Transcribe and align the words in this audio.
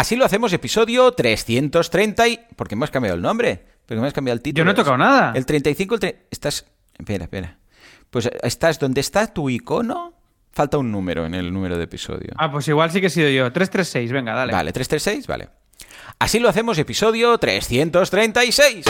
Así 0.00 0.16
lo 0.16 0.24
hacemos, 0.24 0.50
episodio 0.54 1.12
330 1.12 2.26
y... 2.28 2.40
¿Por 2.56 2.66
qué 2.68 2.74
me 2.74 2.84
has 2.84 2.90
cambiado 2.90 3.16
el 3.16 3.20
nombre? 3.22 3.62
Porque 3.84 4.00
me 4.00 4.06
has 4.06 4.14
cambiado 4.14 4.34
el 4.36 4.40
título. 4.40 4.62
Yo 4.62 4.64
no 4.64 4.70
he 4.70 4.74
tocado 4.74 4.96
nada. 4.96 5.34
El 5.34 5.44
35, 5.44 5.94
el 5.96 6.00
tre- 6.00 6.16
Estás... 6.30 6.64
Espera, 6.98 7.24
espera. 7.24 7.58
Pues 8.08 8.24
eh, 8.24 8.30
estás 8.42 8.78
donde 8.78 9.02
está 9.02 9.26
tu 9.26 9.50
icono. 9.50 10.14
Falta 10.52 10.78
un 10.78 10.90
número 10.90 11.26
en 11.26 11.34
el 11.34 11.52
número 11.52 11.76
de 11.76 11.84
episodio. 11.84 12.32
Ah, 12.38 12.50
pues 12.50 12.66
igual 12.68 12.90
sí 12.90 13.02
que 13.02 13.08
he 13.08 13.10
sido 13.10 13.28
yo. 13.28 13.52
336, 13.52 14.10
venga, 14.10 14.32
dale. 14.32 14.54
Vale, 14.54 14.72
336, 14.72 15.26
vale. 15.26 15.50
Así 16.18 16.38
lo 16.38 16.48
hacemos, 16.48 16.78
episodio 16.78 17.36
336. 17.36 18.86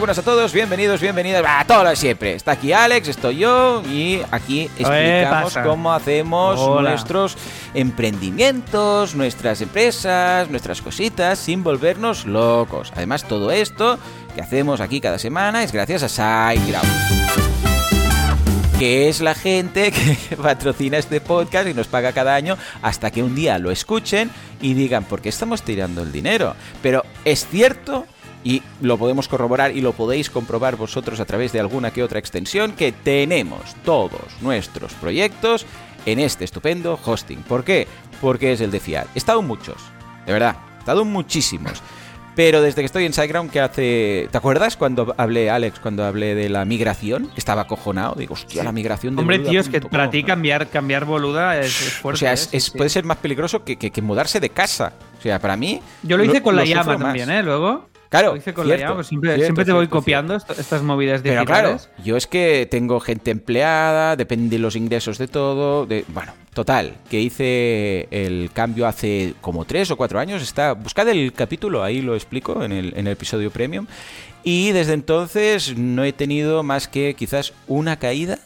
Buenas 0.00 0.18
a 0.18 0.22
todos, 0.22 0.54
bienvenidos, 0.54 0.98
bienvenidas 1.02 1.44
a 1.46 1.62
todos 1.66 1.84
los 1.84 1.98
siempre. 1.98 2.34
Está 2.34 2.52
aquí 2.52 2.72
Alex, 2.72 3.08
estoy 3.08 3.36
yo 3.36 3.82
y 3.82 4.22
aquí 4.30 4.70
explicamos 4.78 5.58
cómo 5.58 5.92
hacemos 5.92 6.58
Hola. 6.58 6.90
nuestros 6.90 7.36
emprendimientos, 7.74 9.14
nuestras 9.14 9.60
empresas, 9.60 10.48
nuestras 10.48 10.80
cositas 10.80 11.38
sin 11.38 11.62
volvernos 11.62 12.24
locos. 12.24 12.94
Además, 12.96 13.28
todo 13.28 13.50
esto 13.50 13.98
que 14.34 14.40
hacemos 14.40 14.80
aquí 14.80 15.02
cada 15.02 15.18
semana 15.18 15.62
es 15.62 15.70
gracias 15.70 16.02
a 16.02 16.08
SiteGround 16.08 17.60
que 18.78 19.10
es 19.10 19.20
la 19.20 19.34
gente 19.34 19.92
que 20.30 20.36
patrocina 20.38 20.96
este 20.96 21.20
podcast 21.20 21.68
y 21.68 21.74
nos 21.74 21.88
paga 21.88 22.12
cada 22.12 22.34
año 22.34 22.56
hasta 22.80 23.10
que 23.10 23.22
un 23.22 23.34
día 23.34 23.58
lo 23.58 23.70
escuchen 23.70 24.30
y 24.62 24.72
digan, 24.72 25.04
¿por 25.04 25.20
qué 25.20 25.28
estamos 25.28 25.60
tirando 25.60 26.02
el 26.02 26.10
dinero? 26.10 26.56
Pero 26.80 27.04
es 27.26 27.46
cierto, 27.46 28.06
y 28.44 28.62
lo 28.80 28.96
podemos 28.98 29.28
corroborar 29.28 29.76
y 29.76 29.80
lo 29.80 29.92
podéis 29.92 30.30
comprobar 30.30 30.76
vosotros 30.76 31.20
a 31.20 31.24
través 31.24 31.52
de 31.52 31.60
alguna 31.60 31.90
que 31.92 32.02
otra 32.02 32.18
extensión, 32.18 32.72
que 32.72 32.92
tenemos 32.92 33.60
todos 33.84 34.22
nuestros 34.40 34.92
proyectos 34.94 35.66
en 36.06 36.18
este 36.20 36.44
estupendo 36.44 36.98
hosting. 37.04 37.42
¿Por 37.42 37.64
qué? 37.64 37.86
Porque 38.20 38.52
es 38.52 38.60
el 38.60 38.70
de 38.70 38.80
fiar. 38.80 39.06
He 39.14 39.18
estado 39.18 39.40
en 39.40 39.46
muchos, 39.46 39.76
de 40.26 40.32
verdad, 40.32 40.56
he 40.76 40.78
estado 40.80 41.02
en 41.02 41.08
muchísimos. 41.12 41.82
Pero 42.36 42.62
desde 42.62 42.80
que 42.80 42.86
estoy 42.86 43.04
en 43.04 43.12
SiteGround, 43.12 43.50
que 43.50 43.60
hace. 43.60 44.28
¿Te 44.30 44.38
acuerdas 44.38 44.76
cuando 44.76 45.12
hablé, 45.18 45.50
Alex, 45.50 45.80
cuando 45.80 46.04
hablé 46.06 46.34
de 46.36 46.48
la 46.48 46.64
migración? 46.64 47.26
Que 47.28 47.38
estaba 47.38 47.62
acojonado. 47.62 48.14
Digo, 48.16 48.32
hostia, 48.34 48.62
la 48.62 48.72
migración 48.72 49.16
de 49.16 49.20
Hombre, 49.20 49.38
Boluda 49.38 49.50
tío, 49.50 49.60
es 49.60 49.68
que 49.68 49.80
para 49.80 50.08
ti 50.10 50.22
cambiar, 50.22 50.68
cambiar 50.68 51.04
boluda 51.04 51.58
es, 51.58 51.66
es 51.82 51.88
O 51.98 52.00
fuerte. 52.02 52.20
sea, 52.20 52.30
¿eh? 52.30 52.34
es, 52.34 52.40
Sí, 52.48 52.56
es- 52.56 52.64
sí. 52.66 52.78
puede 52.78 52.88
ser 52.88 53.04
más 53.04 53.18
peligroso 53.18 53.64
que, 53.64 53.76
que- 53.76 53.90
que 53.90 54.00
mudarse 54.00 54.38
de 54.40 54.48
casa. 54.48 54.92
O 55.18 55.22
sea, 55.22 55.38
para 55.40 55.56
mí. 55.56 55.82
Yo 56.04 56.16
lo 56.16 56.24
hice 56.24 56.40
con 56.40 56.54
la 56.56 56.64
llama 56.64 56.96
también, 56.96 57.28
¿eh? 57.30 57.42
Luego. 57.42 57.89
Claro, 58.10 58.36
hice 58.36 58.52
con 58.52 58.66
cierto, 58.66 58.82
la 58.82 58.86
llama. 58.88 58.94
pues 58.96 59.06
siempre, 59.06 59.30
cierto, 59.30 59.44
siempre 59.46 59.64
te 59.64 59.72
voy 59.72 59.86
copiando 59.86 60.34
est- 60.34 60.50
estas 60.58 60.82
movidas 60.82 61.22
Pero 61.22 61.40
digitales. 61.40 61.86
claro, 61.86 62.04
yo 62.04 62.16
es 62.16 62.26
que 62.26 62.66
tengo 62.70 62.98
gente 63.00 63.30
empleada, 63.30 64.16
depende 64.16 64.56
de 64.56 64.58
los 64.60 64.74
ingresos 64.76 65.16
de 65.16 65.28
todo. 65.28 65.86
De, 65.86 66.04
bueno, 66.08 66.32
total, 66.52 66.96
que 67.08 67.20
hice 67.20 68.08
el 68.10 68.50
cambio 68.52 68.88
hace 68.88 69.34
como 69.40 69.64
tres 69.64 69.92
o 69.92 69.96
cuatro 69.96 70.18
años. 70.18 70.42
Está, 70.42 70.72
buscad 70.72 71.08
el 71.08 71.32
capítulo, 71.32 71.84
ahí 71.84 72.02
lo 72.02 72.14
explico 72.16 72.64
en 72.64 72.72
el, 72.72 72.88
en 72.96 73.06
el 73.06 73.12
episodio 73.12 73.50
premium. 73.52 73.86
Y 74.42 74.72
desde 74.72 74.94
entonces 74.94 75.76
no 75.78 76.02
he 76.02 76.12
tenido 76.12 76.64
más 76.64 76.88
que 76.88 77.14
quizás 77.14 77.52
una 77.68 77.96
caída 78.00 78.40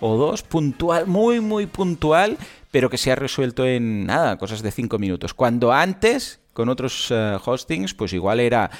o 0.00 0.16
dos, 0.18 0.42
puntual, 0.42 1.06
muy, 1.06 1.40
muy 1.40 1.64
puntual, 1.64 2.36
pero 2.70 2.90
que 2.90 2.98
se 2.98 3.10
ha 3.12 3.14
resuelto 3.14 3.64
en 3.64 4.04
nada, 4.04 4.36
cosas 4.36 4.60
de 4.60 4.70
cinco 4.72 4.98
minutos. 4.98 5.32
Cuando 5.32 5.72
antes, 5.72 6.40
con 6.52 6.68
otros 6.68 7.06
eh, 7.10 7.38
hostings, 7.42 7.94
pues 7.94 8.12
igual 8.12 8.40
era 8.40 8.70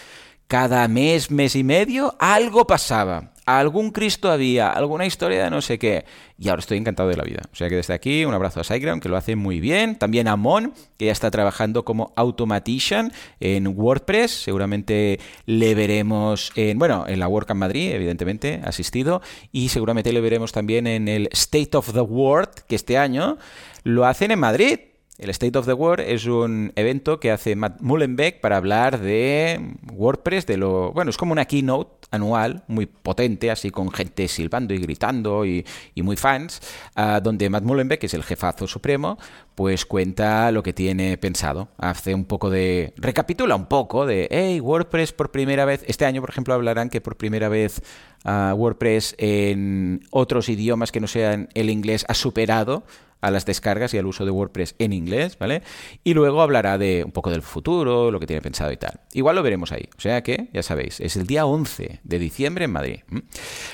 cada 0.47 0.87
mes, 0.89 1.31
mes 1.31 1.57
y 1.57 1.65
medio, 1.65 2.15
algo 2.19 2.67
pasaba. 2.67 3.33
Algún 3.47 3.93
Cristo 3.93 4.33
había, 4.33 4.71
alguna 4.71 5.07
historia 5.07 5.45
de 5.45 5.51
no 5.51 5.63
sé 5.63 5.79
qué. 5.79 6.05
Y 6.37 6.49
ahora 6.49 6.59
estoy 6.59 6.79
encantado 6.79 7.09
de 7.09 7.17
la 7.17 7.23
vida. 7.23 7.43
O 7.53 7.55
sea 7.55 7.69
que 7.69 7.77
desde 7.77 7.95
aquí 7.95 8.25
un 8.25 8.35
abrazo 8.35 8.59
a 8.59 8.65
SiteGround, 8.65 9.01
que 9.01 9.09
lo 9.09 9.17
hace 9.17 9.37
muy 9.37 9.61
bien. 9.61 9.97
También 9.97 10.27
a 10.27 10.35
Mon, 10.35 10.75
que 10.99 11.07
ya 11.07 11.13
está 11.13 11.31
trabajando 11.31 11.85
como 11.85 12.13
automatician 12.17 13.13
en 13.39 13.69
WordPress. 13.69 14.43
Seguramente 14.43 15.21
le 15.47 15.77
veremos 15.77 16.51
en, 16.57 16.77
bueno, 16.81 17.05
en 17.07 17.21
la 17.21 17.29
WordCamp 17.29 17.61
Madrid, 17.61 17.93
evidentemente, 17.93 18.61
asistido. 18.65 19.23
Y 19.53 19.69
seguramente 19.69 20.13
le 20.13 20.21
veremos 20.21 20.51
también 20.51 20.89
en 20.89 21.07
el 21.07 21.29
State 21.31 21.77
of 21.77 21.93
the 21.93 22.01
World, 22.01 22.51
que 22.67 22.75
este 22.75 22.99
año 22.99 23.39
lo 23.85 24.07
hacen 24.07 24.33
en 24.33 24.41
Madrid. 24.41 24.81
El 25.19 25.31
State 25.31 25.57
of 25.57 25.65
the 25.65 25.73
World 25.73 26.05
es 26.07 26.27
un 26.27 26.73
evento 26.77 27.19
que 27.19 27.31
hace 27.31 27.57
Matt 27.57 27.81
Mullenbeck 27.81 28.41
para 28.41 28.59
hablar 28.59 29.01
de 29.01 29.77
WordPress, 29.91 30.47
de 30.47 30.59
lo. 30.59 30.93
Bueno, 30.93 31.09
es 31.09 31.17
como 31.17 31.33
una 31.33 31.47
keynote 31.47 32.07
anual, 32.11 32.65
muy 32.69 32.85
potente, 32.85 33.51
así 33.51 33.71
con 33.71 33.91
gente 33.91 34.29
silbando 34.29 34.75
y 34.75 34.79
gritando 34.79 35.47
y, 35.47 35.65
y 35.95 36.03
muy 36.03 36.17
fans, 36.17 36.61
ah, 36.97 37.21
donde 37.23 37.49
Matt 37.49 37.65
Mullenbeck, 37.65 38.01
que 38.01 38.07
es 38.07 38.15
el 38.15 38.25
jefazo 38.25 38.67
supremo, 38.67 39.17
pues 39.55 39.87
cuenta 39.87 40.53
lo 40.53 40.63
que 40.63 40.75
tiene 40.75 41.17
pensado. 41.17 41.69
Hace 41.79 42.15
un 42.15 42.27
poco 42.27 42.51
de. 42.51 42.93
recapitula 42.99 43.57
un 43.57 43.67
poco 43.67 44.05
de. 44.05 44.29
Hey, 44.31 44.61
WordPress 44.61 45.13
por 45.13 45.31
primera 45.31 45.65
vez. 45.65 45.83
Este 45.87 46.05
año, 46.05 46.21
por 46.21 46.29
ejemplo, 46.29 46.53
hablarán 46.53 46.91
que 46.91 47.01
por 47.01 47.17
primera 47.17 47.49
vez 47.49 47.81
ah, 48.25 48.53
WordPress 48.55 49.15
en 49.17 50.07
otros 50.11 50.51
idiomas 50.51 50.93
que 50.93 51.01
no 51.01 51.07
sean 51.07 51.49
el 51.55 51.71
inglés 51.71 52.05
ha 52.07 52.13
superado 52.13 52.85
a 53.21 53.31
las 53.31 53.47
descargas 53.47 53.95
y 53.95 53.99
al 53.99 54.07
uso 54.07 54.25
de 54.25 54.31
WordPress 54.31 54.75
en 54.79 54.93
inglés, 54.93 55.39
¿vale? 55.39 55.63
Y 56.05 56.15
luego 56.15 56.43
hablará 56.43 56.79
de 56.79 57.03
un 57.05 57.13
poco 57.13 57.31
del 57.31 57.43
futuro, 57.43 58.11
lo 58.11 58.21
que 58.21 58.27
tiene 58.27 58.43
pensado 58.43 58.71
y 58.73 58.77
tal. 58.77 59.01
Igual 59.13 59.37
lo 59.37 59.43
veremos 59.43 59.73
ahí. 59.73 59.89
O 59.97 60.01
sea 60.01 60.23
que, 60.23 60.49
ya 60.53 60.63
sabéis, 60.63 61.01
es 61.01 61.17
el 61.17 61.27
día 61.27 61.47
11 61.47 62.01
de 62.03 62.19
diciembre 62.19 62.65
en 62.67 62.73
Madrid. 62.73 63.01
¿m? 63.11 63.23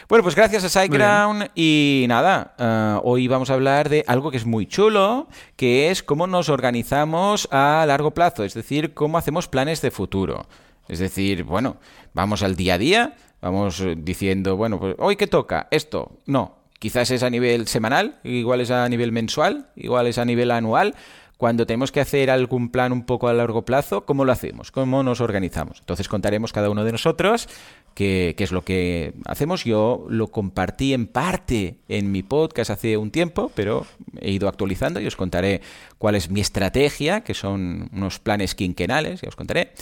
Bueno, 0.08 0.22
pues 0.22 0.34
gracias 0.34 0.64
a 0.64 0.68
SiteGround 0.68 1.50
y 1.54 2.06
nada, 2.08 2.54
ah, 2.58 3.00
hoy 3.04 3.28
vamos 3.28 3.50
a 3.50 3.54
hablar 3.54 3.88
de 3.88 4.04
algo 4.06 4.30
que 4.30 4.36
es 4.36 4.46
muy 4.46 4.66
chulo, 4.66 5.28
que 5.56 5.90
es 5.90 6.02
cómo 6.02 6.26
nos 6.26 6.48
organizamos 6.48 7.48
a 7.50 7.84
largo 7.86 8.12
plazo, 8.12 8.44
es 8.44 8.54
decir, 8.54 8.94
cómo 8.94 9.18
hacemos 9.18 9.48
planes 9.48 9.82
de 9.82 9.90
futuro. 9.90 10.46
Es 10.88 10.98
decir, 10.98 11.44
bueno, 11.44 11.76
vamos 12.12 12.42
al 12.42 12.56
día 12.56 12.74
a 12.74 12.78
día, 12.78 13.16
vamos 13.40 13.80
eh, 13.80 13.94
diciendo, 13.96 14.56
bueno, 14.56 14.78
pues 14.78 14.94
hoy 14.98 15.16
qué 15.16 15.26
toca, 15.26 15.68
esto, 15.70 16.18
no, 16.26 16.61
Quizás 16.82 17.12
es 17.12 17.22
a 17.22 17.30
nivel 17.30 17.68
semanal, 17.68 18.16
igual 18.24 18.60
es 18.60 18.72
a 18.72 18.88
nivel 18.88 19.12
mensual, 19.12 19.68
igual 19.76 20.08
es 20.08 20.18
a 20.18 20.24
nivel 20.24 20.50
anual. 20.50 20.96
Cuando 21.36 21.64
tenemos 21.64 21.92
que 21.92 22.00
hacer 22.00 22.28
algún 22.28 22.70
plan 22.70 22.90
un 22.90 23.06
poco 23.06 23.28
a 23.28 23.32
largo 23.32 23.64
plazo, 23.64 24.04
¿cómo 24.04 24.24
lo 24.24 24.32
hacemos? 24.32 24.72
¿Cómo 24.72 25.04
nos 25.04 25.20
organizamos? 25.20 25.78
Entonces 25.78 26.08
contaremos 26.08 26.52
cada 26.52 26.70
uno 26.70 26.82
de 26.82 26.90
nosotros 26.90 27.48
qué 27.94 28.34
es 28.38 28.52
lo 28.52 28.64
que 28.64 29.14
hacemos. 29.26 29.64
Yo 29.64 30.06
lo 30.08 30.28
compartí 30.28 30.94
en 30.94 31.06
parte 31.06 31.76
en 31.88 32.12
mi 32.12 32.22
podcast 32.22 32.70
hace 32.70 32.96
un 32.96 33.10
tiempo, 33.10 33.50
pero 33.54 33.86
he 34.20 34.30
ido 34.30 34.48
actualizando 34.48 35.00
y 35.00 35.06
os 35.06 35.16
contaré 35.16 35.60
cuál 35.98 36.14
es 36.14 36.30
mi 36.30 36.40
estrategia, 36.40 37.22
que 37.22 37.34
son 37.34 37.88
unos 37.92 38.18
planes 38.18 38.54
quinquenales, 38.54 39.20
ya 39.20 39.28
os 39.28 39.36
contaré. 39.36 39.72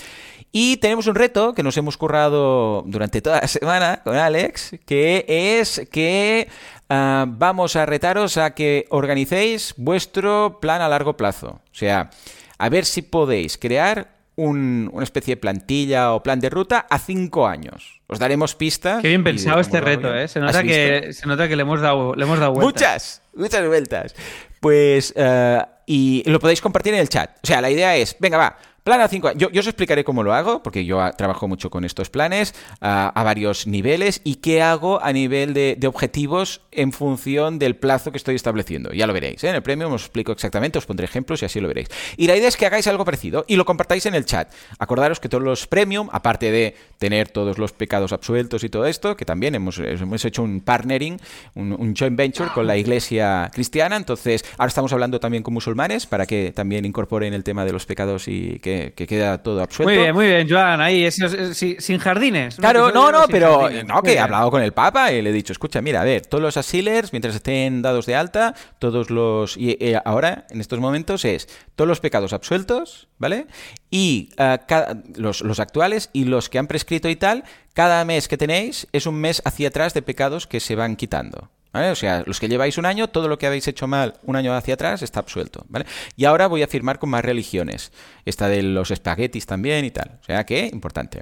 Y 0.52 0.78
tenemos 0.78 1.06
un 1.06 1.14
reto 1.14 1.54
que 1.54 1.62
nos 1.62 1.76
hemos 1.76 1.96
currado 1.96 2.82
durante 2.86 3.22
toda 3.22 3.40
la 3.40 3.48
semana 3.48 4.02
con 4.02 4.16
Alex, 4.16 4.76
que 4.84 5.24
es 5.28 5.86
que 5.90 6.48
ah, 6.88 7.24
vamos 7.28 7.76
a 7.76 7.86
retaros 7.86 8.36
a 8.36 8.54
que 8.54 8.86
organicéis 8.90 9.74
vuestro 9.76 10.58
plan 10.60 10.82
a 10.82 10.88
largo 10.88 11.16
plazo. 11.16 11.60
O 11.64 11.74
sea, 11.74 12.10
a 12.58 12.68
ver 12.68 12.84
si 12.84 13.02
podéis 13.02 13.56
crear 13.58 14.19
un- 14.44 14.88
una 14.92 15.04
especie 15.04 15.34
de 15.36 15.40
plantilla 15.40 16.12
o 16.12 16.22
plan 16.22 16.40
de 16.40 16.50
ruta 16.50 16.86
a 16.88 16.98
cinco 16.98 17.46
años. 17.46 18.00
Os 18.06 18.18
daremos 18.18 18.54
pistas. 18.54 19.02
Qué 19.02 19.08
bien 19.08 19.22
pensado 19.24 19.60
este 19.60 19.80
reto. 19.80 20.14
¿eh? 20.14 20.26
Se 20.28 20.38
¿Has 20.40 20.46
nota, 20.46 20.62
que, 20.62 21.12
se 21.12 21.26
nota 21.26 21.48
que 21.48 21.56
le 21.56 21.62
hemos 21.62 21.80
dado, 21.80 22.14
le 22.14 22.24
hemos 22.24 22.38
dado 22.38 22.52
vueltas. 22.52 22.72
Muchas, 22.72 23.22
muchas 23.34 23.66
vueltas. 23.66 24.14
Pues, 24.60 25.12
eh, 25.16 25.62
y 25.86 26.22
lo 26.26 26.38
podéis 26.40 26.60
compartir 26.60 26.94
en 26.94 27.00
el 27.00 27.08
chat. 27.08 27.30
O 27.42 27.46
sea, 27.46 27.60
la 27.60 27.70
idea 27.70 27.96
es, 27.96 28.16
venga, 28.18 28.36
va, 28.38 28.56
plan 28.82 29.00
a 29.00 29.08
5 29.08 29.28
años. 29.28 29.50
Yo, 29.52 29.60
os 29.60 29.66
explicaré 29.66 30.04
cómo 30.04 30.22
lo 30.22 30.32
hago, 30.32 30.62
porque 30.62 30.84
yo 30.84 31.00
ah, 31.00 31.12
trabajo 31.12 31.48
mucho 31.48 31.70
con 31.70 31.84
estos 31.84 32.10
planes 32.10 32.54
ah, 32.80 33.12
a 33.14 33.22
varios 33.22 33.66
niveles 33.66 34.20
y 34.24 34.36
qué 34.36 34.62
hago 34.62 35.02
a 35.02 35.12
nivel 35.12 35.54
de, 35.54 35.78
objetivos 35.86 36.60
en 36.70 36.92
función 36.92 37.58
del 37.58 37.74
plazo 37.74 38.12
que 38.12 38.18
estoy 38.18 38.36
estableciendo. 38.36 38.92
Ya 38.92 39.06
lo 39.06 39.12
veréis. 39.12 39.42
¿eh? 39.44 39.48
En 39.48 39.56
el 39.56 39.62
premio 39.62 39.92
os 39.92 40.02
explico 40.02 40.30
exactamente, 40.32 40.78
os 40.78 40.86
pondré 40.86 41.04
ejemplos 41.04 41.42
y 41.42 41.46
así 41.46 41.60
lo 41.60 41.68
veréis. 41.68 41.88
Y 42.16 42.26
la 42.26 42.36
idea 42.36 42.48
es 42.48 42.56
que 42.56 42.66
hagáis 42.66 42.86
algo 42.86 43.04
parecido 43.04 43.44
y 43.48 43.56
lo 43.56 43.64
compartáis 43.64 44.06
en 44.06 44.14
el 44.14 44.24
chat. 44.24 44.52
Acordaros 44.78 45.18
que 45.18 45.28
todos 45.28 45.42
los 45.42 45.66
premium, 45.66 46.08
aparte 46.12 46.50
de 46.50 46.76
tener 46.98 47.28
todos 47.28 47.58
los 47.58 47.72
pecados 47.72 48.12
absueltos 48.12 48.62
y 48.62 48.68
todo 48.68 48.86
esto, 48.86 49.16
que 49.16 49.24
también 49.24 49.54
hemos, 49.54 49.78
hemos 49.78 50.24
hecho 50.24 50.42
un 50.42 50.60
partnering, 50.60 51.20
un, 51.54 51.72
un 51.72 51.94
joint 51.96 52.16
venture 52.16 52.50
con 52.54 52.66
la 52.66 52.76
iglesia 52.76 53.50
cristiana. 53.52 53.96
Entonces, 53.96 54.44
ahora 54.58 54.68
estamos 54.68 54.92
hablando 54.92 55.18
también 55.18 55.42
con 55.42 55.54
musulmanes 55.54 56.06
para 56.06 56.26
que 56.26 56.52
también 56.54 56.84
incorporen 56.84 57.34
el 57.34 57.42
tema 57.42 57.64
de 57.64 57.72
los 57.72 57.86
pecados 57.86 58.28
y 58.28 58.58
que 58.60 58.79
que, 58.86 58.92
que 58.92 59.06
queda 59.06 59.42
todo 59.42 59.62
absuelto. 59.62 59.90
Muy 59.92 59.98
bien, 60.02 60.14
muy 60.14 60.26
bien, 60.26 60.48
Joan, 60.48 60.80
ahí, 60.80 61.04
es- 61.04 61.18
es- 61.20 61.56
sí, 61.56 61.76
sin 61.78 61.98
jardines. 61.98 62.56
Claro, 62.56 62.90
no, 62.92 63.10
no, 63.12 63.24
pero 63.30 63.60
jardines. 63.62 63.84
no, 63.86 64.02
que 64.02 64.14
he 64.14 64.18
hablado 64.18 64.50
con 64.50 64.62
el 64.62 64.72
Papa 64.72 65.12
y 65.12 65.20
le 65.22 65.30
he 65.30 65.32
dicho, 65.32 65.52
escucha, 65.52 65.80
mira, 65.82 66.00
a 66.00 66.04
ver, 66.04 66.22
todos 66.26 66.42
los 66.42 66.56
asilers, 66.56 67.12
mientras 67.12 67.34
estén 67.34 67.82
dados 67.82 68.06
de 68.06 68.14
alta, 68.14 68.54
todos 68.78 69.10
los... 69.10 69.56
Y 69.56 69.76
eh, 69.80 69.98
ahora, 70.04 70.46
en 70.50 70.60
estos 70.60 70.78
momentos, 70.80 71.24
es 71.24 71.48
todos 71.76 71.88
los 71.88 72.00
pecados 72.00 72.32
absueltos, 72.32 73.08
¿vale? 73.18 73.46
Y 73.90 74.30
ah, 74.38 74.60
ca- 74.66 74.96
los, 75.16 75.40
los 75.42 75.60
actuales 75.60 76.10
y 76.12 76.24
los 76.24 76.48
que 76.48 76.58
han 76.58 76.66
prescrito 76.66 77.08
y 77.08 77.16
tal, 77.16 77.44
cada 77.74 78.04
mes 78.04 78.28
que 78.28 78.36
tenéis 78.36 78.86
es 78.92 79.06
un 79.06 79.16
mes 79.16 79.42
hacia 79.44 79.68
atrás 79.68 79.94
de 79.94 80.02
pecados 80.02 80.46
que 80.46 80.60
se 80.60 80.74
van 80.76 80.96
quitando. 80.96 81.50
¿Vale? 81.72 81.90
O 81.90 81.94
sea, 81.94 82.24
los 82.26 82.40
que 82.40 82.48
lleváis 82.48 82.78
un 82.78 82.86
año, 82.86 83.08
todo 83.08 83.28
lo 83.28 83.38
que 83.38 83.46
habéis 83.46 83.68
hecho 83.68 83.86
mal 83.86 84.14
un 84.24 84.34
año 84.34 84.54
hacia 84.54 84.74
atrás 84.74 85.02
está 85.02 85.20
absuelto. 85.20 85.64
¿vale? 85.68 85.86
Y 86.16 86.24
ahora 86.24 86.48
voy 86.48 86.62
a 86.62 86.66
firmar 86.66 86.98
con 86.98 87.10
más 87.10 87.24
religiones. 87.24 87.92
Esta 88.24 88.48
de 88.48 88.62
los 88.62 88.90
espaguetis 88.90 89.46
también 89.46 89.84
y 89.84 89.90
tal. 89.90 90.18
O 90.20 90.24
sea 90.24 90.44
que, 90.44 90.66
importante. 90.66 91.20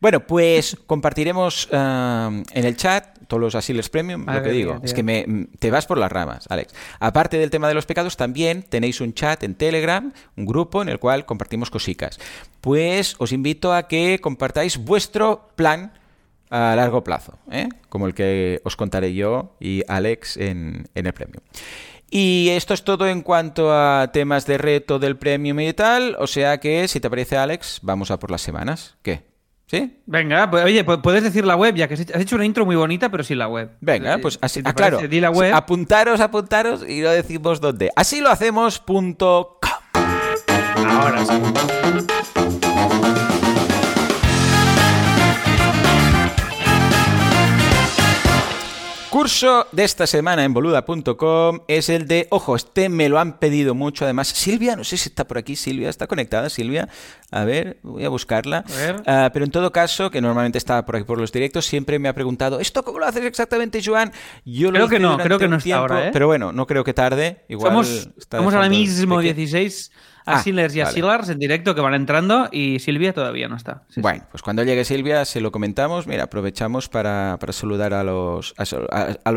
Bueno, 0.00 0.20
pues 0.20 0.76
compartiremos 0.86 1.68
ah, 1.72 2.30
en 2.52 2.64
el 2.64 2.76
chat 2.76 3.18
todos 3.26 3.40
los 3.40 3.54
asiles 3.54 3.88
premium, 3.88 4.24
lo 4.26 4.42
que 4.42 4.50
digo. 4.50 4.74
mía, 4.74 4.82
es 4.84 4.94
que 4.94 5.02
me, 5.02 5.24
mm, 5.26 5.44
te 5.58 5.70
vas 5.70 5.86
por 5.86 5.98
las 5.98 6.10
ramas, 6.10 6.46
Alex. 6.48 6.74
Aparte 6.98 7.36
del 7.38 7.50
tema 7.50 7.68
de 7.68 7.74
los 7.74 7.84
pecados, 7.84 8.16
también 8.16 8.62
tenéis 8.62 9.00
un 9.00 9.12
chat 9.12 9.42
en 9.42 9.54
Telegram, 9.54 10.12
un 10.36 10.46
grupo 10.46 10.80
en 10.80 10.88
el 10.88 10.98
cual 10.98 11.26
compartimos 11.26 11.70
cositas. 11.70 12.18
Pues 12.60 13.16
os 13.18 13.32
invito 13.32 13.74
a 13.74 13.86
que 13.86 14.20
compartáis 14.20 14.78
vuestro 14.78 15.50
plan 15.56 15.92
a 16.50 16.74
largo 16.76 17.04
plazo, 17.04 17.38
¿eh? 17.50 17.68
como 17.88 18.06
el 18.06 18.14
que 18.14 18.60
os 18.64 18.76
contaré 18.76 19.14
yo 19.14 19.56
y 19.60 19.82
Alex 19.88 20.36
en, 20.36 20.88
en 20.94 21.06
el 21.06 21.12
premium. 21.12 21.42
Y 22.10 22.48
esto 22.50 22.72
es 22.72 22.84
todo 22.84 23.06
en 23.06 23.20
cuanto 23.22 23.70
a 23.72 24.10
temas 24.12 24.46
de 24.46 24.56
reto 24.56 24.98
del 24.98 25.16
premium 25.18 25.60
y 25.60 25.72
tal. 25.74 26.16
O 26.18 26.26
sea 26.26 26.58
que, 26.58 26.88
si 26.88 27.00
te 27.00 27.10
parece, 27.10 27.36
Alex, 27.36 27.80
vamos 27.82 28.10
a 28.10 28.18
por 28.18 28.30
las 28.30 28.40
semanas. 28.40 28.96
¿Qué? 29.02 29.28
¿Sí? 29.66 29.98
Venga, 30.06 30.50
pues, 30.50 30.64
oye, 30.64 30.86
pu- 30.86 31.02
puedes 31.02 31.22
decir 31.22 31.44
la 31.44 31.54
web, 31.54 31.74
ya 31.74 31.86
que 31.86 31.92
has 31.92 32.00
hecho- 32.00 32.36
una 32.36 32.46
intro 32.46 32.64
muy 32.64 32.76
bonita, 32.76 33.10
pero 33.10 33.22
sin 33.22 33.36
la 33.36 33.48
web. 33.48 33.72
Venga, 33.82 34.14
Eh, 34.14 34.18
pues 34.18 34.38
así. 34.40 34.60
si 34.60 34.62
te 34.62 34.70
Ah, 34.70 34.72
claro. 34.74 34.96
parece, 34.96 35.08
Di 35.14 35.20
la 35.20 35.30
web. 35.30 35.52
Apuntaros, 35.54 36.20
apuntaros 36.20 36.82
y 36.88 37.00
no 37.02 37.10
decimos 37.10 37.60
dónde. 37.60 37.90
Así 37.94 38.22
lo 38.22 38.30
hacemos.com. 38.30 39.46
Ahora 40.88 41.24
sí. 41.26 42.06
Curso 49.18 49.66
de 49.72 49.82
esta 49.82 50.06
semana 50.06 50.44
en 50.44 50.54
boluda.com 50.54 51.58
es 51.66 51.88
el 51.88 52.06
de, 52.06 52.28
ojo, 52.30 52.54
este 52.54 52.88
me 52.88 53.08
lo 53.08 53.18
han 53.18 53.40
pedido 53.40 53.74
mucho. 53.74 54.04
Además, 54.04 54.28
Silvia, 54.28 54.76
no 54.76 54.84
sé 54.84 54.96
si 54.96 55.08
está 55.08 55.26
por 55.26 55.38
aquí, 55.38 55.56
Silvia, 55.56 55.90
está 55.90 56.06
conectada, 56.06 56.48
Silvia. 56.48 56.88
A 57.32 57.42
ver, 57.42 57.80
voy 57.82 58.04
a 58.04 58.10
buscarla. 58.10 58.58
A 58.58 58.76
ver. 58.76 59.02
Ah, 59.06 59.30
pero 59.32 59.44
en 59.44 59.50
todo 59.50 59.72
caso, 59.72 60.12
que 60.12 60.20
normalmente 60.20 60.56
está 60.56 60.86
por 60.86 60.94
aquí 60.94 61.04
por 61.04 61.18
los 61.18 61.32
directos, 61.32 61.66
siempre 61.66 61.98
me 61.98 62.08
ha 62.08 62.12
preguntado, 62.12 62.60
¿esto 62.60 62.84
cómo 62.84 63.00
lo 63.00 63.06
haces 63.06 63.24
exactamente, 63.24 63.80
Joan? 63.84 64.12
Yo 64.44 64.70
creo 64.70 64.82
lo 64.82 64.88
que 64.88 65.00
no, 65.00 65.18
creo 65.18 65.36
que 65.36 65.48
no 65.48 65.56
está 65.56 65.64
tiempo, 65.64 65.80
ahora. 65.80 66.06
¿eh? 66.06 66.10
Pero 66.12 66.28
bueno, 66.28 66.52
no 66.52 66.68
creo 66.68 66.84
que 66.84 66.94
tarde. 66.94 67.44
Estamos 67.48 68.54
ahora 68.54 68.68
mismo 68.68 69.18
16 69.18 69.90
a 70.28 70.36
ah, 70.36 70.42
Silers 70.42 70.74
y 70.76 71.00
vale. 71.00 71.32
en 71.32 71.38
directo 71.38 71.74
que 71.74 71.80
van 71.80 71.94
entrando 71.94 72.48
y 72.52 72.78
Silvia 72.80 73.14
todavía 73.14 73.48
no 73.48 73.56
está. 73.56 73.82
Bueno, 73.96 74.24
pues 74.30 74.42
cuando 74.42 74.62
llegue 74.62 74.84
Silvia 74.84 75.24
se 75.24 75.40
lo 75.40 75.50
comentamos. 75.50 76.06
Mira, 76.06 76.24
aprovechamos 76.24 76.88
para, 76.88 77.38
saludar 77.50 77.94
a 77.94 78.04
los 78.04 78.54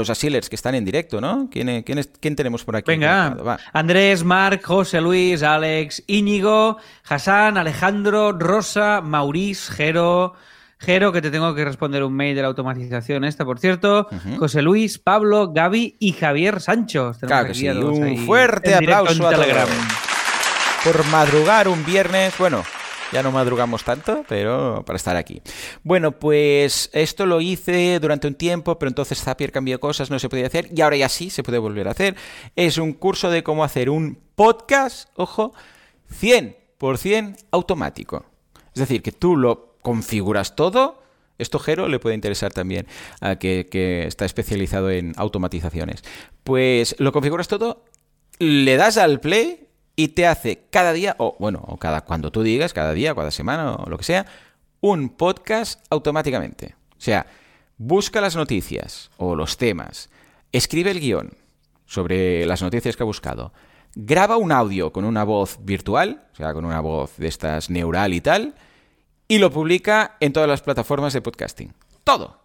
Asilers 0.10 0.50
que 0.50 0.56
están 0.56 0.76
en 0.76 0.84
directo, 0.84 1.22
¿no? 1.22 1.50
¿Quién, 1.50 1.84
quién, 1.84 1.98
es, 1.98 2.10
quién 2.20 2.36
tenemos 2.36 2.66
por 2.66 2.76
aquí? 2.76 2.92
Venga, 2.92 3.60
Andrés, 3.72 4.24
Marc, 4.24 4.64
José 4.66 5.00
Luis, 5.00 5.44
Alex, 5.44 6.04
Íñigo, 6.08 6.78
Hassan, 7.08 7.58
Alejandro, 7.58 8.34
Rosa, 8.34 9.02
Mauriz, 9.02 9.70
Jero... 9.70 10.34
Jero, 10.82 11.12
que 11.12 11.22
te 11.22 11.30
tengo 11.30 11.54
que 11.54 11.64
responder 11.64 12.04
un 12.04 12.14
mail 12.14 12.36
de 12.36 12.42
la 12.42 12.48
automatización 12.48 13.24
esta, 13.24 13.46
por 13.46 13.60
cierto. 13.60 14.08
José 14.40 14.64
Luis, 14.64 14.98
Pablo, 14.98 15.52
Gaby 15.54 15.98
y 16.00 16.14
Javier 16.14 16.60
Sancho. 16.60 17.12
Un 17.22 18.18
fuerte 18.26 18.74
aplauso 18.74 19.28
a 19.28 19.30
Telegram. 19.30 19.68
Por 20.84 21.06
madrugar 21.08 21.68
un 21.68 21.86
viernes, 21.86 22.36
bueno, 22.40 22.64
ya 23.12 23.22
no 23.22 23.32
madrugamos 23.32 23.84
tanto, 23.84 24.26
pero 24.28 24.84
para 24.84 24.98
estar 24.98 25.16
aquí. 25.16 25.40
Bueno, 25.84 26.14
pues 26.14 26.90
esto 26.94 27.28
lo 27.28 27.40
hice 27.40 28.00
durante 28.00 28.28
un 28.28 28.34
tiempo, 28.34 28.80
pero 28.80 28.90
entonces 28.90 29.22
Zapier 29.22 29.52
cambió 29.52 29.80
cosas, 29.80 30.10
no 30.10 30.18
se 30.18 30.28
podía 30.28 30.48
hacer, 30.48 30.70
y 30.76 30.82
ahora 30.82 30.96
ya 30.96 31.08
sí 31.08 31.30
se 31.30 31.44
puede 31.44 31.60
volver 31.60 31.88
a 31.88 31.92
hacer. 31.92 32.16
Es 32.56 32.80
un 32.80 32.94
curso 32.94 33.30
de 33.30 33.44
cómo 33.44 33.64
hacer 33.64 33.92
un 33.92 34.18
podcast, 34.34 35.10
ojo, 35.18 35.54
100% 36.20 37.46
automático. 37.52 38.26
Es 38.74 38.80
decir, 38.80 39.04
que 39.04 39.12
tú 39.12 39.38
lo 39.38 39.76
configuras 39.84 40.56
todo. 40.56 41.04
Esto 41.38 41.60
Jero 41.60 41.88
le 41.90 42.00
puede 42.00 42.16
interesar 42.16 42.54
también, 42.54 42.88
a 43.20 43.36
que, 43.36 43.68
que 43.70 44.08
está 44.08 44.26
especializado 44.26 44.90
en 44.90 45.14
automatizaciones. 45.18 46.04
Pues 46.44 46.96
lo 46.98 47.12
configuras 47.12 47.48
todo, 47.48 47.84
le 48.40 48.78
das 48.78 48.98
al 48.98 49.20
play 49.20 49.68
y 49.96 50.10
te 50.10 50.28
hace 50.28 50.66
cada 50.70 50.94
día, 50.94 51.16
o 51.20 51.36
bueno, 51.40 51.64
o 51.68 51.78
cada 51.78 52.02
cuando 52.02 52.32
tú 52.32 52.44
digas, 52.44 52.74
cada 52.74 52.94
día, 52.94 53.16
cada 53.16 53.32
semana 53.32 53.74
o 53.74 53.90
lo 53.90 53.98
que 53.98 54.04
sea, 54.04 54.26
un 54.80 55.10
podcast 55.10 55.86
automáticamente. 55.90 56.76
O 56.92 57.02
sea, 57.02 57.26
busca 57.78 58.22
las 58.22 58.36
noticias 58.36 59.12
o 59.18 59.36
los 59.36 59.58
temas, 59.58 60.10
escribe 60.52 60.92
el 60.92 61.00
guion 61.00 61.32
sobre 61.86 62.46
las 62.46 62.62
noticias 62.62 62.96
que 62.96 63.04
ha 63.04 63.06
buscado, 63.06 63.54
graba 63.96 64.38
un 64.38 64.52
audio 64.52 64.92
con 64.92 65.06
una 65.06 65.24
voz 65.24 65.58
virtual, 65.62 66.28
o 66.34 66.36
sea, 66.36 66.54
con 66.54 66.66
una 66.66 66.80
voz 66.80 67.18
de 67.18 67.28
estas 67.28 67.70
neural 67.70 68.14
y 68.14 68.22
tal, 68.22 68.56
y 69.28 69.38
lo 69.38 69.52
publica 69.52 70.18
en 70.20 70.34
todas 70.34 70.50
las 70.50 70.62
plataformas 70.62 71.14
de 71.14 71.22
podcasting. 71.22 71.74
Todo. 72.04 72.40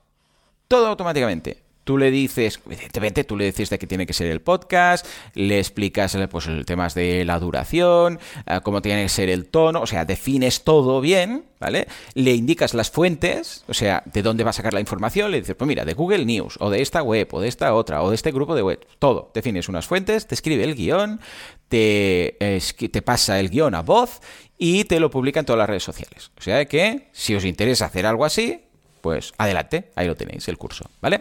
Todo 0.69 0.87
automáticamente. 0.87 1.66
Tú 1.87 1.99
le 1.99 2.11
dices, 2.11 2.59
evidentemente, 2.67 3.23
tú 3.23 3.37
le 3.37 3.44
dices 3.44 3.71
de 3.71 3.79
qué 3.79 3.87
tiene 3.87 4.06
que 4.06 4.12
ser 4.12 4.27
el 4.27 4.41
podcast, 4.41 5.06
le 5.35 5.61
explicas 5.61 6.17
eh, 6.17 6.27
pues, 6.27 6.49
el 6.49 6.67
temas 6.67 6.94
de 6.94 7.25
la 7.25 7.38
duración, 7.38 8.19
eh, 8.44 8.59
cómo 8.65 8.83
tiene 8.83 9.05
que 9.05 9.09
ser 9.09 9.29
el 9.29 9.47
tono, 9.47 9.83
o 9.83 9.87
sea, 9.87 10.05
defines 10.05 10.65
todo 10.65 11.00
bien, 11.00 11.44
¿vale? 11.61 11.87
Le 12.15 12.35
indicas 12.35 12.75
las 12.75 12.91
fuentes, 12.91 13.62
o 13.69 13.73
sea, 13.73 14.03
de 14.05 14.23
dónde 14.23 14.43
va 14.43 14.50
a 14.50 14.53
sacar 14.53 14.75
la 14.75 14.81
información, 14.81 15.31
le 15.31 15.38
dices, 15.38 15.55
pues 15.55 15.69
mira, 15.69 15.85
de 15.85 15.94
Google 15.94 16.25
News, 16.25 16.56
o 16.59 16.71
de 16.71 16.83
esta 16.83 17.05
web, 17.05 17.29
o 17.31 17.41
de 17.41 17.47
esta 17.47 17.73
otra, 17.73 18.03
o 18.03 18.09
de 18.09 18.17
este 18.17 18.33
grupo 18.33 18.56
de 18.56 18.62
web, 18.62 18.85
todo. 18.99 19.31
Defines 19.33 19.69
unas 19.69 19.87
fuentes, 19.87 20.27
te 20.27 20.35
escribe 20.35 20.65
el 20.65 20.75
guion, 20.75 21.21
te, 21.69 22.37
que 22.77 22.88
te 22.88 23.00
pasa 23.00 23.38
el 23.38 23.49
guion 23.49 23.77
a 23.77 23.83
voz 23.83 24.21
y 24.59 24.85
te 24.85 24.99
lo 24.99 25.09
publica 25.09 25.38
en 25.38 25.47
todas 25.47 25.59
las 25.59 25.69
redes 25.69 25.85
sociales. 25.85 26.33
O 26.37 26.43
sea 26.43 26.65
que, 26.65 27.11
si 27.12 27.37
os 27.37 27.44
interesa 27.44 27.87
hacer 27.87 28.06
algo 28.06 28.25
así, 28.25 28.66
pues 29.06 29.32
adelante, 29.38 29.93
ahí 29.94 30.08
lo 30.08 30.17
tenéis, 30.17 30.49
el 30.49 30.58
curso, 30.58 30.91
¿vale? 31.00 31.20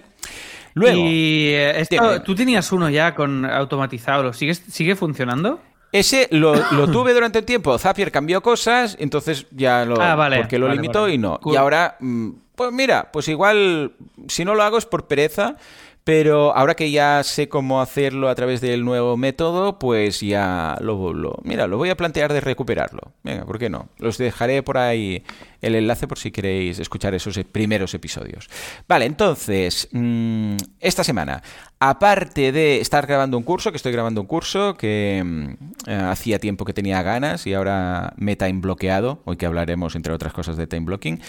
Luego, 0.73 1.03
y 1.05 1.49
eh, 1.49 1.79
esto, 1.79 2.23
tú 2.23 2.33
tenías 2.33 2.71
uno 2.71 2.89
ya 2.89 3.13
con 3.13 3.45
automatizado, 3.45 4.23
¿lo 4.23 4.33
sigues, 4.33 4.63
¿sigue 4.71 4.95
funcionando? 4.95 5.61
ese 5.91 6.27
lo, 6.31 6.55
lo 6.71 6.88
tuve 6.89 7.13
durante 7.13 7.38
un 7.38 7.45
tiempo, 7.45 7.77
Zapier 7.77 8.12
cambió 8.12 8.41
cosas, 8.41 8.98
entonces 9.00 9.45
ya 9.51 9.86
lo... 9.86 10.01
Ah, 10.01 10.15
vale, 10.15 10.38
porque 10.38 10.57
lo 10.57 10.65
vale, 10.65 10.81
limitó 10.81 11.01
vale. 11.01 11.13
y 11.13 11.17
no. 11.19 11.39
Cool. 11.39 11.53
Y 11.53 11.57
ahora, 11.57 11.95
mm, 12.00 12.29
pues 12.55 12.71
mira, 12.71 13.12
pues 13.12 13.27
igual, 13.27 13.91
si 14.27 14.43
no 14.43 14.55
lo 14.55 14.63
hago 14.63 14.79
es 14.79 14.88
por 14.88 15.05
pereza, 15.05 15.57
pero 16.05 16.55
ahora 16.55 16.75
que 16.75 16.91
ya 16.91 17.24
sé 17.24 17.50
cómo 17.50 17.81
hacerlo 17.81 18.29
a 18.29 18.35
través 18.35 18.62
del 18.62 18.85
nuevo 18.85 19.17
método, 19.17 19.79
pues 19.79 20.21
ya 20.21 20.77
lo, 20.79 21.13
lo- 21.13 21.39
mira, 21.43 21.65
lo 21.67 21.77
voy 21.77 21.89
a 21.89 21.97
plantear 21.97 22.31
de 22.31 22.41
recuperarlo. 22.41 23.12
Venga, 23.24 23.43
¿por 23.43 23.57
qué 23.59 23.69
no? 23.71 23.89
Los 23.97 24.17
dejaré 24.19 24.62
por 24.62 24.77
ahí 24.77 25.24
el 25.62 25.74
enlace 25.74 26.07
por 26.07 26.19
si 26.19 26.29
queréis 26.31 26.77
escuchar 26.77 27.15
esos 27.15 27.39
primeros 27.51 27.95
episodios. 27.95 28.47
Vale, 28.88 29.05
entonces, 29.05 29.89
mm, 29.91 30.57
esta 30.79 31.03
semana, 31.03 31.41
aparte 31.79 32.51
de 32.51 32.81
estar 32.81 33.07
grabando 33.07 33.35
un 33.35 33.43
curso, 33.43 33.71
que 33.71 33.77
estoy 33.77 33.91
grabando 33.91 34.21
un 34.21 34.27
curso 34.27 34.75
que 34.75 35.24
mm, 35.25 35.50
eh, 35.89 35.95
hacía 36.12 36.38
tiempo 36.38 36.65
que 36.65 36.74
tenía 36.74 37.01
ganas 37.01 37.47
y 37.47 37.55
ahora 37.55 38.13
me 38.17 38.35
time 38.35 38.62
bloqueado, 38.62 39.21
hoy 39.25 39.38
que 39.38 39.47
hablaremos 39.47 39.95
entre 39.95 40.13
otras 40.13 40.33
cosas 40.33 40.55
de 40.55 40.67
time 40.67 40.85
blocking, 40.85 41.19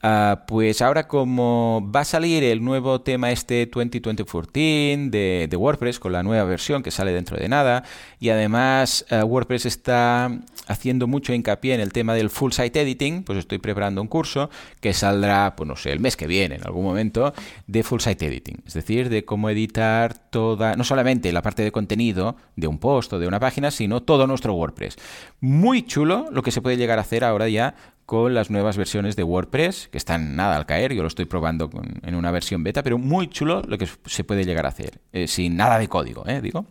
Ah, 0.00 0.44
pues 0.46 0.80
ahora 0.80 1.08
como 1.08 1.90
va 1.92 2.00
a 2.00 2.04
salir 2.04 2.44
el 2.44 2.62
nuevo 2.62 3.00
tema 3.00 3.32
este 3.32 3.66
2014 3.66 5.08
de, 5.10 5.48
de 5.50 5.56
WordPress 5.56 5.98
con 5.98 6.12
la 6.12 6.22
nueva 6.22 6.44
versión 6.44 6.84
que 6.84 6.92
sale 6.92 7.12
dentro 7.12 7.36
de 7.36 7.48
nada 7.48 7.82
y 8.20 8.28
además 8.28 9.04
ah, 9.10 9.24
WordPress 9.24 9.66
está 9.66 10.30
haciendo 10.68 11.08
mucho 11.08 11.32
hincapié 11.32 11.74
en 11.74 11.80
el 11.80 11.92
tema 11.92 12.14
del 12.14 12.30
full 12.30 12.52
site 12.52 12.80
editing, 12.80 13.24
pues 13.24 13.40
estoy 13.40 13.58
preparando 13.58 14.00
un 14.00 14.06
curso 14.06 14.50
que 14.80 14.92
saldrá, 14.92 15.56
pues 15.56 15.66
no 15.66 15.74
sé, 15.74 15.90
el 15.90 15.98
mes 15.98 16.16
que 16.16 16.28
viene 16.28 16.56
en 16.56 16.64
algún 16.64 16.84
momento 16.84 17.32
de 17.66 17.82
full 17.82 18.00
site 18.00 18.26
editing, 18.26 18.62
es 18.66 18.74
decir, 18.74 19.08
de 19.08 19.24
cómo 19.24 19.50
editar 19.50 20.16
toda, 20.30 20.76
no 20.76 20.84
solamente 20.84 21.32
la 21.32 21.42
parte 21.42 21.64
de 21.64 21.72
contenido 21.72 22.36
de 22.54 22.68
un 22.68 22.78
post 22.78 23.14
o 23.14 23.18
de 23.18 23.26
una 23.26 23.40
página, 23.40 23.72
sino 23.72 24.02
todo 24.02 24.28
nuestro 24.28 24.54
WordPress. 24.54 24.96
Muy 25.40 25.82
chulo 25.82 26.26
lo 26.30 26.42
que 26.42 26.52
se 26.52 26.62
puede 26.62 26.76
llegar 26.76 26.98
a 26.98 27.02
hacer 27.02 27.24
ahora 27.24 27.48
ya 27.48 27.74
con 28.08 28.32
las 28.32 28.48
nuevas 28.48 28.78
versiones 28.78 29.16
de 29.16 29.22
WordPress, 29.22 29.88
que 29.92 29.98
están 29.98 30.34
nada 30.34 30.56
al 30.56 30.64
caer, 30.64 30.94
yo 30.94 31.02
lo 31.02 31.08
estoy 31.08 31.26
probando 31.26 31.68
con- 31.68 32.00
en 32.02 32.14
una 32.14 32.30
versión 32.30 32.64
beta, 32.64 32.82
pero 32.82 32.96
muy 32.96 33.28
chulo 33.28 33.60
lo 33.68 33.76
que 33.76 33.86
se 34.06 34.24
puede 34.24 34.46
llegar 34.46 34.64
a 34.64 34.70
hacer, 34.70 35.02
eh, 35.12 35.28
sin 35.28 35.58
nada 35.58 35.78
de 35.78 35.88
código, 35.88 36.26
¿eh? 36.26 36.40
digo. 36.40 36.64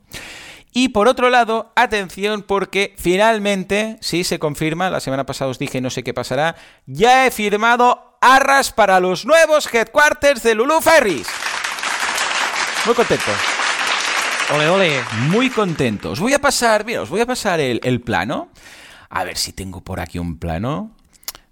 Y 0.73 0.89
por 0.89 1.07
otro 1.07 1.29
lado, 1.29 1.71
atención 1.75 2.41
porque 2.41 2.95
finalmente, 2.97 3.99
sí 4.01 4.23
se 4.23 4.39
confirma, 4.39 4.89
la 4.89 4.99
semana 4.99 5.27
pasada 5.27 5.51
os 5.51 5.59
dije 5.59 5.79
no 5.79 5.91
sé 5.91 6.01
qué 6.03 6.11
pasará, 6.11 6.55
ya 6.87 7.27
he 7.27 7.29
firmado 7.31 8.17
arras 8.19 8.71
para 8.71 8.99
los 8.99 9.23
nuevos 9.27 9.71
headquarters 9.71 10.41
de 10.41 10.55
Lulu 10.55 10.81
Ferries. 10.81 11.27
Muy 12.87 12.95
contento. 12.95 13.31
Ole, 14.55 14.69
ole. 14.69 15.01
Muy 15.29 15.51
contento. 15.51 16.09
Os 16.13 16.19
voy 16.19 16.33
a 16.33 16.39
pasar, 16.39 16.83
mira, 16.83 17.03
os 17.03 17.09
voy 17.11 17.21
a 17.21 17.27
pasar 17.27 17.59
el, 17.59 17.79
el 17.83 18.01
plano. 18.01 18.49
A 19.11 19.23
ver 19.23 19.37
si 19.37 19.53
tengo 19.53 19.81
por 19.83 19.99
aquí 19.99 20.17
un 20.17 20.39
plano. 20.39 20.96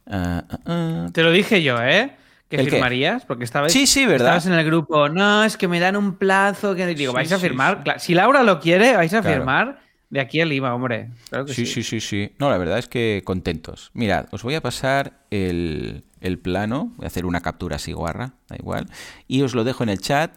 Ah, 0.07 0.43
ah, 0.49 0.59
ah. 0.65 1.07
Te 1.13 1.23
lo 1.23 1.31
dije 1.31 1.61
yo, 1.63 1.81
¿eh? 1.81 2.15
Que 2.49 2.63
firmarías, 2.63 3.25
porque 3.25 3.43
estabas, 3.43 3.71
Sí, 3.71 3.87
sí, 3.87 4.05
¿verdad? 4.05 4.37
estabas 4.37 4.45
en 4.45 4.53
el 4.53 4.65
grupo. 4.65 5.09
No, 5.09 5.43
es 5.43 5.57
que 5.57 5.67
me 5.67 5.79
dan 5.79 5.95
un 5.95 6.15
plazo. 6.15 6.75
Que 6.75 6.85
digo, 6.87 7.11
¿vais 7.11 7.31
a 7.31 7.39
firmar? 7.39 7.83
Si 7.97 8.13
Laura 8.13 8.43
lo 8.43 8.59
quiere, 8.59 8.95
vais 8.95 9.13
a 9.13 9.21
Claro. 9.21 9.37
firmar 9.37 9.79
de 10.11 10.19
aquí 10.19 10.39
a 10.41 10.45
Lima, 10.45 10.73
hombre. 10.75 11.09
Claro 11.29 11.45
que 11.45 11.53
Sí, 11.53 11.65
sí, 11.65 11.81
sí, 11.83 11.99
sí. 11.99 12.31
No, 12.37 12.49
la 12.51 12.57
verdad 12.59 12.77
es 12.77 12.87
que 12.87 13.23
contentos. 13.25 13.89
Mirad, 13.93 14.27
os 14.31 14.43
voy 14.43 14.53
a 14.55 14.61
pasar 14.61 15.13
el, 15.31 16.03
el 16.21 16.37
plano. 16.37 16.93
Voy 16.97 17.05
a 17.05 17.07
hacer 17.07 17.25
una 17.25 17.41
captura 17.41 17.77
así 17.77 17.91
guarra, 17.93 18.33
da 18.47 18.55
igual. 18.57 18.87
Y 19.27 19.41
os 19.41 19.55
lo 19.55 19.63
dejo 19.63 19.83
en 19.83 19.89
el 19.89 19.99
chat. 19.99 20.31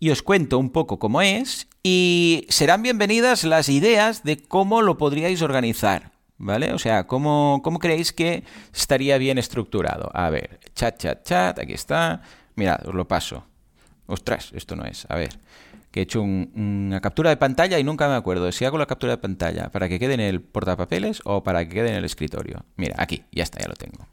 Y 0.00 0.10
os 0.10 0.22
cuento 0.22 0.58
un 0.58 0.70
poco 0.70 0.98
cómo 0.98 1.22
es. 1.22 1.68
Y 1.84 2.46
serán 2.48 2.82
bienvenidas 2.82 3.44
las 3.44 3.68
ideas 3.68 4.24
de 4.24 4.36
cómo 4.36 4.82
lo 4.82 4.98
podríais 4.98 5.42
organizar. 5.42 6.11
¿Vale? 6.44 6.72
O 6.72 6.78
sea, 6.80 7.06
¿cómo, 7.06 7.60
cómo 7.62 7.78
creéis 7.78 8.12
que 8.12 8.42
estaría 8.74 9.16
bien 9.16 9.38
estructurado? 9.38 10.10
A 10.12 10.28
ver, 10.28 10.58
chat, 10.74 10.98
chat, 10.98 11.22
chat, 11.24 11.56
aquí 11.60 11.72
está. 11.72 12.20
Mirad, 12.56 12.84
os 12.88 12.94
lo 12.96 13.06
paso. 13.06 13.44
Ostras, 14.08 14.50
esto 14.52 14.74
no 14.74 14.84
es. 14.84 15.06
A 15.08 15.14
ver, 15.14 15.38
que 15.92 16.00
he 16.00 16.02
hecho 16.02 16.20
un- 16.20 16.50
una 16.88 17.00
captura 17.00 17.30
de 17.30 17.36
pantalla 17.36 17.78
y 17.78 17.84
nunca 17.84 18.08
me 18.08 18.16
acuerdo 18.16 18.50
si 18.50 18.64
hago 18.64 18.76
la 18.76 18.86
captura 18.86 19.12
de 19.12 19.18
pantalla 19.18 19.70
para 19.70 19.88
que 19.88 20.00
quede 20.00 20.14
en 20.14 20.20
el 20.20 20.40
portapapeles 20.40 21.20
o 21.24 21.44
para 21.44 21.64
que 21.64 21.74
quede 21.76 21.90
en 21.90 21.94
el 21.94 22.04
escritorio. 22.04 22.64
Mira, 22.74 22.96
aquí, 22.98 23.22
ya 23.30 23.44
está, 23.44 23.60
ya 23.60 23.68
lo 23.68 23.74
tengo. 23.76 24.08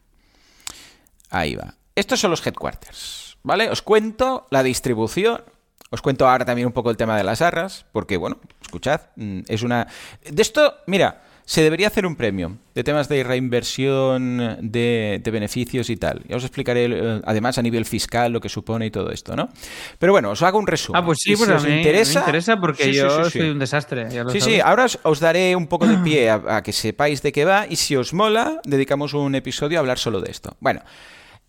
Ahí 1.31 1.55
va. 1.55 1.73
Estos 1.95 2.19
son 2.19 2.29
los 2.29 2.45
headquarters, 2.45 3.37
¿vale? 3.41 3.71
Os 3.71 3.81
cuento 3.81 4.45
la 4.51 4.61
distribución. 4.61 5.41
Os 5.89 6.03
cuento 6.03 6.29
ahora 6.29 6.45
también 6.45 6.67
un 6.67 6.73
poco 6.73 6.91
el 6.91 6.97
tema 6.97 7.17
de 7.17 7.23
las 7.23 7.41
arras, 7.41 7.87
porque, 7.91 8.17
bueno, 8.17 8.37
escuchad, 8.61 9.01
mm, 9.15 9.39
es 9.47 9.63
una... 9.63 9.87
De 10.29 10.39
esto, 10.43 10.75
mira, 10.85 11.23
se 11.49 11.63
debería 11.63 11.87
hacer 11.87 12.05
un 12.05 12.15
premio 12.15 12.57
de 12.75 12.83
temas 12.83 13.09
de 13.09 13.23
reinversión 13.23 14.57
de, 14.61 15.19
de 15.23 15.31
beneficios 15.31 15.89
y 15.89 15.97
tal. 15.97 16.21
Ya 16.27 16.35
os 16.35 16.43
explicaré, 16.43 16.85
eh, 16.85 17.21
además, 17.25 17.57
a 17.57 17.63
nivel 17.63 17.85
fiscal 17.85 18.31
lo 18.31 18.39
que 18.39 18.49
supone 18.49 18.85
y 18.85 18.91
todo 18.91 19.09
esto, 19.09 19.35
¿no? 19.35 19.49
Pero 19.97 20.11
bueno, 20.13 20.29
os 20.29 20.43
hago 20.43 20.59
un 20.59 20.67
resumen. 20.67 21.01
Ah, 21.01 21.03
pues 21.03 21.19
sí, 21.23 21.31
Y 21.33 21.35
pues 21.37 21.47
si 21.47 21.53
a 21.53 21.55
os 21.57 21.63
mí 21.65 21.77
interesa, 21.77 22.19
me 22.19 22.25
interesa 22.25 22.57
porque 22.61 22.83
sí, 22.83 22.93
yo 22.93 23.25
sí, 23.25 23.31
sí. 23.31 23.39
soy 23.39 23.49
un 23.49 23.57
desastre. 23.57 24.07
ya 24.11 24.23
lo 24.23 24.29
Sí, 24.29 24.41
sabes. 24.41 24.55
sí, 24.55 24.61
ahora 24.63 24.85
os, 24.85 24.99
os 25.01 25.19
daré 25.19 25.55
un 25.55 25.65
poco 25.65 25.87
de 25.87 25.97
pie 26.03 26.29
a, 26.29 26.57
a 26.57 26.61
que 26.61 26.71
sepáis 26.71 27.23
de 27.23 27.31
qué 27.31 27.45
va 27.45 27.65
y 27.67 27.77
si 27.77 27.95
os 27.95 28.13
mola, 28.13 28.61
dedicamos 28.63 29.15
un 29.15 29.33
episodio 29.33 29.79
a 29.79 29.81
hablar 29.81 29.97
solo 29.97 30.21
de 30.21 30.29
esto. 30.29 30.55
Bueno, 30.59 30.81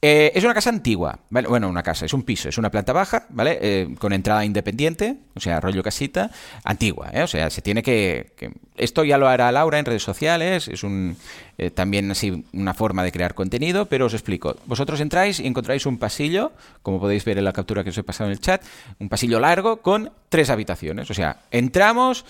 eh, 0.02 0.32
es 0.34 0.44
una 0.44 0.54
casa 0.54 0.70
antigua, 0.70 1.18
¿vale? 1.28 1.46
bueno, 1.48 1.68
una 1.68 1.82
casa, 1.82 2.06
es 2.06 2.14
un 2.14 2.22
piso, 2.22 2.48
es 2.48 2.56
una 2.56 2.70
planta 2.70 2.92
baja, 2.94 3.26
¿vale? 3.28 3.58
Eh, 3.60 3.94
con 3.98 4.12
entrada 4.14 4.44
independiente, 4.44 5.16
o 5.34 5.40
sea, 5.40 5.60
rollo 5.60 5.82
casita, 5.82 6.30
antigua, 6.64 7.10
¿eh? 7.12 7.22
O 7.22 7.26
sea, 7.26 7.50
se 7.50 7.60
tiene 7.60 7.82
que, 7.82 8.32
que- 8.36 8.50
Esto 8.76 9.04
ya 9.04 9.18
lo 9.18 9.28
hará 9.28 9.52
Laura 9.52 9.78
en 9.78 9.84
redes 9.84 10.02
sociales, 10.02 10.68
es 10.68 10.82
un 10.84 11.16
eh, 11.58 11.70
también 11.70 12.10
así 12.10 12.46
una 12.54 12.72
forma 12.72 13.02
de 13.04 13.12
crear 13.12 13.34
contenido, 13.34 13.86
pero 13.86 14.06
os 14.06 14.14
explico. 14.14 14.56
Vosotros 14.64 15.00
entráis 15.00 15.38
y 15.38 15.46
encontráis 15.46 15.84
un 15.84 15.98
pasillo, 15.98 16.52
como 16.82 16.98
podéis 16.98 17.24
ver 17.26 17.36
en 17.36 17.44
la 17.44 17.52
captura 17.52 17.84
que 17.84 17.90
os 17.90 17.98
he 17.98 18.02
pasado 18.02 18.30
en 18.30 18.32
el 18.32 18.40
chat, 18.40 18.62
un 18.98 19.10
pasillo 19.10 19.38
largo 19.38 19.82
con 19.82 20.12
tres 20.30 20.48
habitaciones, 20.50 21.10
o 21.10 21.14
sea, 21.14 21.40
entramos... 21.50 22.24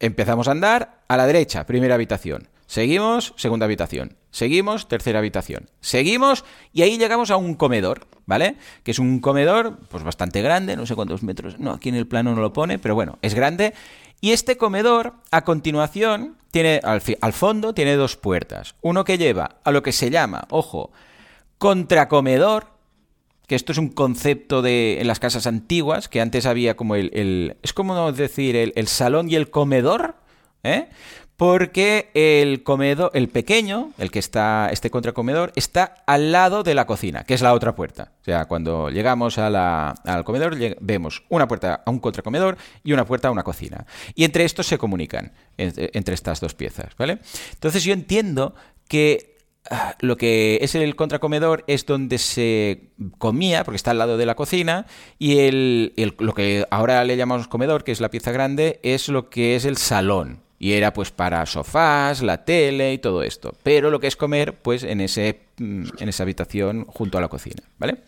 Empezamos 0.00 0.46
a 0.46 0.52
andar 0.52 1.00
a 1.08 1.16
la 1.16 1.26
derecha, 1.26 1.66
primera 1.66 1.96
habitación. 1.96 2.46
Seguimos, 2.68 3.32
segunda 3.36 3.64
habitación. 3.64 4.14
Seguimos, 4.30 4.88
tercera 4.88 5.20
habitación. 5.20 5.70
Seguimos 5.80 6.44
y 6.74 6.82
ahí 6.82 6.98
llegamos 6.98 7.30
a 7.30 7.38
un 7.38 7.54
comedor, 7.54 8.06
¿vale? 8.26 8.56
Que 8.82 8.90
es 8.90 8.98
un 8.98 9.20
comedor, 9.20 9.78
pues 9.88 10.04
bastante 10.04 10.42
grande, 10.42 10.76
no 10.76 10.84
sé 10.84 10.94
cuántos 10.94 11.22
metros. 11.22 11.58
No, 11.58 11.72
aquí 11.72 11.88
en 11.88 11.94
el 11.94 12.06
plano 12.06 12.34
no 12.34 12.42
lo 12.42 12.52
pone, 12.52 12.78
pero 12.78 12.94
bueno, 12.94 13.18
es 13.22 13.32
grande. 13.32 13.72
Y 14.20 14.32
este 14.32 14.58
comedor, 14.58 15.14
a 15.30 15.44
continuación, 15.44 16.36
tiene 16.50 16.82
al, 16.84 17.00
fondo 17.32 17.72
tiene 17.72 17.96
dos 17.96 18.16
puertas. 18.16 18.74
Uno 18.82 19.02
que 19.02 19.16
lleva 19.16 19.56
a 19.64 19.70
lo 19.70 19.82
que 19.82 19.92
se 19.92 20.10
llama, 20.10 20.44
ojo, 20.50 20.92
contracomedor, 21.56 22.66
que 23.46 23.54
esto 23.54 23.72
es 23.72 23.78
un 23.78 23.88
concepto 23.88 24.60
de 24.60 25.00
en 25.00 25.06
las 25.06 25.20
casas 25.20 25.46
antiguas, 25.46 26.10
que 26.10 26.20
antes 26.20 26.44
había 26.44 26.76
como 26.76 26.96
el, 26.96 27.10
el- 27.14 27.56
es 27.62 27.72
como 27.72 28.12
decir 28.12 28.56
el, 28.56 28.74
el 28.76 28.88
salón 28.88 29.30
y 29.30 29.36
el 29.36 29.48
comedor, 29.48 30.16
¿eh? 30.64 30.90
Porque 31.38 32.10
el 32.14 32.64
comedor, 32.64 33.12
el 33.14 33.28
pequeño, 33.28 33.92
el 33.96 34.10
que 34.10 34.18
está, 34.18 34.70
este 34.72 34.90
contracomedor, 34.90 35.52
está 35.54 36.02
al 36.04 36.32
lado 36.32 36.64
de 36.64 36.74
la 36.74 36.84
cocina, 36.84 37.22
que 37.22 37.32
es 37.34 37.42
la 37.42 37.54
otra 37.54 37.76
puerta. 37.76 38.10
O 38.22 38.24
sea, 38.24 38.46
cuando 38.46 38.90
llegamos 38.90 39.38
al 39.38 40.24
comedor, 40.24 40.56
vemos 40.80 41.22
una 41.28 41.46
puerta 41.46 41.84
a 41.86 41.90
un 41.92 42.00
contracomedor 42.00 42.58
y 42.82 42.92
una 42.92 43.04
puerta 43.06 43.28
a 43.28 43.30
una 43.30 43.44
cocina. 43.44 43.86
Y 44.16 44.24
entre 44.24 44.44
estos 44.44 44.66
se 44.66 44.78
comunican, 44.78 45.30
entre, 45.56 46.12
estas 46.14 46.40
dos 46.40 46.54
piezas, 46.54 46.96
¿vale? 46.98 47.20
Entonces 47.52 47.84
yo 47.84 47.92
entiendo 47.92 48.54
que 48.88 49.38
Ah, 49.70 49.96
lo 50.00 50.16
que 50.16 50.60
es 50.62 50.74
el 50.74 50.96
contracomedor 50.96 51.62
es 51.66 51.84
donde 51.84 52.16
se 52.16 52.92
comía, 53.18 53.64
porque 53.64 53.76
está 53.76 53.90
al 53.90 53.98
lado 53.98 54.16
de 54.16 54.24
la 54.24 54.34
cocina, 54.34 54.86
y 55.18 55.40
el- 55.40 55.92
lo 56.20 56.32
que 56.32 56.64
ahora 56.70 57.04
le 57.04 57.18
llamamos 57.18 57.48
comedor, 57.48 57.84
que 57.84 57.92
es 57.92 58.00
la 58.00 58.08
pieza 58.08 58.32
grande, 58.32 58.80
es 58.82 59.08
lo 59.10 59.28
que 59.28 59.56
es 59.56 59.66
el 59.66 59.76
salón. 59.76 60.40
Y 60.58 60.72
era 60.72 60.92
pues 60.92 61.10
para 61.10 61.44
sofás, 61.46 62.22
la 62.22 62.44
tele 62.44 62.92
y 62.92 62.98
todo 62.98 63.22
esto. 63.22 63.54
Pero 63.62 63.90
lo 63.90 64.00
que 64.00 64.08
es 64.08 64.16
comer, 64.16 64.54
pues 64.54 64.82
en, 64.82 65.00
ese, 65.00 65.40
mm, 65.58 65.84
en 65.98 66.08
esa 66.08 66.24
habitación 66.24 66.84
junto 66.86 67.18
a 67.18 67.20
la 67.20 67.28
cocina, 67.28 67.62
¿vale? 67.78 67.98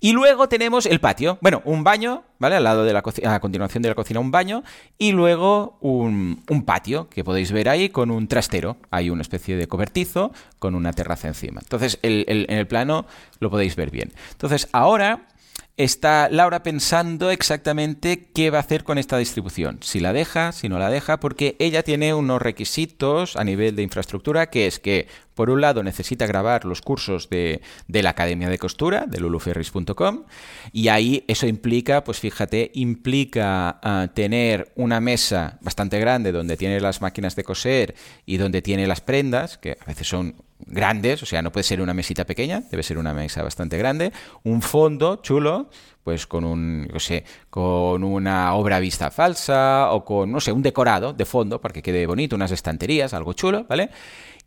Y 0.00 0.12
luego 0.12 0.48
tenemos 0.48 0.86
el 0.86 1.00
patio. 1.00 1.38
Bueno, 1.40 1.62
un 1.64 1.82
baño, 1.84 2.24
¿vale? 2.38 2.56
Al 2.56 2.64
lado 2.64 2.84
de 2.84 2.92
la 2.92 3.02
cocina, 3.02 3.34
a 3.34 3.40
continuación 3.40 3.82
de 3.82 3.88
la 3.88 3.94
cocina, 3.94 4.20
un 4.20 4.30
baño. 4.30 4.62
Y 4.98 5.12
luego 5.12 5.78
un, 5.80 6.42
patio 6.66 7.08
que 7.08 7.24
podéis 7.24 7.52
ver 7.52 7.68
ahí 7.68 7.88
con 7.88 8.10
un 8.10 8.28
trastero. 8.28 8.76
Hay 8.90 9.08
una 9.08 9.22
especie 9.22 9.56
de 9.56 9.68
cobertizo 9.68 10.32
con 10.58 10.74
una 10.74 10.92
terraza 10.92 11.28
encima. 11.28 11.60
Entonces, 11.62 11.98
el- 12.02 12.26
en 12.28 12.58
el 12.58 12.66
plano 12.66 13.06
lo 13.40 13.50
podéis 13.50 13.76
ver 13.76 13.90
bien. 13.90 14.12
Entonces, 14.32 14.68
ahora 14.72 15.28
está 15.76 16.28
Laura 16.30 16.62
pensando 16.62 17.30
exactamente 17.30 18.30
qué 18.32 18.50
va 18.50 18.58
a 18.58 18.62
hacer 18.62 18.82
con 18.82 18.96
esta 18.96 19.18
distribución. 19.18 19.78
Si 19.82 20.00
la 20.00 20.14
deja, 20.14 20.52
si 20.52 20.68
no 20.68 20.78
la 20.78 20.88
deja, 20.88 21.20
porque 21.20 21.56
ella 21.58 21.82
tiene 21.82 22.14
unos 22.14 22.40
requisitos 22.40 23.36
a 23.36 23.44
nivel 23.44 23.76
de 23.76 23.82
infraestructura, 23.82 24.48
que 24.48 24.66
es 24.66 24.78
que, 24.78 25.06
por 25.34 25.50
un 25.50 25.60
lado, 25.60 25.82
necesita 25.82 26.26
grabar 26.26 26.64
los 26.64 26.80
cursos 26.80 27.28
de, 27.28 27.60
de 27.88 28.02
la 28.02 28.10
Academia 28.10 28.48
de 28.48 28.58
Costura, 28.58 29.04
de 29.06 29.20
luluferris.com, 29.20 30.24
y 30.72 30.88
ahí 30.88 31.24
eso 31.28 31.46
implica, 31.46 32.04
pues 32.04 32.20
fíjate, 32.20 32.70
implica 32.74 33.78
ah, 33.82 34.08
tener 34.14 34.72
una 34.76 35.00
mesa 35.00 35.58
bastante 35.60 36.00
grande 36.00 36.32
donde 36.32 36.56
tiene 36.56 36.80
las 36.80 37.02
máquinas 37.02 37.36
de 37.36 37.44
coser 37.44 37.94
y 38.24 38.38
donde 38.38 38.62
tiene 38.62 38.86
las 38.86 39.02
prendas, 39.02 39.58
que 39.58 39.76
a 39.78 39.84
veces 39.84 40.08
son 40.08 40.45
grandes, 40.58 41.22
o 41.22 41.26
sea, 41.26 41.42
no 41.42 41.52
puede 41.52 41.64
ser 41.64 41.80
una 41.80 41.94
mesita 41.94 42.24
pequeña, 42.24 42.62
debe 42.70 42.82
ser 42.82 42.98
una 42.98 43.12
mesa 43.12 43.42
bastante 43.42 43.76
grande, 43.78 44.12
un 44.44 44.62
fondo 44.62 45.16
chulo, 45.16 45.68
pues 46.02 46.26
con 46.26 46.44
un, 46.44 46.88
yo 46.92 47.00
sé, 47.00 47.24
con 47.50 48.04
una 48.04 48.54
obra 48.54 48.78
vista 48.78 49.10
falsa 49.10 49.92
o 49.92 50.04
con, 50.04 50.30
no 50.30 50.40
sé, 50.40 50.52
un 50.52 50.62
decorado 50.62 51.12
de 51.12 51.24
fondo 51.24 51.60
para 51.60 51.72
que 51.72 51.82
quede 51.82 52.06
bonito, 52.06 52.36
unas 52.36 52.52
estanterías, 52.52 53.12
algo 53.12 53.32
chulo, 53.32 53.66
¿vale? 53.68 53.90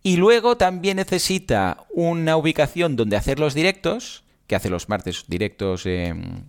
Y 0.02 0.16
luego 0.16 0.56
también 0.56 0.98
necesita 0.98 1.86
una 1.92 2.38
ubicación 2.38 2.96
donde 2.96 3.18
hacer 3.18 3.40
los 3.40 3.54
directos, 3.54 4.24
que 4.50 4.56
hace 4.56 4.72
los 4.72 4.90
martes 4.90 5.26
directos 5.28 5.86
en, 5.86 6.44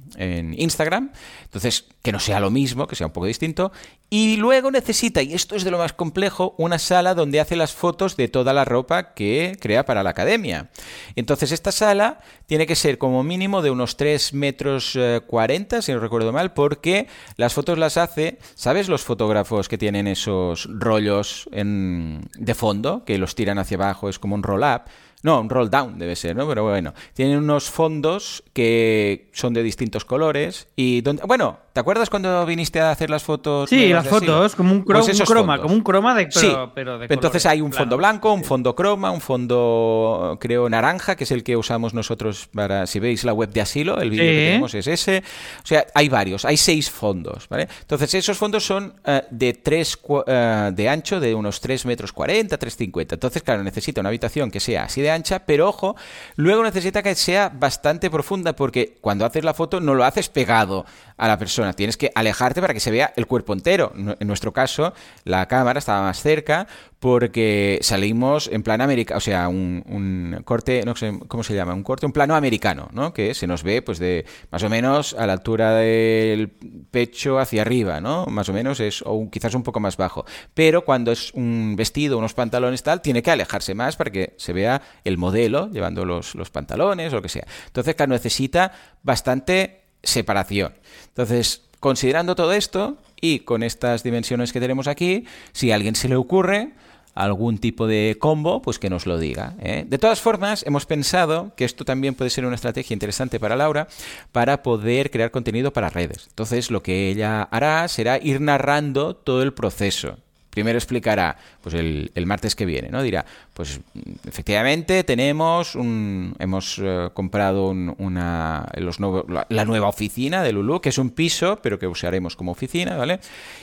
Instagram. 0.57 1.13
Entonces, 1.45 1.85
que 2.03 2.13
no 2.13 2.19
sea 2.19 2.41
lo 2.41 2.51
mismo, 2.51 2.87
que 2.87 2.97
sea 2.97 3.07
un 3.07 3.13
poco 3.13 3.27
distinto. 3.27 3.73
Y 4.09 4.39
luego 4.39 4.71
necesita, 4.71 5.21
y 5.23 5.35
esto 5.35 5.55
es 5.55 5.65
de 5.65 5.71
lo 5.71 5.77
más 5.77 5.93
complejo, 5.93 6.55
una 6.57 6.79
sala 6.79 7.15
donde 7.15 7.41
hace 7.41 7.57
las 7.57 7.75
fotos 7.75 8.17
de 8.17 8.29
toda 8.29 8.55
la 8.55 8.65
ropa 8.65 9.13
que 9.13 9.57
crea 9.61 9.85
para 9.85 10.03
la 10.03 10.11
academia. 10.11 10.71
Entonces, 11.15 11.53
esta 11.53 11.73
sala 11.73 12.21
tiene 12.47 12.67
que 12.67 12.75
ser 12.75 12.97
como 12.97 13.23
mínimo 13.23 13.61
de 13.61 13.71
unos 13.71 13.99
3 13.99 14.33
metros 14.33 14.97
eh, 14.97 15.21
40, 15.27 15.83
si 15.83 15.93
no 15.93 16.01
recuerdo 16.01 16.33
mal, 16.33 16.55
porque 16.55 17.07
las 17.37 17.53
fotos 17.53 17.79
las 17.79 17.99
hace, 17.99 18.39
¿sabes? 18.55 18.89
Los 18.89 19.05
fotógrafos 19.05 19.69
que 19.69 19.77
tienen 19.79 20.07
esos 20.07 20.69
rollos 20.73 21.49
en- 21.53 22.23
de 22.39 22.55
fondo, 22.55 23.05
que 23.05 23.19
los 23.19 23.35
tiran 23.35 23.59
hacia 23.59 23.77
abajo, 23.77 24.09
es 24.09 24.19
como 24.19 24.35
un 24.35 24.43
roll-up. 24.43 24.85
No, 25.23 25.41
un 25.41 25.51
roll 25.51 25.69
down 25.69 25.99
debe 25.99 26.17
ser, 26.17 26.35
¿no? 26.35 26.49
Pero 26.49 26.65
bueno, 26.65 26.95
tienen 27.13 27.39
unos 27.39 27.69
fondos 27.71 28.43
que 28.53 29.31
son 29.33 29.53
de 29.53 29.63
distintos 29.63 30.05
colores 30.05 30.69
y 30.77 31.03
donde, 31.03 31.23
bueno, 31.25 31.59
¿Te 31.73 31.79
acuerdas 31.79 32.11
cuando 32.11 32.45
viniste 32.47 32.81
a 32.81 32.91
hacer 32.91 33.11
las 33.11 33.23
fotos? 33.23 33.71
Sí, 33.71 33.89
las 33.91 34.09
fotos, 34.09 34.57
como 34.57 34.73
un, 34.73 34.85
pues 34.85 35.23
croma, 35.23 35.61
como 35.61 35.73
un 35.73 35.83
croma 35.83 36.17
de, 36.17 36.29
sí. 36.31 36.53
pero 36.75 37.01
Entonces 37.05 37.47
hay 37.47 37.61
un 37.61 37.73
fondo 37.73 37.97
blanco, 37.97 38.33
un 38.33 38.43
fondo 38.43 38.75
croma, 38.75 39.13
un 39.13 39.21
fondo, 39.21 40.37
creo, 40.41 40.69
naranja, 40.69 41.15
que 41.15 41.25
es 41.25 41.31
el 41.31 41.45
que 41.45 41.57
usamos 41.57 41.95
nosotros 41.95 42.49
para, 42.53 42.89
si 42.89 42.99
veis 42.99 43.23
la 43.23 43.33
web 43.33 43.51
de 43.51 43.61
asilo, 43.61 44.01
el 44.01 44.11
vídeo 44.11 44.25
que 44.25 44.47
tenemos 44.47 44.75
es 44.75 44.89
ese. 44.89 45.23
O 45.63 45.67
sea, 45.67 45.87
hay 45.95 46.09
varios, 46.09 46.45
hay 46.45 46.57
seis 46.57 46.91
fondos, 46.91 47.49
¿vale? 47.49 47.69
Entonces 47.83 48.15
esos 48.15 48.37
fondos 48.37 48.67
son 48.67 48.95
eh, 49.05 49.23
de 49.31 49.55
3, 49.55 49.99
eh, 50.27 50.71
de 50.73 50.89
ancho, 50.89 51.21
de 51.21 51.37
unos 51.37 51.61
3 51.61 51.87
metros 51.87 52.13
40, 52.13 52.59
3,50. 52.59 53.13
Entonces, 53.13 53.45
claro, 53.45 53.63
necesita 53.63 54.01
una 54.01 54.09
habitación 54.09 54.51
que 54.51 54.59
sea 54.59 54.85
así 54.85 55.03
de 55.03 55.13
ancha, 55.13 55.45
pero 55.47 55.69
ojo, 55.69 55.95
luego 56.35 56.65
necesita 56.65 57.01
que 57.01 57.15
sea 57.15 57.49
bastante 57.49 58.11
profunda, 58.11 58.57
porque 58.57 58.99
cuando 59.01 59.25
haces 59.25 59.45
la 59.45 59.55
foto 59.55 59.79
no 59.79 59.95
lo 59.95 60.05
haces 60.05 60.29
pegado 60.29 60.85
a 61.21 61.29
la 61.29 61.39
persona, 61.39 61.75
tienes 61.75 61.99
que 61.99 62.11
alejarte 62.15 62.63
para 62.63 62.73
que 62.73 62.81
se 62.81 62.91
vea 62.91 63.13
el 63.15 63.27
cuerpo 63.27 63.53
entero. 63.53 63.93
En 63.95 64.27
nuestro 64.27 64.55
caso, 64.55 64.95
la 65.25 65.47
cámara 65.49 65.79
estaba 65.79 66.01
más 66.01 66.23
cerca 66.23 66.67
porque 66.99 67.79
salimos 67.83 68.49
en 68.51 68.63
plan 68.63 68.81
americano, 68.81 69.19
o 69.19 69.21
sea, 69.21 69.49
un, 69.49 70.41
corte, 70.47 70.83
no 70.87 70.97
sé 70.97 71.19
cómo 71.29 71.43
se 71.43 71.55
llama, 71.55 71.75
un 71.75 71.83
corte, 71.83 72.07
un 72.07 72.13
plano 72.13 72.37
americano, 72.37 72.89
¿no? 72.93 73.13
Que 73.13 73.35
se 73.35 73.47
nos 73.47 73.63
ve 73.63 73.83
pues 73.83 73.99
de 73.99 74.25
más 74.51 74.63
o 74.63 74.71
menos 74.71 75.13
a 75.13 75.27
la 75.27 75.35
altura 75.35 75.75
del 75.75 76.49
pecho 76.91 77.39
hacia 77.39 77.63
arriba, 77.63 78.01
¿no? 78.01 78.25
Más 78.25 78.49
o 78.49 78.55
menos 78.55 78.81
es, 78.81 79.03
o 79.05 79.29
quizás 79.31 79.55
un 79.55 79.63
poco 79.63 79.79
más 79.79 79.99
bajo. 79.99 80.25
Pero 80.55 80.87
cuando 80.87 81.13
es 81.13 81.35
un 81.35 81.75
vestido, 81.77 82.17
unos 82.17 82.33
pantalones 82.33 82.83
tal, 82.83 83.03
tiene 83.03 83.23
que 83.23 83.31
alejarse 83.31 83.75
más 83.75 83.97
para 83.97 84.11
que 84.11 84.33
se 84.39 84.55
vea 84.55 84.81
el 85.05 85.19
modelo 85.19 85.71
llevando 85.71 86.07
los, 86.07 86.35
los 86.35 86.49
pantalones 86.51 87.13
o 87.13 87.17
lo 87.17 87.23
que 87.23 87.29
sea. 87.29 87.47
Entonces, 87.67 87.95
claro, 87.95 88.13
necesita 88.13 88.73
bastante 89.03 89.80
separación. 90.03 90.75
Entonces, 91.09 91.63
considerando 91.81 92.35
todo 92.35 92.53
esto 92.53 92.99
y 93.21 93.41
con 93.41 93.63
estas 93.63 94.03
dimensiones 94.03 94.53
que 94.53 94.61
tenemos 94.61 94.87
aquí, 94.87 95.25
si 95.53 95.71
a 95.71 95.75
alguien 95.75 95.95
se 95.95 96.09
le 96.09 96.17
ocurre 96.17 96.73
algún 97.15 97.59
tipo 97.59 97.87
de 97.87 98.17
combo, 98.19 98.63
pues 98.63 98.79
que 98.79 98.91
nos 98.91 99.07
lo 99.07 99.19
diga. 99.19 99.55
¿eh? 99.61 99.85
De 99.87 99.99
todas 99.99 100.21
formas, 100.21 100.65
hemos 100.67 100.87
pensado 100.87 101.53
que 101.57 101.65
esto 101.65 101.85
también 101.85 102.15
puede 102.15 102.31
ser 102.31 102.47
una 102.47 102.55
estrategia 102.55 102.95
interesante 102.95 103.41
para 103.41 103.57
Laura 103.57 103.89
para 104.33 104.63
poder 104.63 105.11
crear 105.11 105.31
contenido 105.31 105.73
para 105.73 105.91
redes. 105.91 106.27
Entonces, 106.29 106.71
lo 106.71 106.83
que 106.83 107.09
ella 107.11 107.43
hará 107.43 107.87
será 107.89 108.19
ir 108.19 108.41
narrando 108.41 109.17
todo 109.17 109.43
el 109.43 109.53
proceso. 109.53 110.19
Primero 110.51 110.79
explicará, 110.79 111.37
pues 111.63 111.77
el, 111.77 112.11
martes 112.27 112.57
que 112.57 112.67
viene, 112.67 112.89
¿no? 112.91 113.03
Dirá, 113.03 113.25
pues 113.55 113.81
efectivamente 114.27 115.05
tenemos 115.05 115.77
un, 115.77 116.35
hemos 116.41 116.81
eh, 116.83 117.09
comprado 117.15 117.69
una, 117.69 118.67
los 118.75 118.99
la, 119.01 119.65
nueva 119.65 119.89
oficina 119.89 120.43
de 120.43 120.53
Lulu, 120.53 120.81
que 120.81 120.89
es 120.89 120.99
un 120.99 121.11
piso, 121.11 121.61
pero 121.63 121.79
que 121.79 121.87
usaremos 121.87 122.35
como 122.35 122.51
oficina, 122.51 122.97
¿vale? 122.97 123.21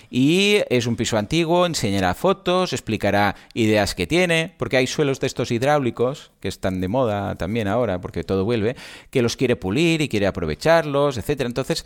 Y 0.09 0.61
es 0.69 0.87
un 0.87 0.95
piso 0.95 1.17
antiguo, 1.17 1.65
enseñará 1.65 2.13
fotos, 2.13 2.71
explicará 2.71 3.35
ideas 3.53 3.93
que 3.93 4.07
tiene, 4.07 4.53
porque 4.57 4.77
hay 4.77 4.87
suelos 4.87 5.19
de 5.19 5.27
estos 5.27 5.51
hidráulicos, 5.51 6.31
que 6.39 6.47
están 6.47 6.79
de 6.79 6.87
moda 6.87 7.35
también 7.35 7.67
ahora, 7.67 7.99
porque 7.99 8.23
todo 8.23 8.45
vuelve, 8.45 8.77
que 9.09 9.21
los 9.21 9.35
quiere 9.35 9.57
pulir 9.57 10.01
y 10.01 10.07
quiere 10.07 10.27
aprovecharlos, 10.27 11.17
etcétera. 11.17 11.47
Entonces, 11.47 11.85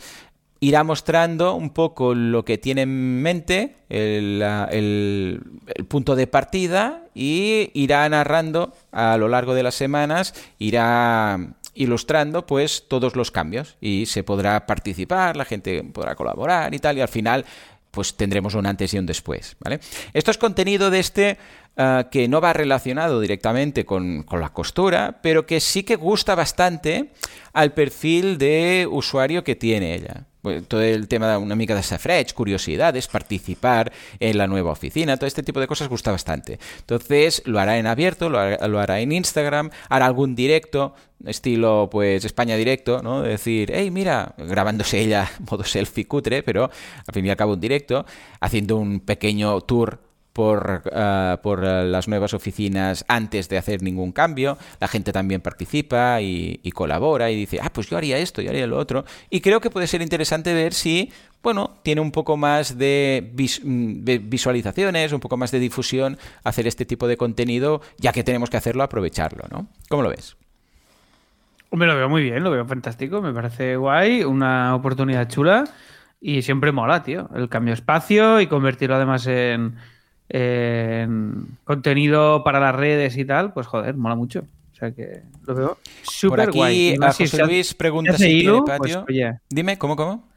irá 0.62 0.84
mostrando 0.84 1.56
un 1.56 1.70
poco 1.70 2.14
lo 2.14 2.44
que 2.44 2.56
tiene 2.56 2.82
en 2.82 3.20
mente, 3.20 3.74
el, 3.88 5.42
punto 5.88 6.14
de 6.14 6.28
partida, 6.28 7.02
y 7.16 7.72
irá 7.74 8.08
narrando 8.08 8.72
a 8.92 9.16
lo 9.16 9.26
largo 9.26 9.54
de 9.54 9.64
las 9.64 9.74
semanas, 9.74 10.34
irá 10.60 11.56
ilustrando 11.74 12.46
pues 12.46 12.84
todos 12.86 13.16
los 13.16 13.32
cambios 13.32 13.76
y 13.80 14.06
se 14.06 14.22
podrá 14.22 14.64
participar, 14.64 15.36
la 15.36 15.44
gente 15.44 15.82
podrá 15.82 16.14
colaborar 16.14 16.72
y 16.72 16.78
tal, 16.78 16.96
y 16.96 17.00
al 17.00 17.08
final 17.08 17.44
pues 17.90 18.14
tendremos 18.14 18.54
un 18.54 18.64
antes 18.64 18.94
y 18.94 18.98
un 18.98 19.06
después. 19.06 19.56
¿vale? 19.58 19.80
Esto 20.12 20.30
es 20.30 20.38
contenido 20.38 20.90
de 20.90 21.00
este 21.00 21.38
ah, 21.76 22.06
que 22.08 22.28
no 22.28 22.40
va 22.40 22.52
relacionado 22.52 23.20
directamente 23.20 23.84
con, 23.84 24.22
con, 24.22 24.40
la 24.40 24.50
costura, 24.50 25.18
pero 25.22 25.44
que 25.44 25.58
sí 25.58 25.82
que 25.82 25.96
gusta 25.96 26.36
bastante 26.36 27.10
al 27.52 27.72
perfil 27.72 28.38
de 28.38 28.86
usuario 28.88 29.42
que 29.42 29.56
tiene 29.56 29.96
ella. 29.96 30.26
Todo 30.66 30.82
el 30.82 31.06
tema 31.06 31.30
de 31.30 31.36
una 31.36 31.54
mica 31.54 31.74
de 31.76 31.84
safrech, 31.84 32.34
curiosidades, 32.34 33.06
participar 33.06 33.92
en 34.18 34.36
la 34.36 34.48
nueva 34.48 34.72
oficina, 34.72 35.16
todo 35.16 35.28
este 35.28 35.44
tipo 35.44 35.60
de 35.60 35.68
cosas 35.68 35.88
gusta 35.88 36.10
bastante. 36.10 36.58
Entonces 36.80 37.42
lo 37.46 37.60
hará 37.60 37.78
en 37.78 37.86
abierto, 37.86 38.28
lo 38.28 38.38
hará, 38.38 39.00
en 39.00 39.12
Instagram, 39.12 39.70
hará 39.88 40.06
algún 40.06 40.34
directo, 40.34 40.94
estilo 41.24 41.88
pues 41.90 42.24
España 42.24 42.56
directo, 42.56 43.02
¿no? 43.02 43.22
De 43.22 43.30
decir, 43.30 43.70
hey, 43.72 43.92
mira, 43.92 44.34
grabándose 44.36 45.00
ella 45.00 45.30
modo 45.50 45.62
selfie 45.62 46.06
cutre, 46.06 46.42
pero 46.42 46.64
al 47.06 47.14
fin 47.14 47.24
y 47.24 47.30
al 47.30 47.36
cabo 47.36 47.52
un 47.52 47.60
directo, 47.60 48.04
haciendo 48.40 48.78
un 48.78 48.98
pequeño 48.98 49.60
tour 49.60 50.11
por, 50.32 50.82
eh, 50.90 51.36
por 51.42 51.64
eh, 51.64 51.84
las 51.84 52.08
nuevas 52.08 52.34
oficinas 52.34 53.04
antes 53.08 53.48
de 53.48 53.58
hacer 53.58 53.82
ningún 53.82 54.12
cambio. 54.12 54.58
La 54.80 54.88
gente 54.88 55.12
también 55.12 55.40
participa 55.40 56.20
y, 56.20 56.58
colabora 56.72 57.30
y 57.30 57.36
dice, 57.36 57.60
ah, 57.62 57.70
pues 57.72 57.88
yo 57.88 57.96
haría 57.96 58.18
esto, 58.18 58.40
yo 58.40 58.50
haría 58.50 58.66
lo 58.66 58.78
otro. 58.78 59.04
Y 59.30 59.40
creo 59.40 59.60
que 59.60 59.70
puede 59.70 59.86
ser 59.86 60.02
interesante 60.02 60.54
ver 60.54 60.72
si, 60.72 61.12
bueno, 61.42 61.78
tiene 61.82 62.00
un 62.00 62.12
poco 62.12 62.36
más 62.36 62.78
de, 62.78 63.32
mm, 63.62 64.04
visualizaciones, 64.28 65.12
un 65.12 65.20
poco 65.20 65.36
más 65.36 65.50
de 65.50 65.58
difusión 65.58 66.18
hacer 66.44 66.66
este 66.66 66.86
tipo 66.86 67.06
de 67.06 67.16
contenido, 67.16 67.82
ya 67.98 68.12
que 68.12 68.24
tenemos 68.24 68.48
que 68.48 68.56
hacerlo, 68.56 68.82
aprovecharlo, 68.82 69.44
¿no? 69.50 69.66
¿Cómo 69.88 70.02
lo 70.02 70.08
ves? 70.08 70.36
Me 71.72 71.86
lo 71.86 71.96
veo 71.96 72.08
muy 72.08 72.22
bien, 72.22 72.42
lo 72.44 72.50
veo 72.50 72.66
fantástico, 72.66 73.22
me 73.22 73.32
parece 73.32 73.76
guay, 73.76 74.24
una 74.24 74.74
oportunidad 74.74 75.28
chula 75.28 75.64
y 76.20 76.42
siempre 76.42 76.70
mola, 76.70 77.02
tío, 77.02 77.30
el 77.34 77.48
cambio 77.48 77.72
espacio 77.72 78.40
y 78.40 78.46
convertirlo 78.46 78.96
además 78.96 79.26
en 79.26 79.76
contenido 81.64 82.42
para 82.44 82.60
las 82.60 82.74
redes 82.74 83.16
y 83.16 83.24
tal, 83.24 83.52
pues 83.52 83.66
joder, 83.66 83.96
mola 83.96 84.14
mucho. 84.14 84.44
O 84.72 84.74
sea 84.74 84.90
que 84.90 85.22
lo 85.46 85.54
veo 85.54 85.78
súper 86.02 86.50
guay. 86.50 86.96
A 87.00 87.12
José 87.12 87.44
Luis 87.44 87.74
pregunta 87.74 88.16
si 88.16 88.40
tiene 88.40 88.62
patio. 88.66 89.04
Pues, 89.04 89.34
Dime, 89.48 89.78
¿cómo, 89.78 89.94
cómo? 89.94 90.28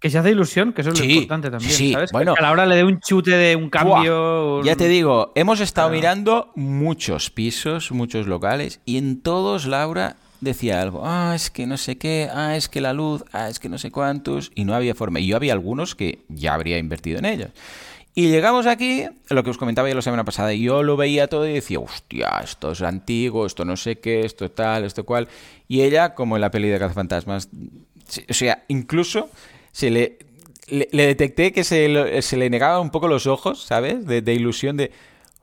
Que 0.00 0.10
se 0.10 0.18
hace 0.18 0.30
ilusión, 0.30 0.72
que 0.72 0.82
eso 0.82 0.90
es 0.90 0.98
lo 1.00 1.04
importante 1.04 1.50
también, 1.50 1.72
sí. 1.72 1.92
¿sabes? 1.92 2.12
Bueno, 2.12 2.34
que 2.34 2.40
a 2.40 2.42
la 2.42 2.52
hora 2.52 2.66
le 2.66 2.76
dé 2.76 2.84
un 2.84 3.00
chute 3.00 3.32
de 3.32 3.56
un 3.56 3.68
cambio. 3.68 4.62
Ya 4.62 4.76
te 4.76 4.86
digo, 4.86 5.32
hemos 5.34 5.58
estado 5.60 5.90
mirando 5.90 6.52
muchos 6.54 7.30
pisos, 7.30 7.90
muchos 7.90 8.28
locales, 8.28 8.80
y 8.84 8.96
en 8.96 9.20
todos, 9.20 9.66
Laura, 9.66 10.14
decía 10.40 10.80
algo, 10.80 11.02
ah, 11.04 11.32
es 11.34 11.50
que 11.50 11.66
no 11.66 11.76
sé 11.76 11.98
qué, 11.98 12.28
ah, 12.32 12.54
es 12.54 12.68
que 12.68 12.80
la 12.80 12.92
luz, 12.92 13.24
ah, 13.32 13.48
es 13.48 13.58
que 13.58 13.68
no 13.68 13.76
sé 13.76 13.90
cuántos, 13.90 14.52
y 14.54 14.64
no 14.64 14.74
había 14.74 14.94
forma. 14.94 15.18
Y 15.18 15.26
yo 15.26 15.36
había 15.36 15.52
algunos 15.52 15.96
que 15.96 16.20
ya 16.28 16.54
habría 16.54 16.78
invertido 16.78 17.18
en 17.18 17.24
ellos. 17.24 17.50
Y 18.18 18.30
llegamos 18.30 18.66
aquí, 18.66 19.06
lo 19.30 19.44
que 19.44 19.50
os 19.50 19.58
comentaba 19.58 19.88
ya 19.88 19.94
la 19.94 20.02
semana 20.02 20.24
pasada, 20.24 20.52
y 20.52 20.62
yo 20.62 20.82
lo 20.82 20.96
veía 20.96 21.28
todo 21.28 21.46
y 21.46 21.52
decía, 21.52 21.78
hostia, 21.78 22.40
esto 22.42 22.72
es 22.72 22.82
antiguo, 22.82 23.46
esto 23.46 23.64
no 23.64 23.76
sé 23.76 24.00
qué, 24.00 24.22
esto 24.26 24.50
tal, 24.50 24.82
esto 24.82 25.04
cual. 25.04 25.28
Y 25.68 25.82
ella, 25.82 26.16
como 26.16 26.36
en 26.36 26.40
la 26.40 26.50
peli 26.50 26.68
de 26.68 26.80
Cazafantasmas, 26.80 27.48
o 28.28 28.34
sea, 28.34 28.64
incluso 28.66 29.30
se 29.70 29.90
le, 29.90 30.18
le, 30.66 30.88
detecté 30.90 31.52
que 31.52 31.62
se, 31.62 32.20
se, 32.20 32.36
le 32.36 32.50
negaba 32.50 32.80
un 32.80 32.90
poco 32.90 33.06
los 33.06 33.28
ojos, 33.28 33.62
¿sabes? 33.62 34.04
De, 34.04 34.20
de 34.20 34.34
ilusión 34.34 34.76
de, 34.76 34.90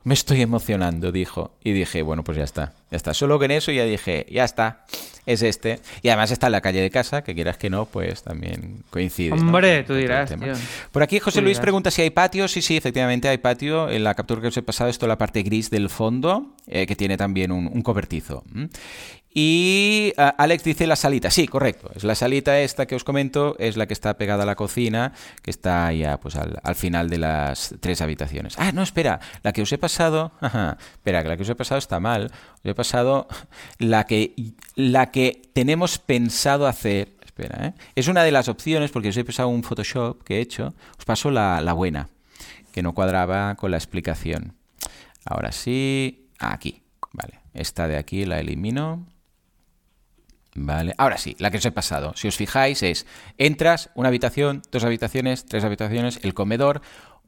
me 0.04 0.14
estoy 0.14 0.42
emocionando, 0.42 1.14
dijo. 1.14 1.56
Y 1.64 1.72
dije, 1.72 2.02
bueno, 2.02 2.26
pues 2.26 2.38
ya 2.38 2.44
está, 2.44 2.74
ya 2.92 2.98
está. 2.98 3.14
Solo 3.14 3.40
que 3.40 3.46
en 3.46 3.52
eso 3.52 3.72
ya 3.72 3.86
dije, 3.86 4.26
ya 4.30 4.44
está 4.44 4.86
es 5.26 5.42
este. 5.42 5.80
Y 6.02 6.10
además 6.10 6.32
está 6.32 6.48
en 6.48 6.52
la 6.54 6.62
calle 6.62 6.82
de 6.82 6.90
casa, 6.90 7.24
que 7.24 7.34
quieras 7.34 7.58
que 7.58 7.70
no, 7.70 7.86
pues 7.86 8.24
también 8.24 8.84
coincide. 8.90 9.34
Hombre, 9.34 9.84
tú 9.84 9.96
dirás. 9.96 10.34
Por 10.92 11.04
aquí 11.04 11.20
José 11.20 11.42
Luis 11.42 11.60
pregunta 11.60 11.92
si 11.92 12.02
hay 12.02 12.10
patio. 12.10 12.48
Sí, 12.48 12.62
sí, 12.62 12.78
efectivamente 12.78 13.28
hay 13.28 13.38
patio. 13.38 13.90
En 13.90 14.04
la 14.04 14.14
captura 14.14 14.42
que 14.42 14.48
os 14.48 14.58
he 14.58 14.62
pasado, 14.62 14.90
esto 14.90 15.06
es 15.06 15.10
la 15.10 15.18
parte 15.18 15.44
gris 15.44 15.70
del 15.70 15.90
fondo, 15.90 16.54
eh, 16.68 16.86
que 16.86 16.96
tiene 16.96 17.18
también 17.18 17.52
un, 17.52 17.82
cobertizo. 17.82 18.44
Y 19.38 20.14
ah, 20.16 20.34
Alex 20.38 20.64
dice 20.64 20.88
la 20.88 20.96
salita. 20.96 21.30
Sí, 21.30 21.46
correcto. 21.46 21.92
Es 21.94 22.06
la 22.06 22.16
salita 22.16 22.62
esta 22.62 22.86
que 22.86 22.96
os 22.96 23.04
comento, 23.04 23.58
es 23.60 23.76
la 23.76 23.86
que 23.86 23.94
está 23.94 24.18
pegada 24.18 24.44
a 24.44 24.46
la 24.46 24.56
cocina, 24.56 25.12
que 25.42 25.52
está 25.52 25.92
ya 25.92 26.18
pues 26.22 26.38
al, 26.38 26.76
final 26.76 27.10
de 27.10 27.18
las 27.18 27.76
tres 27.82 28.02
habitaciones. 28.02 28.56
Ah, 28.58 28.72
no, 28.72 28.82
espera. 28.82 29.20
La 29.44 29.52
que 29.52 29.62
os 29.62 29.72
he 29.74 29.78
pasado. 29.78 30.32
espera, 30.42 31.22
que 31.22 31.28
la 31.28 31.36
que 31.36 31.44
os 31.44 31.50
he 31.50 31.56
pasado 31.56 31.80
está 31.80 32.00
mal. 32.00 32.32
Os 32.64 32.66
he 32.66 32.74
pasado 32.74 33.28
la 33.78 34.06
que, 34.06 34.34
la 34.76 35.12
que 35.12 35.42
tenemos 35.52 36.00
pensado 36.00 36.66
hacer. 36.66 37.18
Espera, 37.26 37.68
¿eh? 37.68 37.74
Es 37.96 38.08
una 38.08 38.24
de 38.24 38.32
las 38.32 38.48
opciones, 38.48 38.92
porque 38.92 39.10
os 39.10 39.18
he 39.18 39.26
pasado 39.26 39.50
un 39.50 39.64
Photoshop 39.64 40.24
que 40.24 40.38
he 40.38 40.40
hecho. 40.40 40.74
Os 40.98 41.04
paso 41.04 41.30
la, 41.30 41.60
la 41.60 41.74
buena, 41.74 42.08
que 42.72 42.82
no 42.82 42.94
cuadraba 42.94 43.56
con 43.56 43.72
la 43.72 43.78
explicación. 43.78 44.54
Ahora 45.26 45.52
sí. 45.52 46.30
Aquí. 46.40 46.84
Vale. 47.12 47.42
Esta 47.54 47.90
de 47.90 47.98
aquí 47.98 48.24
la 48.24 48.40
elimino. 48.40 49.06
Vale, 50.58 50.94
ahora 50.98 51.18
sí, 51.18 51.36
la 51.38 51.52
que 51.52 51.58
os 51.58 51.66
he 51.66 51.72
pasado. 51.72 52.14
Si 52.16 52.30
os 52.30 52.38
fijáis 52.38 52.82
es, 52.82 53.06
entras, 53.38 53.90
una 53.94 54.08
habitación, 54.08 54.62
dos 54.72 54.86
habitaciones, 54.86 55.46
tres 55.46 55.66
habitaciones, 55.66 56.20
el 56.24 56.34
comedor, 56.34 56.82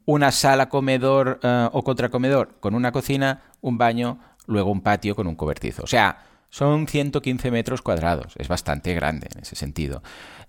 una 0.06 0.32
sala 0.32 0.70
comedor 0.70 1.38
eh, 1.42 1.68
o 1.70 1.84
contracomedor 1.84 2.56
con 2.60 2.74
una 2.74 2.90
cocina, 2.90 3.42
un 3.60 3.76
baño, 3.76 4.18
luego 4.46 4.70
un 4.70 4.80
patio 4.80 5.14
con 5.14 5.26
un 5.26 5.36
cobertizo. 5.36 5.82
O 5.82 5.86
sea, 5.86 6.24
son 6.48 6.86
115 6.88 7.50
metros 7.50 7.82
cuadrados. 7.82 8.32
Es 8.38 8.48
bastante 8.48 8.94
grande 8.94 9.28
en 9.34 9.42
ese 9.42 9.56
sentido. 9.56 10.02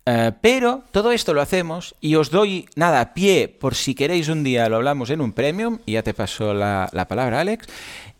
Eh, 0.06 0.32
pero 0.40 0.84
todo 0.92 1.12
esto 1.12 1.34
lo 1.34 1.42
hacemos 1.42 1.96
y 2.00 2.16
os 2.16 2.32
doy 2.32 2.70
nada, 2.78 3.14
pie, 3.14 3.50
por 3.50 3.76
si 3.76 3.94
queréis 3.94 4.30
un 4.30 4.46
día 4.46 4.70
lo 4.70 4.78
hablamos 4.78 5.10
en 5.10 5.20
un 5.20 5.34
premium, 5.34 5.80
y 5.86 5.94
ya 5.94 6.04
te 6.04 6.14
paso 6.14 6.54
la, 6.54 6.88
la 6.94 7.10
palabra, 7.10 7.42
Alex, 7.42 7.68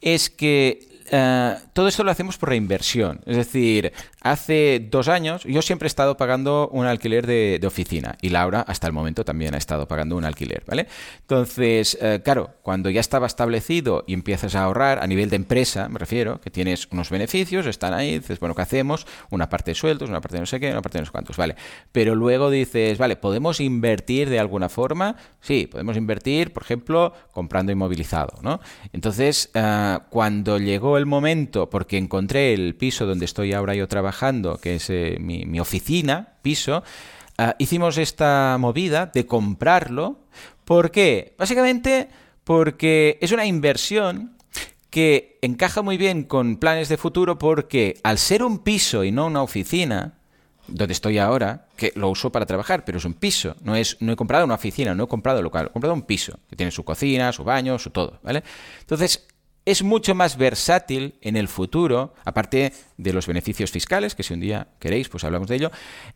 es 0.02 0.30
que 0.30 0.89
eh, 1.12 1.56
todo 1.74 1.88
esto 1.88 2.04
lo 2.04 2.12
hacemos 2.12 2.38
por 2.38 2.50
reinversión. 2.50 3.22
Es 3.26 3.38
decir, 3.38 3.92
hace 4.22 4.86
dos 4.90 5.08
años 5.08 5.44
yo 5.44 5.62
siempre 5.62 5.86
he 5.86 5.88
estado 5.88 6.18
pagando 6.18 6.70
un 6.72 6.86
alquiler 6.86 7.26
de, 7.26 7.60
oficina 7.66 8.18
y 8.22 8.30
Laura 8.30 8.62
hasta 8.62 8.88
el 8.88 8.94
momento 8.94 9.24
también 9.24 9.54
ha 9.54 9.58
estado 9.58 9.88
pagando 9.88 10.16
un 10.16 10.26
alquiler, 10.26 10.64
¿vale? 10.66 10.88
Entonces, 11.22 11.98
eh, 12.02 12.22
claro, 12.24 12.52
cuando 12.64 12.90
ya 12.90 13.00
estaba 13.00 13.28
establecido 13.28 14.04
y 14.08 14.14
empiezas 14.14 14.56
a 14.56 14.64
ahorrar 14.64 15.04
a 15.04 15.08
nivel 15.08 15.30
de 15.30 15.36
empresa, 15.36 15.88
me 15.88 16.00
refiero, 16.00 16.42
que 16.42 16.50
tienes 16.50 16.88
unos 16.92 17.10
beneficios, 17.10 17.68
están 17.68 17.94
ahí, 17.94 18.20
dices, 18.20 18.40
bueno, 18.40 18.56
¿qué 18.56 18.64
hacemos? 18.64 19.06
Una 19.30 19.50
parte 19.50 19.72
de 19.72 19.76
sueldos, 19.76 20.10
una 20.10 20.22
parte 20.22 20.38
de 20.38 20.42
no 20.42 20.46
sé 20.48 20.60
qué, 20.60 20.72
una 20.72 20.82
parte 20.82 20.98
de 20.98 21.02
no 21.02 21.06
sé 21.06 21.12
cuántos, 21.12 21.38
¿vale? 21.38 21.56
Pero 21.92 22.16
luego 22.16 22.50
dices, 22.50 22.98
vale, 22.98 23.16
¿podemos 23.16 23.60
invertir 23.60 24.30
de 24.30 24.40
alguna 24.40 24.70
forma? 24.70 25.16
Sí, 25.42 25.68
podemos 25.68 25.98
invertir, 25.98 26.54
por 26.54 26.64
ejemplo, 26.64 27.14
comprando 27.32 27.72
inmovilizado, 27.72 28.40
¿no? 28.42 28.60
Entonces, 28.94 29.52
eh, 29.54 30.00
cuando 30.10 30.58
llegó 30.58 30.98
el 31.00 31.08
momento, 31.08 31.70
porque 31.70 31.98
encontré 31.98 32.54
el 32.54 32.76
piso 32.76 33.08
donde 33.08 33.26
estoy 33.26 33.54
ahora 33.54 33.74
yo 33.74 33.88
trabajando, 33.88 34.58
que 34.58 34.76
es 34.76 34.90
eh, 34.90 35.18
mi, 35.20 35.60
oficina, 35.60 36.36
piso, 36.44 36.84
ah, 37.38 37.56
hicimos 37.58 37.98
esta 37.98 38.58
movida 38.60 39.08
de 39.08 39.26
comprarlo. 39.26 40.20
¿Por 40.66 40.92
qué? 40.92 41.34
Básicamente 41.38 42.10
porque 42.44 43.18
es 43.22 43.32
una 43.32 43.46
inversión 43.46 44.38
que 44.90 45.38
encaja 45.42 45.82
muy 45.82 45.98
bien 45.98 46.24
con 46.24 46.58
planes 46.58 46.90
de 46.90 46.98
futuro 46.98 47.38
porque 47.38 48.00
al 48.04 48.18
ser 48.18 48.44
un 48.44 48.60
piso 48.60 49.04
y 49.04 49.12
no 49.12 49.28
una 49.28 49.44
oficina, 49.44 50.20
donde 50.68 50.94
estoy 50.94 51.18
ahora, 51.18 51.68
que 51.76 51.92
lo 51.96 52.10
uso 52.10 52.32
para 52.32 52.46
trabajar, 52.46 52.86
pero 52.86 52.98
es 52.98 53.06
un 53.06 53.14
piso, 53.14 53.56
no 53.62 53.76
es 53.76 53.98
no 54.00 54.12
he 54.12 54.16
comprado 54.16 54.46
una 54.46 54.56
oficina, 54.56 54.94
no 54.94 55.06
he 55.06 55.08
comprado 55.08 55.42
local, 55.42 55.68
he 55.70 55.74
comprado 55.74 55.94
un 55.94 56.04
piso 56.04 56.40
que 56.50 56.56
tiene 56.56 56.72
su 56.72 56.84
cocina, 56.84 57.32
su 57.32 57.44
baño, 57.44 57.80
su 57.80 57.90
todo, 57.90 58.20
¿vale? 58.24 58.44
Entonces, 58.82 59.28
es 59.70 59.84
mucho 59.84 60.16
más 60.16 60.36
versátil 60.36 61.14
en 61.22 61.36
el 61.36 61.48
futuro, 61.48 62.16
aparte 62.26 62.74
de 62.98 63.14
los 63.14 63.28
beneficios 63.28 63.70
fiscales, 63.70 64.16
que 64.16 64.24
si 64.24 64.34
un 64.34 64.40
día 64.40 64.68
queréis, 64.80 65.10
pues 65.10 65.24
hablamos 65.24 65.48
de 65.48 65.58
ello, 65.58 65.72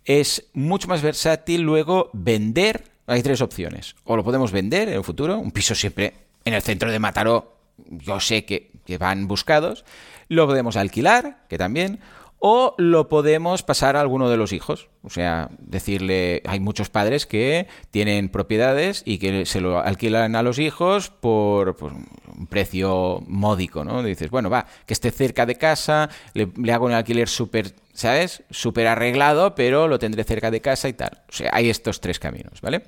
es 0.05 0.47
mucho 0.53 0.87
más 0.87 1.03
versátil 1.03 1.61
luego 1.61 2.09
vender. 2.13 2.85
Hay 3.05 3.21
tres 3.21 3.41
opciones. 3.41 3.95
O 4.05 4.15
lo 4.15 4.23
podemos 4.23 4.51
vender 4.51 4.89
en 4.89 4.95
el 4.95 5.03
futuro, 5.03 5.37
un 5.37 5.51
piso 5.51 5.75
siempre 5.75 6.13
en 6.45 6.55
el 6.55 6.63
centro 6.63 6.91
de 6.91 6.97
Mataró, 6.97 7.57
yo 7.89 8.19
sé 8.19 8.43
que, 8.43 8.71
que 8.87 8.97
van 8.97 9.27
buscados. 9.27 9.85
Lo 10.29 10.47
podemos 10.47 10.75
alquilar, 10.75 11.45
que 11.47 11.59
también 11.59 11.99
o 12.45 12.75
lo 12.77 13.07
podemos 13.07 13.63
pasar 13.63 13.95
a 13.95 14.01
alguno 14.01 14.29
de 14.29 14.35
los 14.35 14.51
hijos. 14.51 14.89
O 15.01 15.09
sea, 15.09 15.49
decirle, 15.59 16.41
hay 16.45 16.59
muchos 16.59 16.89
padres 16.89 17.25
que 17.25 17.67
tienen 17.89 18.27
propiedades 18.27 19.01
y 19.05 19.17
que 19.17 19.45
se 19.45 19.61
lo 19.61 19.79
alquilan 19.79 20.35
a 20.35 20.43
los 20.43 20.59
hijos 20.59 21.09
por, 21.09 21.77
un 21.81 22.47
precio 22.47 23.23
módico, 23.27 23.85
¿no? 23.85 24.03
Dices, 24.03 24.29
bueno, 24.29 24.49
va, 24.49 24.65
que 24.85 24.93
esté 24.93 25.11
cerca 25.11 25.45
de 25.45 25.55
casa, 25.55 26.09
le, 26.33 26.51
hago 26.73 26.85
un 26.85 26.91
alquiler 26.91 27.29
súper, 27.29 27.75
¿sabes? 27.93 28.43
Súper 28.49 28.87
arreglado, 28.87 29.55
pero 29.55 29.87
lo 29.87 29.97
tendré 29.97 30.25
cerca 30.25 30.51
de 30.51 30.59
casa 30.59 30.89
y 30.89 30.93
tal. 30.93 31.21
O 31.29 31.31
sea, 31.31 31.49
hay 31.53 31.69
estos 31.69 32.01
tres 32.01 32.19
caminos, 32.19 32.59
¿vale? 32.59 32.83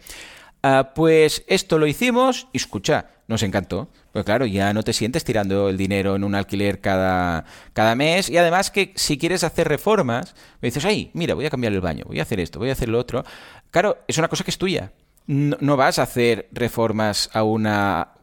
Ah, 0.67 0.93
pues 0.95 1.43
esto 1.45 1.77
lo 1.77 1.85
hicimos 1.85 2.47
y 2.51 2.57
escucha, 2.57 3.05
nos 3.27 3.43
encantó. 3.43 3.87
Pues 4.11 4.25
claro, 4.25 4.47
ya 4.47 4.73
no 4.73 4.81
te 4.81 4.93
sientes 4.93 5.23
tirando 5.23 5.69
el 5.69 5.77
dinero 5.77 6.15
en 6.15 6.23
un 6.23 6.33
alquiler 6.33 6.81
cada, 6.81 7.45
cada 7.73 7.93
mes 7.93 8.31
y 8.31 8.37
además 8.39 8.71
que 8.71 8.91
si 8.95 9.19
quieres 9.19 9.43
hacer 9.43 9.67
reformas, 9.67 10.33
me 10.61 10.69
dices, 10.69 10.83
ay, 10.83 11.11
mira, 11.13 11.35
voy 11.35 11.45
a 11.45 11.51
cambiar 11.51 11.71
el 11.71 11.81
baño, 11.81 12.05
voy 12.07 12.17
a 12.17 12.23
hacer 12.23 12.39
esto, 12.39 12.57
voy 12.57 12.69
a 12.69 12.71
hacer 12.71 12.89
lo 12.89 12.97
otro. 12.97 13.23
Claro, 13.69 13.99
es 14.07 14.17
una 14.17 14.27
cosa 14.27 14.43
que 14.43 14.49
es 14.49 14.57
tuya. 14.57 14.91
No, 15.27 15.77
vas 15.77 15.99
a 15.99 16.01
hacer 16.01 16.49
reformas 16.51 17.29
a 17.33 17.43
una 17.43 18.13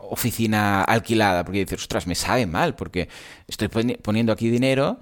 oficina 0.00 0.82
alquilada 0.82 1.44
porque 1.44 1.58
dices, 1.58 1.82
ostras, 1.82 2.06
me 2.06 2.14
sabe 2.14 2.46
mal 2.46 2.74
porque 2.74 3.10
estoy 3.46 3.68
poniendo 3.68 4.32
aquí 4.32 4.48
dinero 4.48 4.98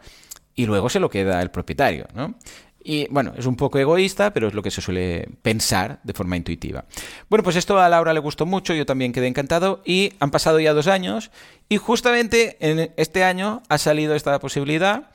y 0.57 0.67
luego 0.67 0.89
se 0.89 0.99
lo 0.99 1.09
queda 1.09 1.41
el 1.41 1.53
propietario, 1.53 2.09
¿no? 2.15 2.35
Y 2.85 3.07
bueno, 3.09 3.33
es 3.37 3.47
un 3.47 3.57
poco 3.57 3.79
egoísta, 3.79 4.33
pero 4.33 4.49
es 4.49 4.55
lo 4.55 4.63
que 4.63 4.71
se 4.71 4.81
suele 4.81 5.29
pensar 5.43 6.01
de 6.03 6.13
forma 6.13 6.37
intuitiva. 6.37 6.85
Bueno, 7.29 7.45
pues 7.45 7.57
esto 7.57 7.79
a 7.79 7.89
Laura 7.89 8.13
le 8.13 8.21
gustó 8.21 8.47
mucho, 8.47 8.75
yo 8.75 8.87
también 8.87 9.13
quedé 9.13 9.29
encantado 9.29 9.83
y 9.85 10.13
han 10.19 10.31
pasado 10.31 10.59
ya 10.59 10.75
dos 10.75 10.89
años 10.89 11.31
y 11.69 11.77
justamente 11.77 12.57
en 12.61 12.93
este 12.97 13.25
año 13.25 13.63
ha 13.69 13.79
salido 13.79 14.15
esta 14.15 14.39
posibilidad 14.41 15.11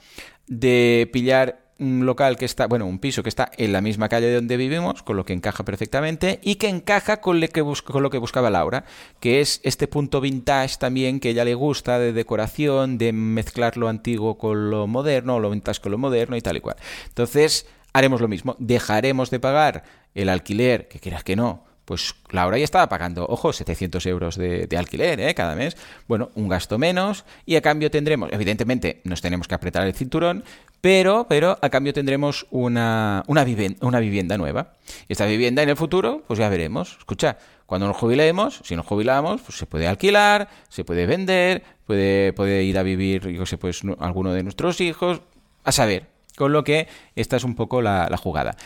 de 0.48 1.10
pillar 1.12 1.67
un 1.80 2.06
local 2.06 2.38
que 2.38 2.46
está, 2.46 2.68
bueno, 2.68 2.86
un 2.86 3.00
piso 3.00 3.24
que 3.24 3.30
está 3.30 3.52
en 3.58 3.72
la 3.72 3.82
misma 3.82 4.10
calle 4.10 4.34
donde 4.34 4.58
vivimos, 4.58 5.04
con 5.04 5.16
lo 5.16 5.26
que 5.26 5.34
encaja 5.34 5.64
perfectamente 5.64 6.40
y 6.42 6.56
que 6.56 6.70
encaja 6.70 7.18
con 7.22 7.40
lo 7.40 7.48
que, 7.48 7.64
con 7.84 8.04
lo 8.04 8.10
que 8.10 8.18
buscaba 8.18 8.50
Laura, 8.50 8.86
que 9.20 9.42
es 9.42 9.62
este 9.64 9.88
punto 9.88 10.22
vintage 10.22 10.78
también 10.78 11.20
que 11.20 11.30
a 11.30 11.32
ella 11.32 11.46
le 11.46 11.56
gusta 11.56 12.00
de 12.00 12.14
decoración, 12.14 12.98
de 12.98 13.14
mezclar 13.14 13.78
lo 13.78 13.88
antiguo 13.88 14.38
con 14.38 14.70
lo 14.70 14.88
moderno, 14.88 15.40
lo 15.40 15.50
vintage 15.50 15.82
con 15.82 15.92
lo 15.92 15.98
moderno 15.98 16.36
y 16.36 16.42
tal 16.42 16.58
y 16.58 16.62
cual. 16.62 16.78
Entonces, 17.08 17.68
haremos 17.94 18.22
lo 18.22 18.28
mismo, 18.28 18.56
dejaremos 18.60 19.30
de 19.30 19.40
pagar 19.40 19.84
el 20.16 20.30
alquiler, 20.30 20.88
que 20.88 21.00
quieras 21.00 21.24
que 21.24 21.36
no, 21.36 21.67
pues 21.88 22.16
Laura 22.32 22.58
ya 22.58 22.66
estaba 22.66 22.90
pagando, 22.90 23.26
ojo, 23.30 23.54
700 23.54 24.06
euros 24.08 24.36
de, 24.36 24.68
alquiler 24.78 25.22
¿eh? 25.22 25.34
cada 25.34 25.56
mes. 25.56 25.78
Bueno, 26.06 26.32
un 26.36 26.50
gasto 26.50 26.78
menos 26.78 27.24
y 27.46 27.56
a 27.56 27.62
cambio 27.62 27.90
tendremos, 27.90 28.30
evidentemente 28.34 29.00
nos 29.06 29.22
tenemos 29.22 29.48
que 29.48 29.56
apretar 29.56 29.88
el 29.88 29.94
cinturón, 29.94 30.44
pero, 30.82 31.28
pero 31.30 31.58
a 31.62 31.70
cambio 31.70 31.94
tendremos 31.94 32.46
una, 32.52 33.24
una, 33.28 33.46
vivienda, 33.46 33.88
una 33.88 34.02
vivienda 34.02 34.38
nueva. 34.38 34.74
Y 35.08 35.14
esta 35.14 35.26
vivienda 35.28 35.64
en 35.64 35.70
el 35.70 35.78
futuro, 35.78 36.24
pues 36.28 36.40
ya 36.40 36.50
veremos. 36.50 36.98
Escucha, 37.00 37.38
cuando 37.66 37.88
nos 37.88 37.96
jubilemos, 37.96 38.60
si 38.66 38.76
nos 38.76 38.86
jubilamos, 38.86 39.40
pues 39.40 39.58
se 39.58 39.66
puede 39.66 39.88
alquilar, 39.88 40.50
se 40.68 40.84
puede 40.84 41.06
vender, 41.06 41.64
puede, 41.86 42.34
puede 42.34 42.64
ir 42.64 42.78
a 42.78 42.84
vivir, 42.84 43.30
yo 43.30 43.46
sé, 43.46 43.58
pues 43.58 43.84
alguno 44.00 44.34
de 44.34 44.44
nuestros 44.44 44.82
hijos, 44.82 45.22
a 45.64 45.72
saber. 45.72 46.08
Con 46.36 46.52
lo 46.52 46.66
que 46.66 46.90
esta 47.16 47.38
es 47.38 47.46
un 47.46 47.56
poco 47.56 47.82
la, 47.82 48.10
la 48.12 48.18
jugada. 48.18 48.58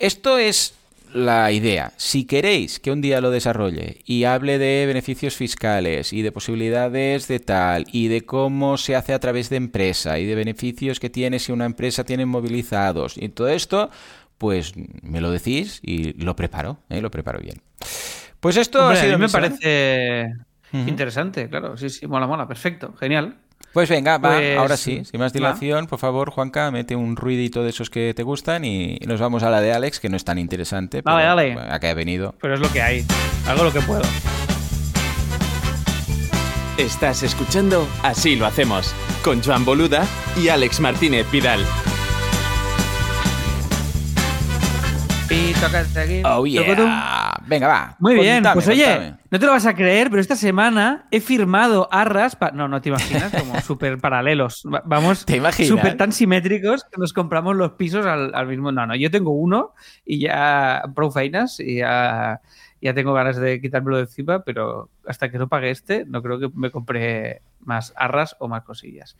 Esto 0.00 0.38
es 0.38 0.74
la 1.14 1.52
idea. 1.52 1.92
Si 1.96 2.24
queréis 2.24 2.80
que 2.80 2.90
un 2.90 3.00
día 3.00 3.20
lo 3.20 3.30
desarrolle 3.30 4.00
y 4.04 4.24
hable 4.24 4.58
de 4.58 4.84
beneficios 4.86 5.36
fiscales 5.36 6.12
y 6.12 6.22
de 6.22 6.32
posibilidades 6.32 7.28
de 7.28 7.38
tal 7.38 7.86
y 7.92 8.08
de 8.08 8.22
cómo 8.22 8.76
se 8.76 8.96
hace 8.96 9.14
a 9.14 9.20
través 9.20 9.48
de 9.48 9.56
empresa 9.56 10.18
y 10.18 10.26
de 10.26 10.34
beneficios 10.34 10.98
que 10.98 11.10
tiene 11.10 11.38
si 11.38 11.52
una 11.52 11.66
empresa 11.66 12.02
tiene 12.04 12.26
movilizados 12.26 13.16
y 13.16 13.28
todo 13.28 13.48
esto, 13.48 13.90
pues 14.38 14.72
me 15.02 15.20
lo 15.20 15.30
decís 15.30 15.78
y 15.82 16.14
lo 16.14 16.34
preparo, 16.34 16.78
¿eh? 16.88 17.00
lo 17.00 17.12
preparo 17.12 17.38
bien. 17.38 17.62
Pues 18.40 18.56
esto 18.56 18.82
a 18.82 18.94
mí 18.94 19.16
me 19.16 19.28
parece 19.28 20.34
interesante, 20.72 21.48
claro, 21.48 21.76
sí, 21.76 21.90
sí, 21.90 22.08
mola, 22.08 22.26
mola, 22.26 22.48
perfecto, 22.48 22.92
genial. 22.94 23.36
Pues 23.74 23.90
venga, 23.90 24.18
va, 24.18 24.36
pues, 24.36 24.56
ahora 24.56 24.76
sí, 24.76 25.04
sin 25.04 25.18
más 25.18 25.32
dilación, 25.32 25.88
por 25.88 25.98
favor, 25.98 26.30
Juanca, 26.30 26.70
mete 26.70 26.94
un 26.94 27.16
ruidito 27.16 27.64
de 27.64 27.70
esos 27.70 27.90
que 27.90 28.14
te 28.14 28.22
gustan 28.22 28.64
y 28.64 29.00
nos 29.04 29.20
vamos 29.20 29.42
a 29.42 29.50
la 29.50 29.60
de 29.60 29.72
Alex, 29.72 29.98
que 29.98 30.08
no 30.08 30.16
es 30.16 30.24
tan 30.24 30.38
interesante. 30.38 31.02
Vale, 31.02 31.24
dale. 31.24 31.56
A 31.68 31.80
que 31.80 31.88
ha 31.88 31.94
venido. 31.94 32.36
Pero 32.40 32.54
es 32.54 32.60
lo 32.60 32.70
que 32.70 32.80
hay. 32.80 33.04
Hago 33.48 33.64
lo 33.64 33.72
que 33.72 33.80
puedo. 33.80 34.02
Estás 36.78 37.24
escuchando 37.24 37.86
Así 38.02 38.36
lo 38.36 38.46
hacemos, 38.46 38.94
con 39.24 39.42
Joan 39.42 39.64
Boluda 39.64 40.06
y 40.40 40.48
Alex 40.48 40.78
Martínez 40.78 41.28
Vidal. 41.32 41.60
Oh 46.24 46.44
yeah. 46.46 47.40
Venga, 47.46 47.68
va. 47.68 47.96
Muy 47.98 48.14
bien. 48.14 48.44
Pues 48.52 48.68
oye, 48.68 49.14
no 49.30 49.38
te 49.38 49.46
lo 49.46 49.52
vas 49.52 49.66
a 49.66 49.74
creer, 49.74 50.10
pero 50.10 50.20
esta 50.20 50.36
semana 50.36 51.06
he 51.10 51.20
firmado 51.20 51.88
arras. 51.90 52.36
No, 52.52 52.68
no 52.68 52.80
te 52.80 52.90
imaginas, 52.90 53.32
como 53.32 53.60
súper 53.62 53.98
paralelos. 53.98 54.62
Vamos, 54.84 55.24
¿Te 55.24 55.40
súper 55.66 55.96
tan 55.96 56.12
simétricos 56.12 56.84
que 56.84 56.98
nos 56.98 57.12
compramos 57.12 57.56
los 57.56 57.72
pisos 57.72 58.06
al, 58.06 58.46
mismo. 58.46 58.72
No, 58.72 58.86
no, 58.86 58.94
yo 58.96 59.10
tengo 59.10 59.30
uno 59.30 59.74
y 60.04 60.20
ya 60.20 60.82
pro 60.94 61.10
feinas 61.10 61.60
y 61.60 61.76
ya 61.76 62.40
ya 62.84 62.92
tengo 62.92 63.14
ganas 63.14 63.38
de 63.38 63.62
quitármelo 63.62 63.96
de 63.96 64.02
encima, 64.02 64.44
pero 64.44 64.90
hasta 65.06 65.30
que 65.30 65.38
no 65.38 65.48
pague 65.48 65.70
este, 65.70 66.04
no 66.04 66.22
creo 66.22 66.38
que 66.38 66.50
me 66.54 66.70
compre 66.70 67.40
más 67.60 67.94
arras 67.96 68.36
o 68.40 68.46
más 68.46 68.62
cosillas. 68.62 69.16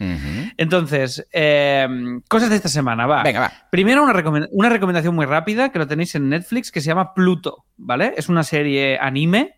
Entonces, 0.58 1.26
eh, 1.32 1.88
cosas 2.28 2.50
de 2.50 2.56
esta 2.56 2.68
semana, 2.68 3.06
va. 3.06 3.22
Venga, 3.22 3.40
va. 3.40 3.52
Primero, 3.70 4.02
una, 4.02 4.68
recomendación 4.68 5.14
muy 5.14 5.24
rápida 5.24 5.70
que 5.70 5.78
lo 5.78 5.86
tenéis 5.86 6.14
en 6.14 6.28
Netflix 6.28 6.70
que 6.70 6.82
se 6.82 6.88
llama 6.88 7.14
Pluto, 7.14 7.64
¿vale? 7.78 8.12
Es 8.18 8.28
una 8.28 8.42
serie 8.42 8.98
anime. 9.00 9.54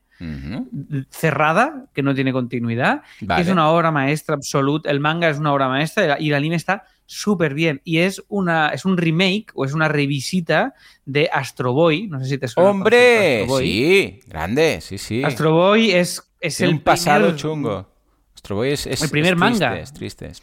cerrada, 1.11 1.87
que 1.93 2.03
no 2.03 2.15
tiene 2.15 2.33
continuidad, 2.33 3.03
es 3.37 3.49
una 3.49 3.69
obra 3.69 3.91
maestra 3.91 4.37
absoluta. 4.37 4.89
El 4.89 5.01
manga 5.01 5.29
es 5.29 5.39
una 5.39 5.53
obra 5.53 5.69
maestra 5.69 6.19
y 6.19 6.29
el 6.29 6.35
anime 6.37 6.55
está 6.55 6.85
súper 7.07 7.55
bien. 7.55 7.81
Y 7.85 7.99
es, 7.99 8.23
una, 8.29 8.69
es 8.69 8.85
un 8.85 8.97
remake 8.97 9.47
o 9.55 9.65
es 9.65 9.73
una 9.73 9.89
revisita 9.89 10.75
de 11.05 11.31
Astro 11.33 11.73
Boy. 11.73 12.09
No 12.09 12.21
sé 12.21 12.27
si 12.27 12.39
te 12.39 12.49
suena. 12.49 12.71
¡Hombre! 12.71 13.47
Sí, 13.59 14.21
grande, 14.27 14.81
sí, 14.81 14.99
sí. 14.99 15.25
Astro 15.25 15.53
Boy 15.53 15.93
es, 15.93 16.23
es 16.41 16.61
el 16.61 16.81
pasado 16.81 17.35
chungo. 17.37 17.89
Astro 18.35 18.57
Boy 18.57 18.71
es, 18.71 18.87
el 18.87 19.11
primer 19.11 19.37
manga. 19.37 19.83
Tristes, 19.95 20.43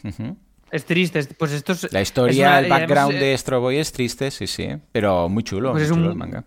Es 0.72 0.86
triste. 0.86 1.24
Pues 1.38 1.52
esto 1.52 1.74
es, 1.74 1.92
La 1.94 2.02
historia, 2.02 2.60
el 2.60 2.70
background 2.70 3.14
de 3.14 3.34
Astro 3.34 3.62
Boy 3.62 3.78
es 3.78 3.92
triste, 3.92 4.32
sí, 4.32 4.48
sí. 4.48 4.70
Pero 4.92 5.30
muy 5.30 5.44
chulo, 5.44 5.72
pues 5.72 5.84
muy 5.84 5.84
es 5.84 5.90
chulo 5.90 6.06
un, 6.06 6.12
el 6.12 6.18
manga. 6.18 6.44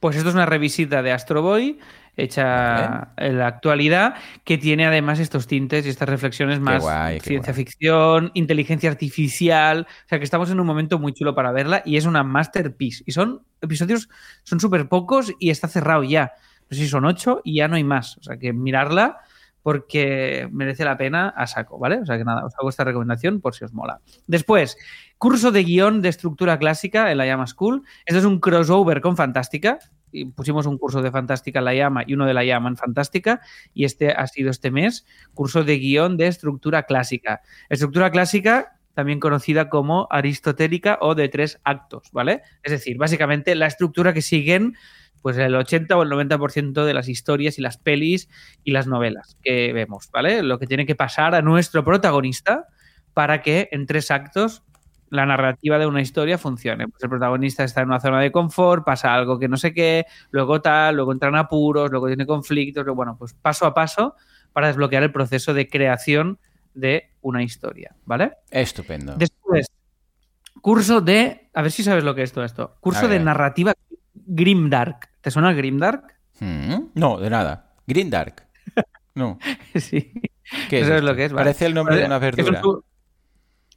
Pues 0.00 0.16
esto 0.16 0.28
es 0.28 0.34
una 0.34 0.46
revisita 0.46 1.02
de 1.02 1.12
Astro 1.12 1.42
Boy 1.42 1.78
hecha 2.18 3.12
en 3.16 3.38
la 3.38 3.46
actualidad, 3.46 4.16
que 4.44 4.58
tiene 4.58 4.86
además 4.86 5.20
estos 5.20 5.46
tintes 5.46 5.86
y 5.86 5.88
estas 5.88 6.08
reflexiones 6.08 6.60
más 6.60 6.82
guay, 6.82 7.20
ciencia 7.20 7.54
ficción, 7.54 8.32
inteligencia 8.34 8.90
artificial. 8.90 9.86
O 9.88 10.08
sea 10.08 10.18
que 10.18 10.24
estamos 10.24 10.50
en 10.50 10.60
un 10.60 10.66
momento 10.66 10.98
muy 10.98 11.12
chulo 11.12 11.34
para 11.34 11.52
verla 11.52 11.82
y 11.84 11.96
es 11.96 12.04
una 12.04 12.24
masterpiece. 12.24 13.04
Y 13.06 13.12
son 13.12 13.42
episodios, 13.62 14.08
son 14.42 14.60
súper 14.60 14.88
pocos 14.88 15.32
y 15.38 15.50
está 15.50 15.68
cerrado 15.68 16.02
ya. 16.02 16.32
No 16.68 16.76
sé 16.76 16.82
si 16.82 16.88
son 16.88 17.04
ocho 17.04 17.40
y 17.44 17.56
ya 17.56 17.68
no 17.68 17.76
hay 17.76 17.84
más. 17.84 18.18
O 18.18 18.22
sea 18.22 18.36
que 18.36 18.52
mirarla 18.52 19.18
porque 19.62 20.48
merece 20.50 20.84
la 20.84 20.96
pena 20.96 21.28
a 21.28 21.46
saco, 21.46 21.78
¿vale? 21.78 22.00
O 22.00 22.06
sea 22.06 22.18
que 22.18 22.24
nada, 22.24 22.44
os 22.44 22.54
hago 22.58 22.68
esta 22.68 22.84
recomendación 22.84 23.40
por 23.40 23.54
si 23.54 23.64
os 23.64 23.72
mola. 23.72 24.00
Después, 24.26 24.76
curso 25.18 25.52
de 25.52 25.62
guion 25.62 26.02
de 26.02 26.08
estructura 26.08 26.58
clásica 26.58 27.12
en 27.12 27.18
la 27.18 27.26
Llama 27.26 27.46
School. 27.46 27.82
Esto 28.06 28.18
es 28.18 28.24
un 28.24 28.40
crossover 28.40 29.00
con 29.00 29.16
Fantástica. 29.16 29.78
Pusimos 30.34 30.66
un 30.66 30.78
curso 30.78 31.02
de 31.02 31.10
Fantástica 31.10 31.58
en 31.58 31.64
la 31.64 31.74
Llama 31.74 32.04
y 32.06 32.14
uno 32.14 32.26
de 32.26 32.34
la 32.34 32.44
Llama 32.44 32.68
en 32.68 32.76
Fantástica. 32.76 33.40
Y 33.74 33.84
este 33.84 34.12
ha 34.12 34.26
sido 34.26 34.50
este 34.50 34.70
mes, 34.70 35.06
curso 35.34 35.64
de 35.64 35.78
guion 35.78 36.16
de 36.16 36.26
estructura 36.26 36.84
clásica. 36.84 37.42
Estructura 37.68 38.10
clásica, 38.10 38.78
también 38.94 39.20
conocida 39.20 39.68
como 39.68 40.08
aristotélica 40.10 40.98
o 41.00 41.14
de 41.14 41.28
tres 41.28 41.60
actos, 41.62 42.08
¿vale? 42.12 42.42
Es 42.62 42.72
decir, 42.72 42.96
básicamente 42.96 43.54
la 43.54 43.66
estructura 43.66 44.12
que 44.12 44.22
siguen 44.22 44.74
pues 45.22 45.36
el 45.36 45.54
80 45.54 45.96
o 45.96 46.02
el 46.02 46.10
90% 46.10 46.84
de 46.84 46.94
las 46.94 47.08
historias 47.08 47.58
y 47.58 47.62
las 47.62 47.76
pelis 47.76 48.28
y 48.64 48.72
las 48.72 48.86
novelas 48.86 49.36
que 49.42 49.72
vemos, 49.72 50.08
¿vale? 50.12 50.42
Lo 50.42 50.58
que 50.58 50.66
tiene 50.66 50.86
que 50.86 50.94
pasar 50.94 51.34
a 51.34 51.42
nuestro 51.42 51.84
protagonista 51.84 52.66
para 53.14 53.42
que 53.42 53.68
en 53.72 53.86
tres 53.86 54.10
actos 54.10 54.62
la 55.10 55.26
narrativa 55.26 55.78
de 55.78 55.86
una 55.86 56.00
historia 56.00 56.38
funcione. 56.38 56.88
Pues 56.88 57.02
el 57.02 57.08
protagonista 57.08 57.64
está 57.64 57.82
en 57.82 57.88
una 57.88 58.00
zona 58.00 58.20
de 58.20 58.32
confort, 58.32 58.84
pasa 58.84 59.14
algo 59.14 59.38
que 59.38 59.48
no 59.48 59.56
sé 59.56 59.72
qué, 59.72 60.06
luego 60.30 60.60
tal, 60.60 60.96
luego 60.96 61.12
entran 61.12 61.36
apuros, 61.36 61.90
luego 61.90 62.06
tiene 62.06 62.26
conflictos, 62.26 62.84
luego, 62.84 62.96
bueno, 62.96 63.16
pues 63.18 63.34
paso 63.34 63.66
a 63.66 63.74
paso 63.74 64.14
para 64.52 64.68
desbloquear 64.68 65.02
el 65.02 65.12
proceso 65.12 65.54
de 65.54 65.68
creación 65.68 66.38
de 66.74 67.10
una 67.22 67.42
historia, 67.42 67.94
¿vale? 68.04 68.32
Estupendo. 68.50 69.14
Después, 69.16 69.66
curso 70.60 71.00
de, 71.00 71.50
a 71.54 71.62
ver 71.62 71.70
si 71.70 71.82
sabes 71.82 72.04
lo 72.04 72.14
que 72.14 72.22
es 72.22 72.32
todo 72.32 72.44
esto, 72.44 72.76
curso 72.80 73.08
de 73.08 73.18
narrativa 73.20 73.74
Grimdark. 74.14 75.08
¿Te 75.20 75.30
suena 75.30 75.50
el 75.50 75.56
Grimdark? 75.56 76.14
Mm, 76.40 76.90
no, 76.94 77.18
de 77.18 77.30
nada. 77.30 77.72
Grimdark. 77.86 78.46
No. 79.14 79.38
sí. 79.74 80.12
¿Qué 80.68 80.80
es 80.80 80.84
Eso 80.84 80.94
es 80.94 80.98
esto? 80.98 81.06
lo 81.06 81.16
que 81.16 81.24
es. 81.24 81.32
¿vale? 81.32 81.44
Parece 81.46 81.66
el 81.66 81.74
nombre 81.74 81.96
de 81.96 82.06
una 82.06 82.16
Es 82.16 82.20
verdura. 82.36 82.62
un, 82.64 82.82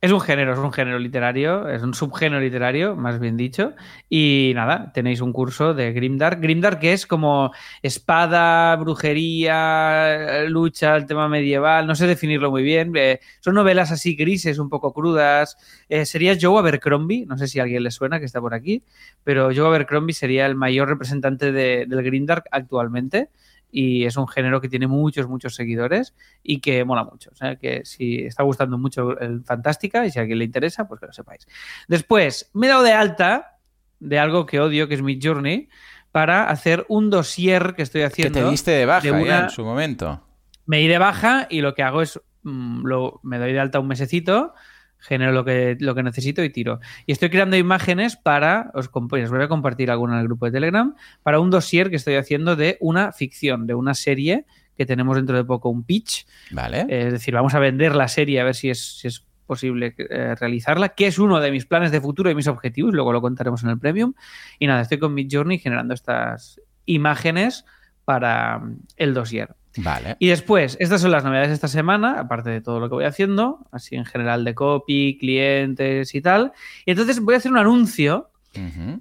es 0.01 0.11
un 0.11 0.19
género, 0.19 0.53
es 0.53 0.59
un 0.59 0.73
género 0.73 0.97
literario, 0.97 1.69
es 1.69 1.83
un 1.83 1.93
subgénero 1.93 2.41
literario, 2.41 2.95
más 2.95 3.19
bien 3.19 3.37
dicho. 3.37 3.75
Y 4.09 4.51
nada, 4.55 4.91
tenéis 4.93 5.21
un 5.21 5.31
curso 5.31 5.75
de 5.75 5.93
Grimdark. 5.93 6.41
Grimdark 6.41 6.79
que 6.79 6.91
es 6.93 7.05
como 7.05 7.51
espada, 7.83 8.75
brujería, 8.77 10.45
lucha, 10.47 10.95
el 10.95 11.05
tema 11.05 11.29
medieval, 11.29 11.85
no 11.85 11.93
sé 11.93 12.07
definirlo 12.07 12.49
muy 12.49 12.63
bien. 12.63 12.93
Eh, 12.95 13.19
son 13.41 13.53
novelas 13.53 13.91
así 13.91 14.15
grises, 14.15 14.57
un 14.57 14.69
poco 14.69 14.91
crudas. 14.91 15.55
Eh, 15.87 16.07
sería 16.07 16.35
Joe 16.41 16.57
Abercrombie, 16.57 17.27
no 17.27 17.37
sé 17.37 17.47
si 17.47 17.59
a 17.59 17.63
alguien 17.63 17.83
le 17.83 17.91
suena 17.91 18.17
que 18.17 18.25
está 18.25 18.41
por 18.41 18.55
aquí, 18.55 18.83
pero 19.23 19.51
Joe 19.55 19.67
Abercrombie 19.67 20.15
sería 20.15 20.47
el 20.47 20.55
mayor 20.55 20.89
representante 20.89 21.51
de, 21.51 21.85
del 21.87 22.01
Grimdark 22.01 22.45
actualmente 22.49 23.29
y 23.71 24.05
es 24.05 24.17
un 24.17 24.27
género 24.27 24.59
que 24.61 24.67
tiene 24.69 24.87
muchos, 24.87 25.27
muchos 25.27 25.55
seguidores 25.55 26.13
y 26.43 26.59
que 26.59 26.83
mola 26.85 27.03
mucho. 27.03 27.29
O 27.31 27.35
sea, 27.35 27.55
que 27.55 27.85
si 27.85 28.23
está 28.25 28.43
gustando 28.43 28.77
mucho 28.77 29.17
el 29.19 29.43
Fantástica 29.43 30.05
y 30.05 30.11
si 30.11 30.19
a 30.19 30.23
alguien 30.23 30.39
le 30.39 30.45
interesa, 30.45 30.87
pues 30.87 30.99
que 30.99 31.07
lo 31.07 31.13
sepáis. 31.13 31.47
Después, 31.87 32.49
me 32.53 32.67
he 32.67 32.69
dado 32.69 32.83
de 32.83 32.93
alta 32.93 33.57
de 33.99 34.19
algo 34.19 34.45
que 34.45 34.59
odio, 34.59 34.87
que 34.87 34.95
es 34.95 35.01
Mid 35.01 35.19
Journey, 35.23 35.69
para 36.11 36.49
hacer 36.49 36.85
un 36.89 37.09
dossier 37.09 37.73
que 37.75 37.83
estoy 37.83 38.01
haciendo. 38.01 38.39
Que 38.39 38.43
te 38.45 38.49
diste 38.51 38.71
de 38.71 38.85
baja 38.85 39.01
de 39.01 39.11
una- 39.11 39.25
ya 39.25 39.39
en 39.45 39.49
su 39.49 39.63
momento. 39.63 40.25
Me 40.65 40.77
di 40.79 40.87
de 40.87 40.97
baja 40.97 41.47
y 41.49 41.61
lo 41.61 41.73
que 41.73 41.83
hago 41.83 42.01
es, 42.01 42.19
mm, 42.43 42.85
lo, 42.85 43.19
me 43.23 43.37
doy 43.39 43.53
de 43.53 43.59
alta 43.59 43.79
un 43.79 43.87
mesecito, 43.87 44.53
genero 45.01 45.33
lo 45.33 45.43
que, 45.43 45.75
lo 45.79 45.93
que 45.95 46.03
necesito 46.03 46.43
y 46.43 46.49
tiro. 46.49 46.79
Y 47.05 47.11
estoy 47.11 47.29
creando 47.29 47.57
imágenes 47.57 48.15
para, 48.15 48.71
os, 48.73 48.89
comp- 48.89 49.21
os 49.23 49.29
voy 49.29 49.41
a 49.41 49.47
compartir 49.47 49.91
alguna 49.91 50.13
en 50.13 50.21
el 50.21 50.27
grupo 50.27 50.45
de 50.45 50.53
Telegram, 50.53 50.95
para 51.23 51.39
un 51.39 51.49
dossier 51.49 51.89
que 51.89 51.97
estoy 51.97 52.15
haciendo 52.15 52.55
de 52.55 52.77
una 52.79 53.11
ficción, 53.11 53.67
de 53.67 53.73
una 53.73 53.93
serie 53.93 54.45
que 54.77 54.85
tenemos 54.85 55.15
dentro 55.15 55.35
de 55.35 55.43
poco 55.43 55.69
un 55.69 55.83
pitch. 55.83 56.25
Vale. 56.51 56.85
Es 56.87 57.11
decir, 57.11 57.33
vamos 57.33 57.53
a 57.53 57.59
vender 57.59 57.93
la 57.95 58.07
serie 58.07 58.39
a 58.39 58.43
ver 58.43 58.55
si 58.55 58.69
es, 58.69 58.99
si 58.99 59.07
es 59.07 59.25
posible 59.45 59.93
eh, 59.97 60.33
realizarla, 60.39 60.89
que 60.89 61.07
es 61.07 61.19
uno 61.19 61.41
de 61.41 61.51
mis 61.51 61.65
planes 61.65 61.91
de 61.91 61.99
futuro 61.99 62.29
y 62.31 62.35
mis 62.35 62.47
objetivos, 62.47 62.93
luego 62.93 63.11
lo 63.11 63.21
contaremos 63.21 63.63
en 63.63 63.69
el 63.69 63.77
Premium. 63.77 64.13
Y 64.59 64.67
nada, 64.67 64.81
estoy 64.81 64.97
con 64.97 65.13
Midjourney 65.13 65.59
generando 65.59 65.93
estas 65.93 66.61
imágenes 66.85 67.65
para 68.05 68.59
mm, 68.59 68.77
el 68.95 69.13
dossier. 69.13 69.55
Vale. 69.77 70.17
Y 70.19 70.27
después, 70.27 70.75
estas 70.79 71.01
son 71.01 71.11
las 71.11 71.23
novedades 71.23 71.49
de 71.49 71.53
esta 71.55 71.67
semana, 71.69 72.19
aparte 72.19 72.49
de 72.49 72.59
todo 72.61 72.79
lo 72.79 72.89
que 72.89 72.95
voy 72.95 73.05
haciendo, 73.05 73.65
así 73.71 73.95
en 73.95 74.05
general 74.05 74.43
de 74.43 74.53
copy, 74.53 75.17
clientes 75.19 76.13
y 76.13 76.21
tal. 76.21 76.51
Y 76.85 76.91
entonces 76.91 77.19
voy 77.21 77.35
a 77.35 77.37
hacer 77.37 77.51
un 77.51 77.57
anuncio 77.57 78.27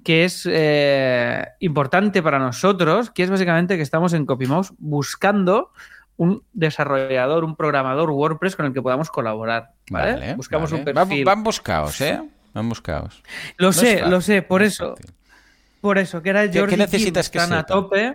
que 0.05 0.23
es 0.23 0.47
eh, 0.49 1.45
importante 1.59 2.23
para 2.23 2.39
nosotros, 2.39 3.11
que 3.11 3.23
es 3.23 3.29
básicamente 3.29 3.75
que 3.75 3.83
estamos 3.83 4.13
en 4.13 4.25
CopyMouse 4.25 4.71
buscando 4.77 5.71
un 6.15 6.41
desarrollador, 6.53 7.43
un 7.43 7.57
programador 7.57 8.11
WordPress 8.11 8.55
con 8.55 8.67
el 8.67 8.73
que 8.73 8.81
podamos 8.81 9.09
colaborar. 9.09 9.71
¿vale? 9.89 10.13
Vale. 10.13 10.33
Buscamos 10.35 10.71
vale. 10.71 10.83
un 10.83 10.93
Van- 10.93 11.07
perfil. 11.09 11.25
Van 11.25 11.43
buscados, 11.43 11.99
¿eh? 11.99 12.21
Van 12.53 12.69
buscados. 12.69 13.21
Lo 13.57 13.67
No 13.67 13.73
sé, 13.73 14.01
lo 14.07 14.21
sé, 14.21 14.41
por 14.41 14.61
no 14.61 14.67
eso. 14.67 14.95
Por 15.81 15.97
eso, 15.97 16.21
que 16.21 16.29
era 16.29 16.49
¿Qué- 16.49 16.57
Jordi 16.59 16.75
qué 16.75 16.77
necesitas 16.77 17.29
Kim, 17.29 17.39
que 17.39 17.43
a 17.43 17.47
sepa? 17.47 17.65
tope. 17.65 18.13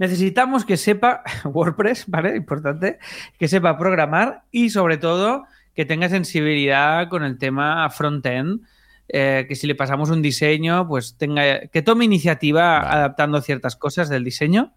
Necesitamos 0.00 0.64
que 0.64 0.78
sepa 0.78 1.22
WordPress, 1.44 2.06
¿vale? 2.08 2.34
Importante. 2.34 2.98
Que 3.38 3.48
sepa 3.48 3.76
programar 3.76 4.44
y 4.50 4.70
sobre 4.70 4.96
todo 4.96 5.44
que 5.74 5.84
tenga 5.84 6.08
sensibilidad 6.08 7.08
con 7.10 7.22
el 7.22 7.36
tema 7.38 7.88
front-end. 7.90 8.62
eh, 9.08 9.44
que 9.46 9.56
si 9.56 9.66
le 9.66 9.74
pasamos 9.74 10.08
un 10.08 10.22
diseño, 10.22 10.88
pues 10.88 11.16
tenga. 11.18 11.66
que 11.68 11.82
tome 11.82 12.06
iniciativa 12.06 12.80
Vale. 12.80 12.90
adaptando 12.96 13.42
ciertas 13.42 13.76
cosas 13.76 14.08
del 14.08 14.24
diseño 14.24 14.72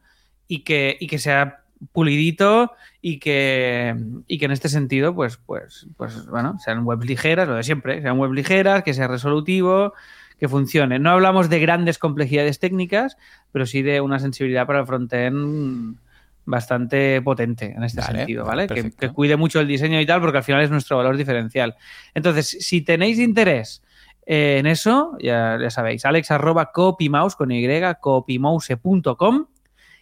y 0.47 0.63
que, 0.65 0.97
y 0.99 1.07
que 1.07 1.19
sea 1.19 1.61
pulidito 1.93 2.71
y 3.01 3.19
que, 3.19 3.95
y 4.27 4.37
que 4.39 4.45
en 4.45 4.51
este 4.51 4.67
sentido, 4.69 5.15
pues, 5.15 5.37
pues, 5.37 5.87
pues, 5.95 6.25
bueno, 6.27 6.57
sean 6.59 6.85
webs 6.85 7.05
ligeras, 7.05 7.47
lo 7.47 7.55
de 7.55 7.63
siempre, 7.63 8.01
sean 8.01 8.19
webs 8.19 8.33
ligeras, 8.35 8.83
que 8.83 8.93
sea 8.93 9.07
resolutivo, 9.07 9.93
que 10.43 10.49
funcione. 10.49 10.99
No 10.99 11.11
hablamos 11.11 11.49
de 11.49 11.57
grandes 11.61 11.97
complejidades 11.97 12.59
técnicas, 12.59 13.15
pero 13.53 13.65
sí 13.65 13.81
de 13.81 14.01
una 14.01 14.19
sensibilidad 14.19 14.67
para 14.67 14.81
el 14.81 14.85
frontend 14.85 15.95
bastante 16.43 17.21
potente 17.21 17.73
en 17.73 17.81
este 17.81 18.01
sentido, 18.01 18.43
vale, 18.43 18.67
que 18.67 19.09
cuide 19.13 19.37
mucho 19.37 19.61
el 19.61 19.69
diseño 19.69 20.01
y 20.01 20.05
tal, 20.05 20.19
porque 20.19 20.39
al 20.39 20.43
final 20.43 20.61
es 20.61 20.69
nuestro 20.69 20.97
valor 20.97 21.15
diferencial. 21.15 21.77
Entonces, 22.13 22.57
si 22.59 22.81
tenéis 22.81 23.19
interés 23.19 23.83
eh, 24.25 24.57
en 24.59 24.65
eso, 24.65 25.15
ya, 25.21 25.57
ya 25.61 25.69
sabéis, 25.69 26.03
alex 26.03 26.29
arroba 26.29 26.73
copymouse 26.73 27.37
con 27.37 27.49
y, 27.49 27.65
copymouse.com 28.01 29.45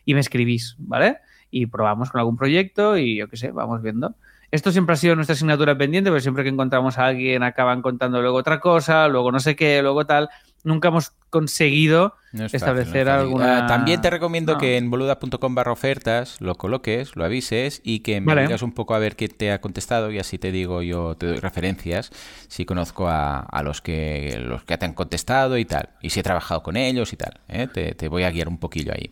y 0.06 0.14
me 0.16 0.22
escribís, 0.22 0.76
¿vale? 0.80 1.20
Y 1.52 1.68
probamos 1.68 2.10
con 2.10 2.18
algún 2.18 2.36
proyecto 2.36 2.98
y 2.98 3.18
yo 3.18 3.28
qué 3.28 3.38
sé, 3.38 3.52
vamos 3.52 3.84
viendo. 3.84 4.16
Esto 4.52 4.72
siempre 4.72 4.94
ha 4.94 4.98
sido 4.98 5.16
nuestra 5.16 5.34
asignatura 5.34 5.78
pendiente, 5.78 6.10
pero 6.10 6.20
siempre 6.20 6.44
que 6.44 6.50
encontramos 6.50 6.98
a 6.98 7.06
alguien 7.06 7.42
acaban 7.42 7.82
contando 7.82 8.22
luego 8.22 8.38
otra 8.38 8.60
cosa, 8.60 9.08
luego 9.08 9.32
no 9.32 9.40
sé 9.40 9.56
qué, 9.56 9.82
luego 9.82 10.06
tal. 10.06 10.30
Nunca 10.64 10.90
hemos 10.90 11.14
conseguido 11.32 12.14
No 12.34 12.46
es 12.46 12.52
fácil, 12.52 12.56
establecer 12.58 13.08
no 13.08 13.12
es 13.14 13.18
fácil. 13.18 13.20
alguna... 13.26 13.64
Ah, 13.64 13.68
también 13.68 14.00
te 14.02 14.10
recomiendo 14.12 14.54
No. 14.54 14.58
que 14.60 14.78
en 14.78 14.92
boluda.com 14.92 15.56
barra 15.56 15.72
ofertas 15.72 16.40
lo 16.40 16.54
coloques, 16.56 17.16
lo 17.16 17.24
avises 17.26 17.82
y 17.84 18.02
que 18.02 18.20
me 18.22 18.28
Vale. 18.28 18.44
digas 18.44 18.62
un 18.62 18.74
poco 18.74 18.94
a 18.94 19.00
ver 19.00 19.16
qué 19.16 19.28
te 19.28 19.52
ha 19.52 19.60
contestado 19.62 20.12
y 20.12 20.20
así 20.20 20.38
te 20.38 20.52
digo 20.52 20.84
yo, 20.84 21.16
te 21.16 21.26
doy 21.28 21.40
referencias 21.40 22.12
si 22.48 22.66
conozco 22.66 23.08
a, 23.08 23.40
a 23.40 23.64
los 23.64 23.82
que 23.82 24.38
los 24.40 24.64
que 24.64 24.78
te 24.78 24.86
han 24.86 24.94
contestado 24.94 25.58
y 25.58 25.66
tal. 25.66 25.90
Y 26.02 26.12
si 26.12 26.20
he 26.20 26.24
trabajado 26.24 26.62
con 26.62 26.78
ellos 26.78 27.12
y 27.14 27.18
tal. 27.18 27.40
¿eh? 27.48 27.68
Te, 27.74 27.96
te 27.96 28.08
voy 28.08 28.22
a 28.24 28.30
guiar 28.32 28.48
un 28.48 28.60
poquillo 28.60 28.92
ahí. 28.94 29.10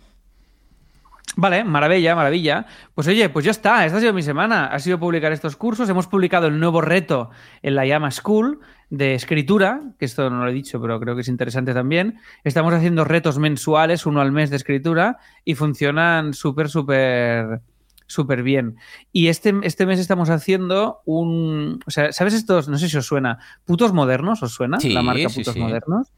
Vale, 1.36 1.63
maravilla, 1.63 2.15
maravilla. 2.15 2.65
Pues 2.94 3.08
oye, 3.08 3.30
pues 3.30 3.46
ya 3.46 3.52
está, 3.52 3.86
esta 3.86 3.98
ha 3.98 4.02
sido 4.02 4.13
mi 4.13 4.24
semana. 4.24 4.65
Ha 4.65 4.80
sido 4.80 5.00
publicar 5.00 5.32
estos 5.32 5.56
cursos. 5.56 5.88
Hemos 5.89 6.08
publicado 6.08 6.48
el 6.48 6.60
nuevo 6.60 6.82
reto 6.82 7.30
en 7.62 7.76
la 7.76 7.86
Llama 7.86 8.12
School 8.12 8.60
de 8.89 9.13
escritura, 9.13 9.82
que 10.00 10.06
esto 10.06 10.30
no 10.30 10.44
lo 10.44 10.50
he 10.50 10.54
dicho, 10.54 10.82
pero 10.82 11.00
creo 11.00 11.15
que 11.15 11.22
es 11.22 11.28
interesante 11.28 11.74
también. 11.74 12.20
Estamos 12.44 12.74
haciendo 12.74 13.06
retos 13.06 13.38
mensuales, 13.38 14.06
uno 14.06 14.22
al 14.22 14.32
mes 14.32 14.50
de 14.50 14.56
escritura, 14.56 15.18
y 15.46 15.56
funcionan 15.56 16.34
súper, 16.34 16.70
súper, 16.70 17.62
súper 18.08 18.42
bien. 18.42 18.78
Y 19.12 19.28
este, 19.28 19.54
este 19.62 19.86
mes 19.86 20.00
estamos 20.00 20.30
haciendo 20.30 21.02
un... 21.06 21.80
O 21.86 21.92
sea, 21.92 22.12
¿sabes 22.12 22.34
estos? 22.34 22.68
No 22.68 22.78
sé 22.78 22.89
si 22.89 22.98
os 22.98 23.06
suena. 23.06 23.38
¿Putos 23.65 23.94
modernos 23.94 24.42
os 24.42 24.54
suena? 24.54 24.80
Sí, 24.80 24.92
la 24.92 25.04
marca 25.04 25.30
sí, 25.30 25.39
Putos 25.39 25.54
sí. 25.54 25.60
Modernos. 25.60 26.12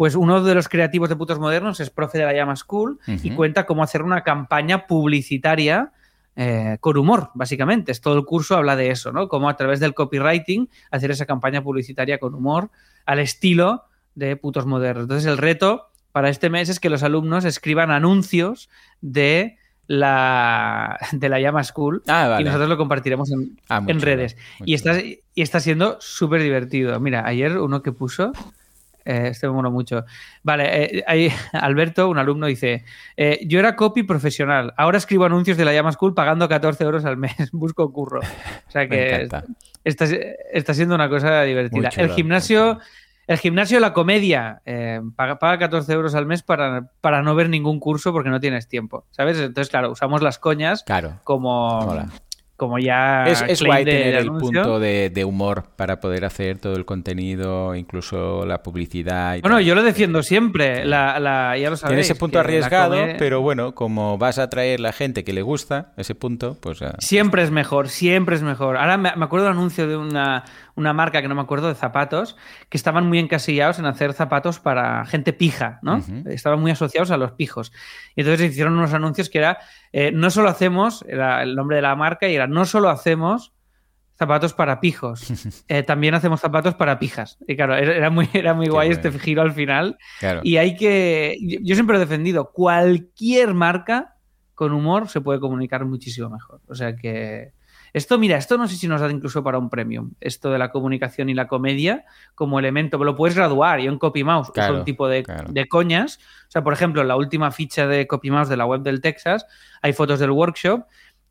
Pues 0.00 0.14
uno 0.14 0.42
de 0.42 0.54
los 0.54 0.70
creativos 0.70 1.10
de 1.10 1.16
Putos 1.16 1.38
Modernos 1.38 1.78
es 1.78 1.90
profe 1.90 2.16
de 2.16 2.24
la 2.24 2.32
Llama 2.32 2.56
School 2.56 2.98
y 3.06 3.32
cuenta 3.32 3.66
cómo 3.66 3.82
hacer 3.82 4.00
una 4.00 4.22
campaña 4.22 4.86
publicitaria 4.86 5.92
eh, 6.36 6.78
con 6.80 6.96
humor, 6.96 7.28
básicamente. 7.34 7.92
Es 7.92 8.00
todo 8.00 8.16
el 8.16 8.24
curso 8.24 8.56
habla 8.56 8.76
de 8.76 8.90
eso, 8.90 9.12
¿no? 9.12 9.28
Cómo 9.28 9.50
a 9.50 9.56
través 9.56 9.78
del 9.78 9.92
copywriting 9.92 10.70
hacer 10.90 11.10
esa 11.10 11.26
campaña 11.26 11.62
publicitaria 11.62 12.16
con 12.18 12.34
humor 12.34 12.70
al 13.04 13.18
estilo 13.18 13.84
de 14.14 14.36
putos 14.36 14.64
modernos. 14.64 15.02
Entonces 15.02 15.30
el 15.30 15.36
reto 15.36 15.90
para 16.12 16.30
este 16.30 16.48
mes 16.48 16.70
es 16.70 16.80
que 16.80 16.88
los 16.88 17.02
alumnos 17.02 17.44
escriban 17.44 17.90
anuncios 17.90 18.70
de 19.02 19.58
la, 19.86 20.98
de 21.12 21.28
la 21.28 21.40
Llama 21.40 21.62
School 21.62 22.02
Ah, 22.08 22.38
y 22.40 22.44
nosotros 22.44 22.70
lo 22.70 22.78
compartiremos 22.78 23.30
en, 23.32 23.60
Ah, 23.68 23.82
en 23.86 24.00
redes. 24.00 24.38
Y 24.64 24.72
está, 24.72 24.98
y 24.98 25.20
está 25.34 25.60
siendo 25.60 25.98
súper 26.00 26.40
divertido. 26.42 26.98
Mira, 27.00 27.26
ayer 27.26 27.58
uno 27.58 27.82
que 27.82 27.92
puso, 27.92 28.32
eh, 29.04 29.28
este 29.30 29.46
me 29.46 29.54
mola 29.54 29.70
mucho. 29.70 30.04
Vale, 30.42 30.98
eh, 30.98 31.04
ahí 31.06 31.32
Alberto, 31.52 32.08
un 32.08 32.18
alumno, 32.18 32.46
dice, 32.46 32.84
eh, 33.16 33.40
yo 33.46 33.58
era 33.58 33.76
copy 33.76 34.02
profesional, 34.02 34.72
ahora 34.76 34.98
escribo 34.98 35.24
anuncios 35.24 35.56
de 35.56 35.64
la 35.64 35.72
Llama 35.72 35.92
School 35.92 36.14
pagando 36.14 36.48
14 36.48 36.84
euros 36.84 37.04
al 37.04 37.16
mes, 37.16 37.34
busco 37.52 37.92
curro. 37.92 38.20
O 38.20 38.70
sea 38.70 38.88
que 38.88 39.28
está, 39.84 40.06
está 40.52 40.74
siendo 40.74 40.94
una 40.94 41.08
cosa 41.08 41.42
divertida. 41.42 41.90
El 41.96 42.10
gimnasio... 42.10 42.78
El 43.26 43.38
gimnasio 43.38 43.76
de 43.76 43.82
la 43.82 43.92
comedia 43.92 44.60
eh, 44.66 45.00
paga, 45.14 45.38
paga 45.38 45.58
14 45.60 45.92
euros 45.92 46.16
al 46.16 46.26
mes 46.26 46.42
para, 46.42 46.90
para 47.00 47.22
no 47.22 47.36
ver 47.36 47.48
ningún 47.48 47.78
curso 47.78 48.12
porque 48.12 48.28
no 48.28 48.40
tienes 48.40 48.66
tiempo, 48.66 49.04
¿sabes? 49.12 49.38
Entonces, 49.38 49.70
claro, 49.70 49.92
usamos 49.92 50.20
las 50.20 50.40
coñas 50.40 50.82
Claro. 50.82 51.20
como. 51.22 52.08
Como 52.60 52.78
ya 52.78 53.24
Es, 53.24 53.40
es 53.48 53.62
guay 53.62 53.86
de- 53.86 53.90
tener 53.92 54.12
de 54.16 54.18
el 54.20 54.26
punto 54.28 54.78
de, 54.78 55.08
de 55.08 55.24
humor 55.24 55.64
para 55.76 55.98
poder 55.98 56.26
hacer 56.26 56.58
todo 56.58 56.76
el 56.76 56.84
contenido, 56.84 57.74
incluso 57.74 58.44
la 58.44 58.62
publicidad. 58.62 59.36
Y 59.36 59.40
Bueno, 59.40 59.56
tal. 59.56 59.64
yo 59.64 59.74
lo 59.74 59.82
defiendo 59.82 60.22
siempre, 60.22 60.84
la, 60.84 61.18
la- 61.18 61.56
ya 61.56 61.70
lo 61.70 61.76
sabéis. 61.76 61.88
Tiene 61.92 62.00
ese 62.02 62.14
punto 62.16 62.38
arriesgado, 62.38 62.96
come- 63.00 63.14
pero 63.18 63.40
bueno, 63.40 63.74
como 63.74 64.18
vas 64.18 64.38
a 64.38 64.42
atraer 64.42 64.78
la 64.78 64.92
gente 64.92 65.24
que 65.24 65.32
le 65.32 65.40
gusta 65.40 65.92
ese 65.96 66.14
punto, 66.14 66.58
pues 66.60 66.82
ah, 66.82 66.96
Siempre 66.98 67.42
es 67.42 67.50
mejor, 67.50 67.88
siempre 67.88 68.36
es 68.36 68.42
mejor. 68.42 68.76
Ahora 68.76 68.98
me, 68.98 69.10
me 69.16 69.24
acuerdo 69.24 69.46
de 69.46 69.52
un 69.52 69.56
anuncio 69.56 69.88
de 69.88 69.96
una, 69.96 70.44
una 70.80 70.92
marca 70.92 71.22
que 71.22 71.28
no 71.28 71.34
me 71.34 71.42
acuerdo 71.42 71.68
de 71.68 71.74
zapatos, 71.74 72.36
que 72.68 72.76
estaban 72.76 73.06
muy 73.06 73.18
encasillados 73.18 73.78
en 73.78 73.86
hacer 73.86 74.12
zapatos 74.12 74.58
para 74.58 75.04
gente 75.06 75.32
pija, 75.32 75.78
¿no? 75.82 76.02
Estaban 76.26 76.60
muy 76.60 76.70
asociados 76.70 77.10
a 77.10 77.16
los 77.16 77.32
pijos. 77.32 77.72
Y 78.16 78.22
entonces 78.22 78.50
hicieron 78.50 78.76
unos 78.76 78.92
anuncios 78.94 79.30
que 79.30 79.38
era, 79.38 79.58
eh, 79.92 80.10
no 80.12 80.30
solo 80.30 80.48
hacemos, 80.48 81.04
era 81.08 81.42
el 81.42 81.54
nombre 81.54 81.76
de 81.76 81.82
la 81.82 81.94
marca, 81.94 82.28
y 82.28 82.34
era, 82.34 82.46
no 82.46 82.64
solo 82.64 82.88
hacemos 82.88 83.52
zapatos 84.16 84.52
para 84.52 84.80
pijos, 84.80 85.64
eh, 85.68 85.82
también 85.82 86.14
hacemos 86.14 86.40
zapatos 86.40 86.74
para 86.74 86.98
pijas. 86.98 87.38
Y 87.46 87.56
claro, 87.56 87.74
era, 87.76 88.10
muy, 88.10 88.28
era 88.34 88.52
muy 88.54 88.66
Qué 88.66 88.72
guay 88.72 88.88
bueno. 88.88 89.02
este 89.08 89.18
giro 89.18 89.42
al 89.42 89.52
final. 89.52 89.96
claro. 90.18 90.40
Y 90.44 90.56
hay 90.56 90.76
que. 90.76 91.36
Yo 91.40 91.58
yo 91.62 91.74
siempre 91.74 91.96
he 91.96 92.00
defendido, 92.00 92.52
cualquier 92.52 93.54
marca 93.54 94.16
con 94.54 94.72
humor 94.72 95.08
se 95.08 95.20
puede 95.22 95.40
comunicar 95.40 95.84
muchísimo 95.84 96.28
mejor. 96.28 96.60
O 96.68 96.74
sea 96.74 96.94
que. 96.96 97.52
Esto, 97.92 98.18
mira, 98.18 98.36
esto 98.36 98.56
no 98.58 98.68
sé 98.68 98.76
si 98.76 98.86
nos 98.88 99.00
da 99.00 99.10
incluso 99.10 99.42
para 99.42 99.58
un 99.58 99.68
premium. 99.70 100.12
Esto 100.20 100.50
de 100.50 100.58
la 100.58 100.70
comunicación 100.70 101.28
y 101.28 101.34
la 101.34 101.46
comedia 101.48 102.04
como 102.34 102.58
elemento. 102.58 103.02
Lo 103.02 103.16
puedes 103.16 103.36
graduar. 103.36 103.80
Yo 103.80 103.90
en 103.90 103.98
CopyMouse 103.98 104.50
Claro, 104.52 104.72
uso 104.74 104.78
un 104.80 104.84
tipo 104.84 105.08
de, 105.08 105.22
claro. 105.22 105.48
de 105.52 105.68
coñas. 105.68 106.18
O 106.48 106.50
sea, 106.50 106.62
por 106.62 106.72
ejemplo, 106.72 107.02
la 107.04 107.16
última 107.16 107.50
ficha 107.50 107.86
de 107.86 108.06
CopyMouse 108.06 108.48
de 108.48 108.56
la 108.56 108.66
web 108.66 108.82
del 108.82 109.00
Texas 109.00 109.46
hay 109.82 109.92
fotos 109.92 110.18
del 110.20 110.30
workshop 110.30 110.84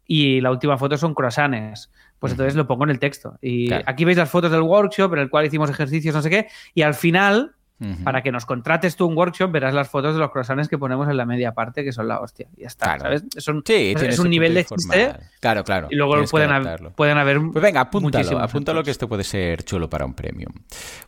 y 0.06 0.41
la 0.41 0.52
última 0.52 0.78
foto 0.78 0.98
son 0.98 1.13
croissants. 1.13 1.91
Pues 2.19 2.34
entonces 2.34 2.56
lo 2.56 2.67
pongo 2.67 2.84
en 2.84 2.89
el 2.89 3.00
texto. 3.00 3.38
Y 3.41 3.67
Claro. 3.67 3.84
aquí 3.88 4.04
veis 4.04 4.17
las 4.17 4.30
fotos 4.30 4.52
del 4.52 4.62
workshop 4.62 5.13
en 5.13 5.19
el 5.19 5.30
cual 5.30 5.45
hicimos 5.45 5.69
ejercicios, 5.69 6.13
no 6.13 6.22
sé 6.22 6.30
qué. 6.30 6.48
Y 6.74 6.82
al 6.82 6.93
final 6.93 7.56
Para 8.04 8.22
que 8.22 8.32
nos 8.32 8.46
contrates 8.46 8.96
tú 8.98 9.06
un 9.06 9.15
workshop, 9.18 9.52
verás 9.52 9.74
las 9.74 9.88
fotos 9.89 10.13
de 10.13 10.20
los 10.20 10.32
croissants 10.32 10.68
que 10.68 10.78
ponemos 10.78 11.08
en 11.08 11.15
la 11.15 11.26
media 11.26 11.54
parte, 11.54 11.84
que 11.86 11.94
son 11.94 12.08
la 12.10 12.20
hostia. 12.20 12.48
Y 12.58 12.62
ya 12.62 12.68
está, 12.68 12.86
Claro. 12.88 13.02
¿sabes? 13.04 13.24
Es 13.36 13.48
un, 13.48 13.63
Sí, 13.65 13.94
es 13.98 14.20
un 14.20 14.30
nivel 14.30 14.54
de 14.54 14.65
chiste. 14.65 15.15
Claro, 15.39 15.63
claro. 15.63 15.88
y 15.89 15.96
luego 15.96 16.15
pueden, 16.30 16.52
haber, 16.52 16.92
pueden 16.96 17.18
haber 17.18 17.39
Pues 17.54 17.63
venga, 17.63 17.80
apúntalo, 17.82 18.39
apúntalo 18.39 18.84
que 18.84 18.92
esto 18.92 19.08
puede 19.08 19.24
ser 19.24 19.63
chulo 19.63 19.89
para 19.89 20.04
un 20.06 20.13
premium. 20.13 20.52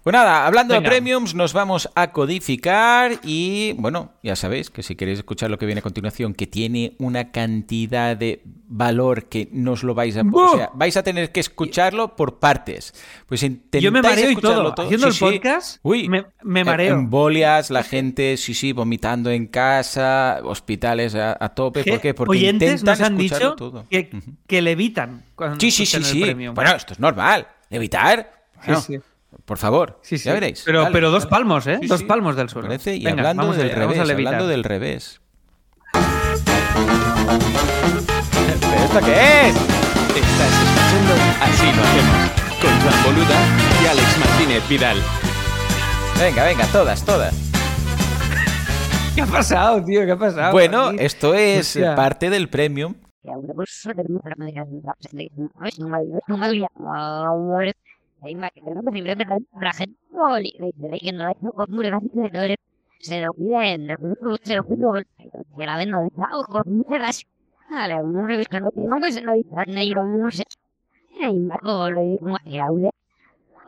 Pues 0.02 0.14
nada, 0.14 0.46
hablando 0.48 0.74
Venga. 0.74 0.84
de 0.90 0.90
premiums, 0.96 1.36
nos 1.36 1.52
vamos 1.52 1.90
a 1.96 2.12
codificar 2.12 3.20
y 3.24 3.74
bueno, 3.74 4.14
ya 4.24 4.36
sabéis 4.38 4.70
que 4.70 4.84
si 4.84 4.96
queréis 4.96 5.20
escuchar 5.20 5.50
lo 5.52 5.58
que 5.58 5.66
viene 5.66 5.80
a 5.80 5.82
continuación, 5.84 6.34
que 6.34 6.48
tiene 6.48 6.96
una 7.00 7.32
cantidad 7.32 8.16
de 8.16 8.42
valor 8.68 9.26
que 9.26 9.50
no 9.52 9.74
os 9.74 9.84
lo 9.84 9.94
vais 9.94 10.16
a... 10.16 10.24
¡Buh! 10.24 10.40
O 10.42 10.56
sea, 10.58 10.70
vais 10.74 10.96
a 10.96 11.04
tener 11.04 11.32
que 11.34 11.42
escucharlo 11.42 12.16
por 12.16 12.40
partes. 12.40 12.94
Pues 13.28 13.44
intentáis 13.44 13.84
Yo 13.84 13.92
me 13.92 14.02
mareo 14.02 14.32
y 14.32 14.36
todo. 14.38 14.74
Haciendo 14.78 15.08
el 15.08 15.16
podcast, 15.18 15.80
Uy, 15.84 16.08
me- 16.08 16.26
me 16.44 16.61
em- 16.62 16.68
mareo. 16.68 16.94
Embolias, 16.96 17.70
la 17.70 17.84
gente, 17.84 18.38
sí, 18.38 18.54
sí, 18.54 18.72
vomitando 18.74 19.30
en 19.30 19.48
casa, 19.48 20.40
hospitales 20.44 21.16
a, 21.16 21.38
a 21.40 21.50
tope. 21.50 21.84
¿Por 21.84 22.00
qué? 22.02 22.14
Porque 22.14 22.32
Oyentes 22.38 22.72
intentan 22.82 22.86
nos 23.00 23.02
han 23.08 23.14
escucharlo 23.20 23.50
dicho 23.52 23.56
todo. 23.56 23.86
que, 23.90 24.10
que 24.48 24.62
levitan 24.62 25.24
cuando 25.36 25.60
Sí, 25.60 25.72
sí, 25.72 25.86
sí, 25.86 25.98
el 25.98 26.04
sí. 26.06 26.22
premium. 26.22 26.54
Bueno, 26.56 26.72
esto 26.76 26.94
es 26.94 27.00
normal. 27.00 27.48
Evitar. 27.70 28.32
Bueno, 28.66 28.82
sí. 28.82 29.00
Por 29.46 29.58
favor, 29.58 30.00
Sí, 30.04 30.18
sí. 30.18 30.26
ya 30.26 30.34
veréis. 30.34 30.62
Pero, 30.66 30.82
Dale, 30.82 30.94
pero 30.94 31.10
dos 31.10 31.24
dale. 31.24 31.30
palmos, 31.32 31.66
¿eh? 31.68 31.78
Sí, 31.82 31.88
dos 31.88 32.00
sí. 32.02 32.06
palmos 32.06 32.36
del 32.36 32.46
Me 32.46 32.52
suelo. 32.52 32.68
parece. 32.68 32.96
Y 32.96 33.04
Venga, 33.06 33.22
hablando 33.22 33.44
vamos 33.44 33.58
del 33.58 33.68
allá, 33.68 33.80
vamos 33.80 33.94
revés, 33.96 34.08
levitar. 34.08 34.34
hablando 34.34 34.48
del 34.52 34.64
revés. 34.64 35.22
¿Pero 37.52 38.84
esto 38.84 39.00
qué 39.06 39.48
es? 39.50 39.56
Estás 39.56 40.52
escuchando 40.52 41.14
Así 41.42 41.66
lo 41.66 41.84
hacemos. 41.84 42.32
Con 42.62 42.80
Joan 42.82 43.04
Boluda 43.04 43.40
y 43.84 43.88
Alex 43.88 44.18
Martínez 44.20 44.70
Vidal. 44.70 44.98
Venga, 46.22 46.46
venga, 46.46 46.66
todas, 46.72 47.04
todas. 47.04 47.34
¿Qué 49.16 49.22
ha 49.22 49.26
pasado, 49.26 49.84
tío? 49.84 50.06
¿Qué 50.06 50.12
ha 50.12 50.20
pasado? 50.20 50.52
Bueno, 50.52 50.92
esto 50.92 51.34
es 51.34 51.76
Hostia. 51.76 51.96
parte 51.96 52.30
del 52.30 52.48
premium. 52.48 52.94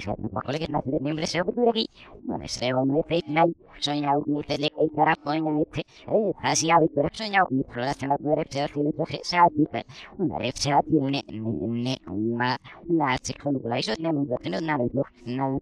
no 0.03 0.17
me 0.19 0.29
poco 0.29 0.51
le 0.51 0.59
que 0.59 0.67
nace 0.67 0.91
de 0.91 0.99
nombre 0.99 1.25
se 1.25 1.41
ocurre 1.41 1.69
aquí. 1.69 1.89
Bueno, 2.23 2.43
ese 2.43 2.73
hombre 2.73 2.97
de 2.97 3.03
Facebook, 3.03 3.55
soñado, 3.79 4.23
ni 4.27 4.43
te 4.43 4.57
le 4.57 4.69
cae 4.69 4.89
cara, 4.95 5.15
coña, 5.15 5.61
este, 5.61 5.79
eh, 5.79 6.33
así 6.43 6.69
a 6.69 6.79
Víctor, 6.79 7.09
soñado, 7.13 7.47
ni 7.49 7.63
por 7.63 7.77
la 7.77 7.93
cena, 7.93 8.17
pero 8.17 8.43
se 8.49 8.61
hace 8.61 8.83
de 8.83 8.93
traje, 8.93 9.21
se 9.23 9.37
hace, 9.37 9.85
una 10.17 10.37
vez 10.37 10.53
se 10.55 10.71
hace, 10.71 10.91
ne, 10.91 11.23
ne, 11.27 12.01
una, 12.07 12.57
una 12.87 13.17
sexualidad, 13.17 13.77
eso 13.77 13.95
tenemos 13.95 14.27
que 14.27 14.37
tener 14.43 14.61
una 14.61 14.77
vez, 14.77 14.91
una 15.25 15.59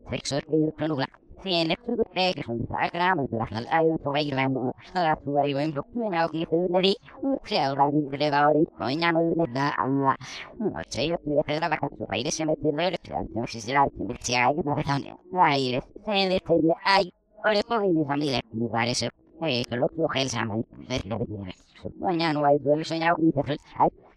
geen 1.42 1.78
goed 1.86 2.08
kijken 2.14 2.44
van 2.44 2.58
de 2.58 2.78
uitnamen. 2.78 3.28
Dat 3.30 3.48
gaat 3.48 3.68
uit 3.68 4.00
voor 4.04 4.16
een 4.16 4.32
raam. 4.32 4.54
Dat 4.94 5.20
voor 5.24 5.46
een 5.46 5.74
blok. 5.74 5.86
En 5.94 6.24
ook 6.24 6.32
niet 6.32 6.48
voor 6.48 6.68
de 6.72 6.82
die. 6.82 7.00
Zelf 7.44 7.78
dat 7.78 7.92
niet 7.92 8.20
de 8.20 8.30
wou 8.30 8.54
die. 8.54 8.68
Kon 8.78 9.00
je 9.00 9.12
nu 9.12 9.44
de 9.44 9.52
da. 9.52 9.86
Nou, 10.58 10.84
twee 10.88 11.14
op 11.14 11.22
de 11.24 11.42
verre 11.46 11.70
wakker. 11.70 11.90
Zo 11.98 12.06
bij 12.06 12.24
de 12.24 12.32
zin 12.32 12.46
met 12.46 12.58
de 12.62 12.74
leuren. 12.74 13.00
Toen 13.34 13.48
ze 13.48 13.60
ze 13.60 13.80
uit 13.80 14.08
met 14.08 14.26
z'n 14.26 14.34
eigen. 14.34 14.64
Dat 14.64 14.86
dan. 14.86 15.18
Wij 15.32 15.82
zijn 16.04 16.30
The 16.30 16.54
in 16.54 16.62
de 16.62 16.76
ei. 16.84 17.12
Ore 17.44 17.64
por 17.68 17.82
mi 17.82 18.04
familia. 18.08 18.42
Me 18.52 18.68
parece. 18.68 19.12
Oye, 19.40 19.66
que 19.70 19.78
lo 19.78 19.88
que 19.88 20.04
ojalá 20.04 20.28
se 20.28 20.38
llama. 20.38 20.56
Ves 20.88 21.06
lo 21.06 21.18
que 21.18 21.26
tienes. 21.26 21.56
Mañana 22.00 22.34
no 22.34 22.46
hay 22.46 22.58
duelo. 22.60 22.84
Soñado. 22.84 23.18
Y 23.22 23.32
te. 23.32 23.58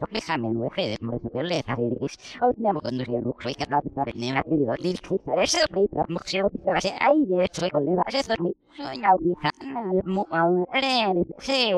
toque 0.00 0.18
examen 0.18 0.54
no 0.54 0.70
fede 0.70 0.96
mo 1.00 1.18
se 1.22 1.28
pele 1.30 1.62
a 1.66 1.74
iris 1.80 2.14
o 2.40 2.52
tenemos 2.54 2.82
conducir 2.82 3.20
no 3.26 3.34
fue 3.38 3.54
que 3.54 3.66
la 3.66 3.80
para 3.94 4.12
ne 4.14 4.32
la 4.32 4.42
querido 4.42 4.74
dir 4.84 5.00
que 5.00 5.42
ese 5.42 5.66
play 5.68 5.88
para 5.88 6.06
mo 6.08 6.20
se 6.24 6.42
va 6.42 6.48
a 6.76 6.80
ser 6.80 6.94
ahí 7.00 7.24
de 7.26 7.44
hecho 7.44 7.68
con 7.70 7.84
le 7.84 7.94
va 7.96 8.04
a 8.06 8.10
ser 8.10 8.40
mi 8.40 8.52
soña 8.76 9.10
hija 9.26 9.50
mo 10.04 10.26
a 10.30 10.40
re 10.72 11.24
sí 11.38 11.72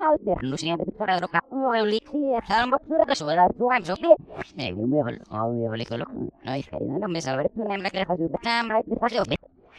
a 0.00 0.10
ver 0.24 0.42
no 0.42 0.56
siempre 0.56 0.90
para 0.92 1.16
droga 1.18 1.42
o 1.50 1.74
el 1.74 1.92
sí 1.92 2.00
a 2.48 2.60
lo 2.60 2.66
mejor 2.72 3.06
que 3.06 3.16
suena 3.16 3.48
tu 3.58 3.70
ancho 3.70 3.94
que 3.96 4.14
me 4.56 4.72
me 4.72 5.02
voy 5.02 5.66
a 5.66 5.70
ver 5.70 5.86
que 5.86 5.98
lo 5.98 6.06
no 6.06 6.52
hay 6.52 6.62
que 6.62 6.78
no 6.78 7.08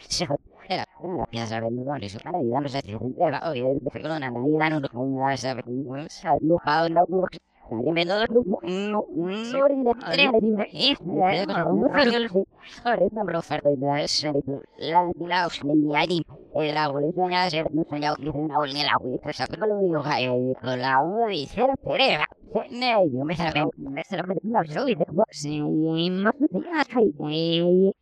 tú 0.00 0.08
me 0.08 0.08
que 0.08 0.12
se 0.12 0.26
era 0.68 0.86
una 1.00 1.26
pieza 1.26 1.60
vendedora 1.60 1.98
eso 2.06 2.18
para 2.22 2.38
ayudarnos 2.38 2.74
a 2.74 2.80
entrega 2.80 3.48
oye 27.64 27.88
el 27.88 28.01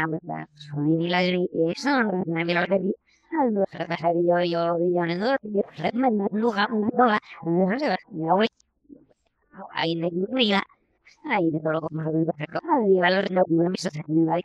yo 10.34 10.48
yo. 10.48 10.58
Ahí 11.24 11.50
de 11.50 11.60
todo 11.60 11.72
lo 11.72 11.88
que 11.88 11.94
me 11.94 12.04
lo 12.04 12.24
perfecto. 12.26 12.60
Ahí 12.70 12.98
valor 12.98 13.30
no 13.30 13.42
me 13.48 13.70
me 13.70 13.76
se 13.78 13.90
me 14.06 14.26
va 14.26 14.34
a 14.34 14.40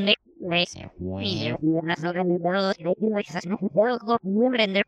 de 0.00 0.16
y 1.22 1.52
las 1.82 2.04
organizaciones 2.04 2.96
de 3.00 3.10
necesidades 3.10 3.98
como 3.98 4.18
muy 4.22 4.58
de 4.58 4.84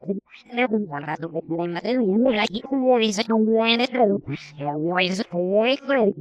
un 0.70 0.88
rato 0.88 1.30
que 1.30 1.42
tiene 1.42 1.68
más 1.68 1.82
de 1.82 1.98
bien 1.98 2.22
me 2.22 3.12
se 3.12 3.22
estrado 3.80 4.20
ya 4.58 4.72
voy 4.74 5.04
a 5.04 5.12
eso 5.12 5.24
que 5.24 5.72
el 5.72 6.14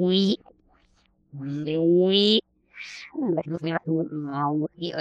tu 3.84 4.04
mau 4.12 4.70
y 4.78 4.94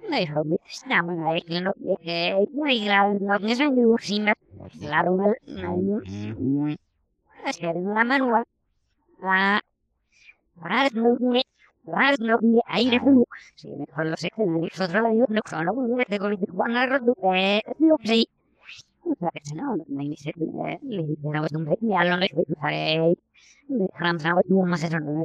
reyut 0.00 0.10
Nei 0.10 0.26
hobby 0.26 0.56
stammen 0.64 1.18
eigenlijk 1.24 1.64
nog 1.64 2.00
claro 2.80 3.18
no 3.18 3.38
que 3.38 3.54
son 3.54 3.74
de 3.74 3.82
cocina 3.82 4.32
claro 4.80 5.10
no 5.16 5.34
hacer 7.44 7.76
una 7.76 8.04
manual 8.04 8.44
la 9.22 9.62
no 10.94 12.38
no 12.40 12.60
ahí 12.66 12.90
de 12.90 12.98
su 12.98 13.24
si 13.56 13.68
mejor 13.68 14.06
los 14.06 14.24
escenarios 14.24 14.80
otro 14.80 15.00
lado 15.02 15.14
no 15.14 15.26
no 15.28 15.42
que 15.42 16.18
no 16.18 16.26
no 22.16 23.14
de 23.68 23.88
Francia 23.96 24.34
no 24.48 24.66
más 24.66 24.82
eso 24.82 24.98
no 25.00 25.24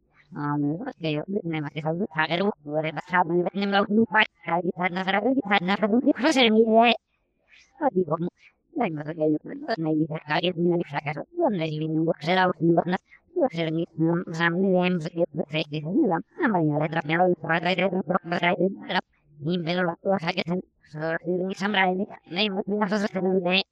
Ini 19.41 19.57
belum 19.65 19.89
waktu 19.89 20.07
saya 20.21 20.43
kan, 20.45 20.59
so 20.91 21.01
ini 21.25 21.55
sampai 21.57 21.97
ini, 21.97 22.05
ini 22.29 22.41
mungkin 22.53 22.77
harus 22.77 23.09
terus 23.09 23.09
terus 23.09 23.65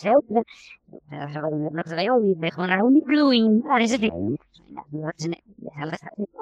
hetzelfde. 0.00 0.44
Rayobi 1.94 2.34
weg 2.38 2.54
van 2.54 2.66
Rayobi 2.66 3.00
Bloem. 3.00 3.62
Daar 3.62 3.80
is 3.80 3.90
het 3.90 4.00
weer. 4.00 4.38
Dat 4.90 5.12
is 5.16 5.24
een 5.24 5.36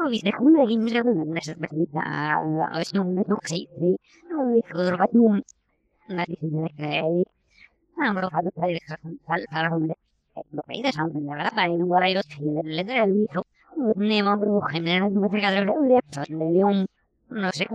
wie 0.09 0.19
zegt 0.19 0.37
hoe 0.37 0.57
dat 0.57 0.69
is 0.69 0.75
een 0.75 0.85
dat 1.61 1.71
is 1.71 1.73
niet 1.77 1.95
als 2.73 2.89
je 2.89 2.99
nog 2.99 3.27
nog 3.27 3.47
ziet 3.47 3.69
nou 4.29 4.57
ik 4.57 4.69
hoor 4.69 4.97
wat 4.97 5.13
doen 5.13 5.45
maar 6.07 6.27
die 6.27 6.39
nou 6.41 6.71
maar 8.13 8.31
had 8.31 8.45
lo 8.45 8.51
que 10.67 10.73
dices 10.73 10.97
de 11.13 11.21
verdad 11.27 11.55
para 11.55 11.71
un 11.71 11.87
guarda 11.87 12.09
y 12.09 12.15
los 12.15 12.27
fieles 12.27 12.65
le 12.65 12.85
trae 12.85 13.27
nemo 13.97 14.39
brujo 14.39 14.69
en 14.75 14.89
el 14.89 15.13
que 15.13 15.29
se 15.31 15.41
cadre 15.41 15.65
de 15.65 15.71
un 16.65 16.87
no 17.29 17.53
sé 17.53 17.67
qué 17.67 17.75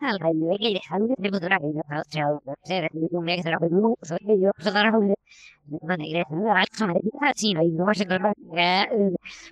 Hallo, 0.00 0.32
wie 0.32 0.58
geht's? 0.58 0.86
Hallo. 0.88 1.14
Nee, 1.18 1.30
wat 1.30 1.42
is 1.42 1.48
er? 1.48 2.04
Ja, 2.08 2.40
wat? 2.44 2.56
Nee, 2.62 2.82
ik 2.82 2.92
moet 2.92 3.10
me 3.10 3.32
echt 3.32 3.46
aan 3.46 3.62
het 3.62 3.70
muur 3.70 3.96
zo 4.00 4.14
hier. 4.18 4.52
Maar 5.80 5.96
nee, 5.96 6.08
ik 6.08 6.16
heb 6.16 6.30
een 6.30 6.46
actie, 6.46 6.86
een 6.86 7.00
die 7.00 7.10
laatste 7.18 7.46
zin, 7.46 7.60
ik 7.60 7.76
was 7.76 7.98
er 7.98 8.22
al 8.22 8.34
ben. 8.36 8.88
Eh, 8.88 9.06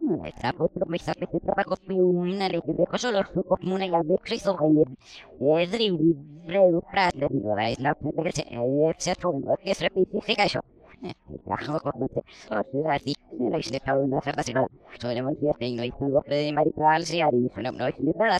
ini 0.00 0.32
Trapo, 0.32 0.68
promesa, 0.68 1.14
que 1.14 1.26
te 1.26 1.40
trabajo, 1.40 1.76
una 1.88 2.48
ley 2.48 2.60
de 2.64 2.72
mi 2.72 2.84
es 2.84 3.82
la 3.82 4.02
que 4.02 4.24
para 6.84 7.10
no 7.10 7.40
no 17.72 17.88
ni 17.98 18.12
para 18.12 18.38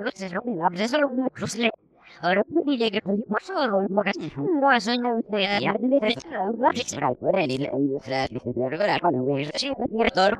lo 0.00 0.10
que 0.10 0.18
se 0.18 0.30
lo 0.30 0.42
me 0.42 0.64
hace 0.64 0.88
solo 0.88 1.08
una 1.08 1.28
cruzle 1.30 1.70
ahora 2.22 2.42
pues 2.52 2.64
dile 2.66 2.90
que 2.90 2.98
estoy 2.98 3.24
más 3.28 3.42
solo 3.42 3.86
porque 3.94 4.12
no 4.38 4.72
es 4.72 4.86
una 4.86 5.20
idea 5.30 5.60
ya 5.60 5.72
de 5.74 5.98
va 6.62 6.70
a 6.70 6.72
ser 6.72 7.16
por 7.16 7.38
él 7.38 7.50
y 7.50 7.58
le 7.58 7.70
dice 7.70 8.28
dice 8.30 8.52
de 8.54 8.68
regalar 8.70 9.00
cuando 9.00 9.24
ves 9.26 9.50
sí 9.54 9.72
pero 9.96 10.10
todo 10.10 10.30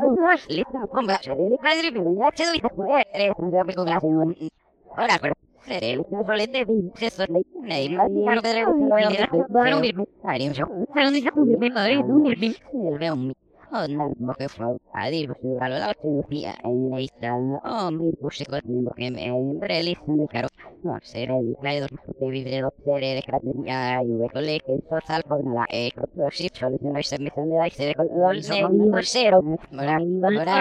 le 0.49 0.61
está 0.63 0.87
pomba 0.87 1.19
se 1.19 1.35
le 1.35 1.59
padre 1.59 1.93
pero 1.93 2.15
ya 2.19 2.31
te 2.31 2.47
doy 2.47 2.61
pues 2.61 3.07
eres 3.13 3.33
un 3.37 3.55
amigo 3.55 3.85
gracias 3.85 4.51
ahora 4.97 5.19
pero 5.21 5.35
Seré 5.35 5.44
no 5.67 6.25
solete 6.27 6.65
vi 6.65 6.91
se 6.95 7.11
sono 7.11 7.41
nei 7.63 7.89
ma 7.89 8.07
di 8.09 8.23
ero 8.27 8.41
vedere 8.41 8.63
lo 8.65 8.97
ero 8.99 9.47
bueno 9.49 9.81
mi 9.81 9.95
ari 10.23 10.51
yo 10.51 10.67
pero 10.93 11.11
ni 11.11 11.23
tu 11.23 11.45
mi 11.45 11.71
madre 11.71 11.97
tu 12.03 12.15
mi 12.21 12.37
mi 12.37 12.55
el 12.89 12.99
veo 12.99 13.17
mi 13.17 13.35
oh 13.73 13.87
no 13.89 14.13
mo 14.19 14.33
che 14.35 14.49
fa 14.49 14.67
a 14.93 15.09
dir 15.11 15.33
pues 15.33 15.61
a 15.61 15.69
lo 15.69 15.79
la 15.79 15.95
cirugía 16.01 16.55
en 16.63 16.91
la 16.91 17.01
isla 17.01 17.35
oh 17.35 17.91
mi 17.91 18.13
pues 18.21 18.37
se 18.37 18.45
con 18.45 18.61
mi 18.67 18.85
que 18.95 19.11
me 19.11 19.33
breli 19.59 19.97
de 20.07 20.27
caro 20.29 20.49
no 20.83 20.99
seré 21.03 21.35
el 21.39 21.57
claro 21.61 21.87
de 22.21 22.31
vivere 22.31 22.61
do 22.61 22.71
seré 22.85 23.15
de 23.15 23.23
crat 23.23 23.43
ya 23.65 24.03
io 24.03 24.19
ve 24.19 24.29
con 24.33 24.45
le 24.45 24.61
che 24.61 24.79
so 24.89 24.99
sal 25.07 25.23
con 25.25 25.43
la 25.55 25.65
e 25.71 25.91
proprio 25.95 26.31
si 26.31 26.51
solo 26.53 26.77
se 26.79 26.89
no 26.93 27.03
se 27.03 27.19
me 27.19 27.31
sale 27.35 27.57
dai 27.57 27.71
se 27.71 27.95
con 27.95 28.07
lo 28.07 28.43
se 28.43 28.69
mi 28.69 29.03
cero 29.03 29.39
ora 29.73 29.97
ora 30.41 30.57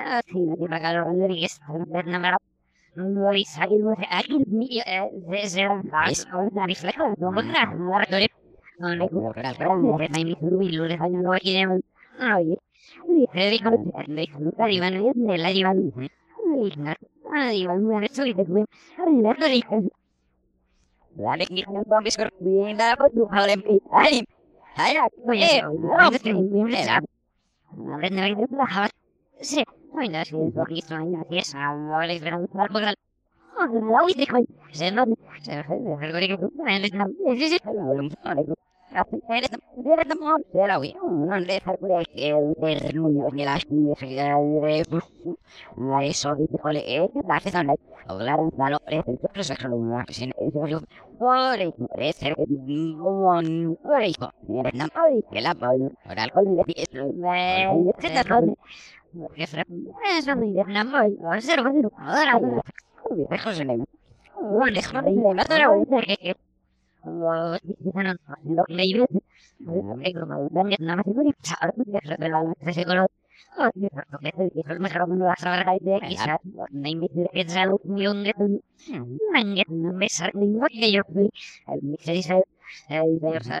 ah 0.00 0.20
sì 0.26 0.38
la 0.46 0.54
di 0.56 0.66
magari 0.66 0.96
Rodriguez 0.96 1.58
per 1.92 2.06
numero 2.06 2.38
Noi 2.96 3.44
salimos 3.44 3.96
desde 3.98 4.38
de 4.38 4.44
Oye, 12.20 12.58
dice, 13.08 13.50
dijo, 13.50 13.70
dijo, 14.08 14.38
nunca 14.40 14.70
iban 14.70 14.94
a 14.94 14.96
ir 14.96 15.14
de 15.14 15.38
la 15.38 15.50
iban. 15.52 15.92
Ay, 17.32 17.62
iban 17.62 17.94
a 17.94 18.00
ver, 18.00 18.10
soy 18.10 18.34
de 18.34 18.42
güey. 18.44 18.64
Ay, 18.98 19.22
la 19.22 19.32
rica. 19.34 19.80
Dale, 21.14 21.46
que 21.46 21.64
no 21.66 21.84
a 21.88 22.00
me 22.00 22.10
la. 26.84 27.02
A 27.76 27.80
no 27.80 28.02
e 28.02 28.10
e 28.10 28.82
ore 28.82 28.90
co 54.18 54.28
era 54.58 54.70
na 54.74 54.86
poi 54.88 55.22
che 55.30 55.40
la 55.40 55.54
poi 55.54 55.80
ora 56.10 56.22
al 56.22 56.32
col 56.32 56.46
di 56.66 56.74
beh 57.22 57.92
che 58.00 58.12
da 58.12 58.24
con 58.24 58.48
eso 58.48 58.99
es 59.36 59.54
eh 83.48 83.60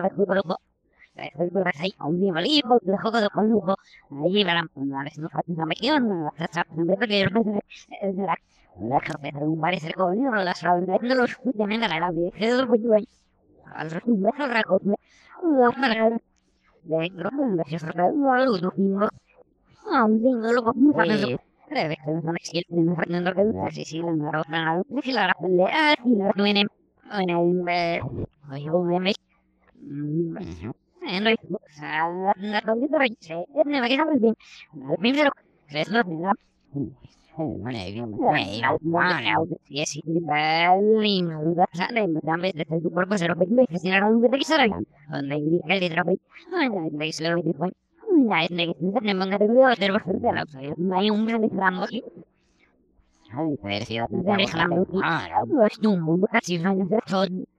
va 0.00 0.08
tutto. 0.08 0.60
Sai, 1.74 1.92
un 2.00 2.20
día 2.20 2.32
malí, 2.32 2.62
porque 2.62 2.86
lo 2.86 2.98
juego 2.98 3.28
con 3.34 3.50
lujo. 3.50 3.74
Ahí 4.24 4.44
verán, 4.44 4.70
no 4.76 5.28
falta 5.28 5.52
una 5.52 5.66
maquillón, 5.66 6.30
la 8.80 9.00
carpeta 9.00 9.40
de 9.40 9.46
un 9.46 9.60
bar 9.60 9.74
es 9.74 9.84
el 9.84 9.94
coño, 9.94 10.30
la 10.30 10.44
los 10.44 10.62
de 11.42 11.88
la 11.88 12.10
de 12.10 12.32
no 17.10 17.64
se 17.66 17.78
sabe 17.78 18.02
algo 18.02 18.58
do 18.58 18.72
mismo 18.76 19.08
un 20.04 20.22
ding 20.22 20.40
lo 20.54 20.62
como 20.64 20.92
sabe 20.92 21.38
debe 21.70 21.96
ser 22.04 22.14
una 22.14 22.32
excelente 22.32 22.74
en 22.74 22.96
Fernando 22.96 23.34
que 23.34 23.44
duda 23.44 23.70
si 23.70 23.84
si 23.84 23.98
la 23.98 24.12
no 24.88 25.02
si 25.02 25.12
la 25.12 25.34
el 25.40 25.60
yo 28.64 28.82
me 31.08 31.16
en 31.16 31.24
lo 31.24 31.30
la 31.80 32.34
la 32.36 32.60
donde 32.60 32.88
te 32.88 32.98
reche 32.98 33.34
en 33.34 33.72
la 33.72 33.88
que 33.88 33.96
sabe 33.96 34.18
bien 34.18 34.34
al 34.88 34.96
primero 34.98 35.30
es 35.68 35.88
lo 35.88 36.02
de 36.04 36.14
la 36.22 36.32
Yes, 39.70 39.94
Berlin, 40.02 41.30
sana 41.70 42.02
sampai 42.26 42.50
dari 42.50 42.82
super 42.82 43.06
besar 43.06 43.30
apa 43.30 43.46
ini? 43.46 43.62
Kasih 43.70 43.94
orang 43.94 44.18
kita 44.26 44.36
kisah 44.42 44.58
lagi. 44.58 44.82
Nah 45.06 45.38
ini 45.38 45.62
kali 45.62 45.86
terapi. 45.86 46.18
Nah 46.50 46.66
ini 46.66 47.14
selalu 47.14 47.46
itu 47.46 47.54
kan. 47.54 47.70
Nah 48.26 48.42
ini 48.42 48.74
kita 48.74 48.98
memang 49.06 49.30
ada 49.30 49.46
dua 49.46 49.78
terus 49.78 50.02
dalam 50.18 50.50
saya. 50.50 50.74
Nah 50.82 50.98
yang 50.98 51.14
mana 51.22 51.38
di 51.38 51.46
dalam 51.54 51.78
lagi. 51.78 52.02
Oh, 53.36 53.54
así 53.62 53.98
la 53.98 54.08
creo 54.08 54.24
que 54.24 54.34
no 54.34 54.86
clara, 54.86 55.44
son 55.46 55.54
de 55.54 55.54
pega 55.54 55.58
eso 55.58 55.58
va 55.58 55.66
a 55.68 55.76
ser, 55.78 55.78
va 55.78 55.78
a 55.78 55.78
ser 55.78 55.84
lo 55.86 55.98
claro. 56.10 56.28
Así 56.32 56.58
de 56.58 56.98
ser 57.06 57.57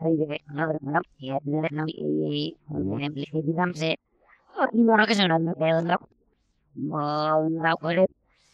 ahí 0.00 0.16
de 0.16 0.40
no, 0.48 0.72
no, 0.80 1.00
y 1.18 1.30
es 1.30 1.44
de 1.44 1.62
un 2.68 3.00
ejemplo 3.00 3.22
se 3.74 3.96
Oh, 6.90 7.48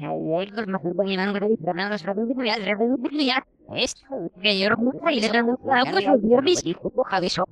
El 0.00 0.54
con 0.54 0.70
más 0.70 0.82
buen 0.82 1.08
imán 1.08 1.34
que 1.34 1.40
dice, 1.48 1.74
no 1.74 1.88
los 1.88 2.02
productos 2.02 2.44
ya, 2.44 2.76
productos 2.76 3.12
ya. 3.12 3.44
Esto 3.74 4.30
que 4.40 4.58
yo 4.58 4.70
no 4.70 4.92
sé, 4.92 5.12
y 5.12 5.20
le 5.20 5.28
dando 5.28 5.58
la 5.64 5.90
cosa 5.90 6.16
de 6.16 6.42
mis 6.42 6.64
hijos, 6.64 6.92
boja 6.94 7.20
de 7.20 7.26
eso. 7.26 7.44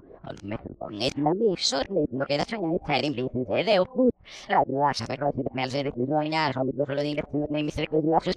Net 0.91 1.15
na 1.17 1.35
misor, 1.35 1.91
net 1.91 2.11
no 2.11 2.27
queda 2.27 2.45
soñar 2.45 2.71
de 2.71 2.77
estar 2.77 3.05
en 3.05 3.15
bicis 3.15 3.47
de 3.49 3.65
Déu, 3.65 3.85
put. 3.85 4.15
La 4.49 4.65
duda 4.65 4.95
saber 4.95 5.21
lo 5.21 5.33
que 5.33 5.43
me 5.55 5.63
hace 5.65 5.85
de 5.85 5.93
que 5.93 6.01
no 6.01 6.19
hay 6.19 6.31
nada, 6.31 6.53
son 6.53 6.67
mis 6.67 6.77
dos 6.77 6.89
lo 6.89 6.97
de 6.97 7.09
ingreso, 7.09 7.29
no 7.33 7.57
hay 7.57 7.63
mis 7.63 7.77
recursos, 7.77 8.07
no 8.07 8.21
sus 8.21 8.37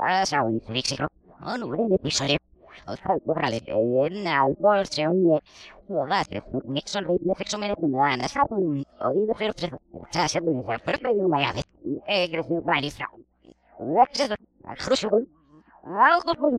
ah 0.00 0.26
sabe 0.26 0.52
ni 0.52 0.60
se 0.60 0.72
dice 0.72 0.96
no 1.40 1.58
no 1.58 1.72
le 1.72 1.94
episodio 1.94 2.38
Borrale, 3.24 3.62
en 3.66 4.26
al 4.28 4.54
bolse, 4.60 5.08
un 5.08 5.40
Rodate, 5.88 6.42
un 6.52 6.76
exolve, 6.76 7.16
de 7.20 7.34
sexo 7.34 7.58
merece 7.58 7.84
una 7.84 8.10
dana, 8.10 8.28
sabun, 8.28 8.84
oído, 9.00 9.34
pero 9.36 9.52
se 9.56 9.66
está 9.66 10.24
haciendo 10.24 10.52
un 10.52 10.64
pero 10.84 10.98
me 11.02 11.14
dio 11.14 11.26
una 11.26 11.40
llave, 11.40 11.62
eh, 12.06 12.30
creció 12.30 12.62
varios 12.62 12.94
frau. 12.94 13.24
Acceso, 14.02 14.34
al 14.64 14.76
crucio, 14.78 15.10
algo 15.84 16.58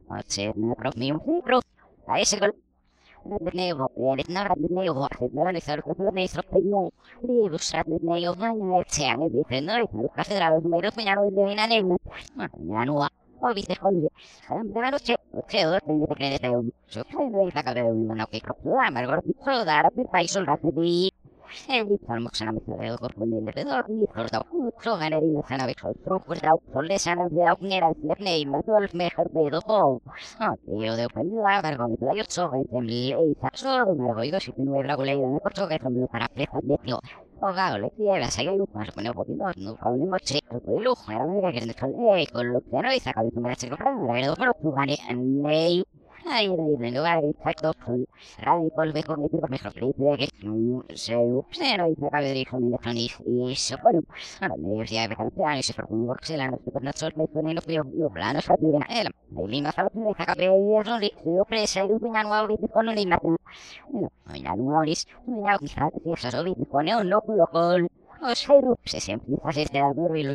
o 0.08 0.14
se 0.26 0.52
me 0.56 0.74
propio 0.74 1.14
un 1.14 1.20
litro, 1.26 1.60
a 2.06 2.20
ese 2.20 2.38
gol, 2.38 2.54
Nevo, 3.24 3.88
det 4.16 4.28
nära 4.28 4.54
nevo, 4.58 5.08
men 5.32 5.54
det 5.54 5.58
är 5.58 5.60
så 5.60 5.72
att 5.78 6.14
det 6.14 6.22
är 6.22 6.26
så 6.26 6.40
att 6.40 6.52
no, 6.52 6.90
nevo 7.22 7.58
så 7.58 7.76
att 7.76 7.86
nevo 7.86 8.34
vanya 8.34 8.78
är 8.78 8.84
tjänge 8.88 9.28
vi 9.28 9.44
för 9.48 9.60
nej, 9.60 9.86
det 9.92 10.08
kan 10.14 10.24
se 10.24 10.34
där 10.34 10.60
med 10.60 10.82
det 10.82 10.96
men 10.96 11.06
jag 11.06 11.30
vill 11.30 11.50
inte 11.50 11.66
nämna. 11.66 11.98
Ja, 12.68 12.84
nu 12.84 12.92
och 13.42 13.56
vi 13.56 13.62
ska 13.62 13.74
hålla. 13.80 14.08
Sen 14.48 14.68
det 14.68 14.74
var 14.74 14.92
det 14.92 14.98
che, 15.06 15.16
och 15.32 16.18
det 16.18 16.28
det 16.30 16.38
det 16.38 16.48
det 16.48 16.70
så 16.88 17.04
kan 17.04 17.32
det 17.32 17.42
inte 17.42 17.62
kan 17.62 17.74
det 17.74 17.94
men 17.94 18.20
okej, 18.20 18.40
kropp 18.40 18.62
där 18.64 18.90
men 18.90 19.06
går 19.06 19.22
så 19.44 19.64
där 19.64 19.90
på 19.90 20.04
país 20.04 20.36
och 20.36 20.46
det 20.46 21.10
vi 21.52 21.74
Eli 21.78 21.98
salmoksena 22.06 22.52
mitä 22.52 22.72
ei 22.80 22.90
ole 22.90 23.26
niille 23.26 23.52
pedoa 23.52 23.82
niin 23.88 24.08
sorta. 24.16 24.40
Så 24.84 24.96
hän 24.96 25.12
eri 25.12 25.26
sana 25.48 25.66
vi 25.66 25.74
sol 25.80 25.94
tro 26.04 26.20
por 26.20 26.36
dau 26.42 26.58
sol 26.72 26.88
le 26.88 26.98
sana 26.98 27.24
vi 27.28 27.40
dau 27.46 27.56
nera 27.60 27.88
le 28.08 28.14
nei 28.26 28.44
ma 28.44 28.62
tol 28.62 28.86
mejor 28.94 29.28
pedo 29.34 29.60
ho. 29.68 30.00
Ah, 30.38 30.54
tío 30.64 30.96
de 30.96 31.06
open 31.06 31.26
la 31.44 31.62
ver 31.62 31.76
con 31.76 31.96
la 32.00 32.12
yo 32.18 32.24
so 32.28 32.42
en 32.54 32.64
tem 32.70 32.84
le 32.92 33.34
sa 33.40 33.50
so 33.54 33.94
me 33.94 34.12
lo 34.14 34.20
digo 34.22 34.38
si 34.40 34.52
no 34.56 34.80
era 34.80 34.96
con 34.96 35.06
la 35.06 35.12
idea 35.14 35.28
de 35.28 35.40
corto 35.40 35.68
que 35.68 35.78
son 35.82 36.08
para 36.12 36.28
presa 36.34 36.58
de 36.62 36.76
tío. 36.84 36.98
O 37.46 37.52
gao 37.52 37.78
le 37.78 37.88
tiene 37.96 38.24
esa 38.28 38.42
que 38.42 38.52
lujo, 38.58 38.84
se 38.84 38.92
pone 38.92 39.10
un 39.10 39.16
poquito, 39.16 39.44
no 39.56 39.76
fue 39.76 39.92
un 39.92 40.10
moche, 40.10 40.38
de 40.48 40.80
me 45.42 45.52
la 45.52 45.84
Que 61.48 61.66
se 61.66 61.80
pero 65.88 66.42
y 66.48 66.54
se 66.56 67.02
loco, 67.04 67.32
o 69.42 69.50
este 69.50 69.82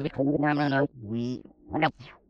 dijo, 0.03 0.23
no, 0.23 0.53
no, 0.53 0.69
no, 0.69 0.88
bueno, 1.69 1.89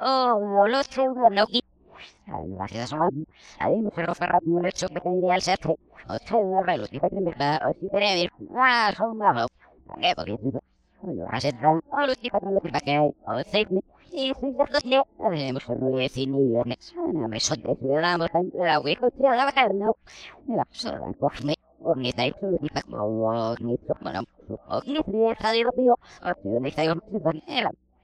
Oh, 0.00 0.66
lo 0.66 0.82
sé, 0.82 1.04
no 1.06 1.46
qui. 1.46 1.62
Gracias, 2.26 2.94
ahí 3.58 3.80
me 3.80 3.90
cerró 3.90 4.14
Ferrat 4.14 4.42
un 4.44 4.66
hecho 4.66 4.88
que 4.88 5.00
tendría 5.00 5.34
el 5.34 5.42
sete. 5.42 5.68
O 5.68 6.18
sea, 6.18 6.38
de 6.38 6.62
relo, 6.62 6.86
si 6.86 6.98
fue 6.98 7.08
verdad, 7.12 7.60
o 7.68 7.74
si 7.74 7.88
dir, 7.88 8.30
ah, 8.56 8.92
son 8.96 9.18
malo. 9.18 9.46
¿Qué? 10.00 10.12
Porque 10.16 10.36
yo 11.02 11.26
hace 11.30 11.52
tal, 11.52 11.80
o 11.90 12.06
los 12.06 12.18
tipos 12.18 12.42
no 12.42 12.52
lo 12.52 12.60
que 12.60 12.90
hay, 12.90 12.98
o 12.98 13.14
save 13.44 13.66
me. 13.70 13.80
Y 14.12 14.32
si 14.34 14.52
ya 14.52 14.66
los 14.70 14.84
ne, 14.84 15.02
hacemos 15.20 15.68
un 15.68 15.80
ruido 15.80 16.08
sin 16.08 16.32
ni 16.32 16.52
ver, 16.52 16.78
no 17.12 17.28
me 17.28 17.40
son 17.40 17.62
de 17.62 17.76
ciudadanos, 17.76 18.28
la 18.54 18.80
hueco, 18.80 19.10
se 19.10 19.22
la 19.22 19.44
va 19.44 19.52
a 19.54 19.68
no. 19.68 19.96
Mira, 20.46 20.66
solo 20.70 21.14
cosme. 21.18 21.54
O 21.84 21.96
ni 21.96 22.10
está 22.10 22.24
hecho, 22.24 22.46
ni 22.60 22.68
para 22.68 22.82
como, 22.82 23.54
ni 23.58 23.76
bueno, 24.00 24.22
o 24.68 24.82
ni 24.86 24.96
se 25.02 25.30
ha 25.32 25.42
salido 25.42 25.72
pío, 25.72 25.98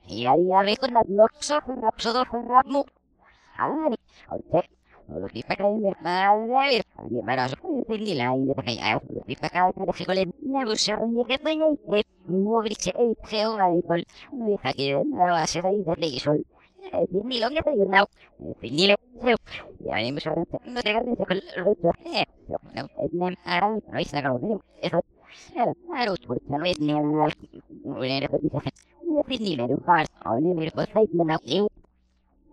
o 0.08 0.14
si 0.14 0.24
no 0.24 0.60
está 0.60 0.62
yo, 0.62 0.62
era. 0.62 0.62
Iaria 0.62 0.62
rekona 0.62 1.02
nokso 1.08 1.60
rapsodo 1.82 2.24
ramu. 2.24 2.84
Ani, 3.58 3.96
ote. 4.30 4.68
Olo 5.08 5.26
tipa 5.28 5.56
kai 5.56 5.72
me 5.72 5.90
madre, 6.02 6.82
ani 6.98 7.22
para 7.24 7.48
so 7.48 7.56
quindi 7.86 8.14
la 8.14 8.34
in 8.34 8.46
de 8.46 8.54
kai 8.54 8.78
ai 8.78 8.94
olo 8.94 9.22
tipa 9.26 9.48
kai 9.48 9.72
ka 9.72 9.84
de 9.86 10.04
kole 10.04 10.24
ne 10.26 10.64
bu 10.66 10.76
se 10.76 10.92
ni 10.96 11.24
ke 11.24 11.38
pe 11.38 11.54
ni 11.54 11.66
ke 11.90 12.04
mo 12.28 12.60
bri 12.60 12.74
se 12.74 12.90
e 12.90 13.14
se 13.24 13.46
o 13.46 13.56
ai 13.56 13.80
kol. 13.88 14.02
No 14.32 14.46
deja 14.46 14.72
que 14.76 14.86
na 15.04 15.24
va 15.32 15.46
se 15.46 15.62
dai 15.62 15.80
de 15.86 15.94
le 15.96 16.20
sol. 16.20 16.40
Ni 17.24 17.40
lo 17.40 17.48
que 17.48 17.62
te 17.62 17.72
yo 17.78 17.84
now. 17.86 18.06
Ni 18.38 18.86
le 18.86 18.96
se. 19.22 19.34
Ya 19.80 19.96
ni 19.96 20.12
me 20.12 20.20
sabe. 20.20 20.44
No 20.66 20.82
te 20.82 20.92
garde 20.92 21.16
se 21.16 21.24
kol 21.24 21.40
roto. 21.56 21.90
Eh, 22.04 22.26
no, 22.48 22.58
nem 23.12 23.36
ara 23.44 23.68
no 23.92 23.98
is 24.00 24.12
na 24.12 24.20
kalo. 24.22 24.60
Eso. 24.82 25.00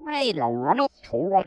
Ai 0.07 0.31
la 0.31 0.49
no 0.49 0.75
no, 0.75 0.87
no 1.13 1.29
no 1.29 1.43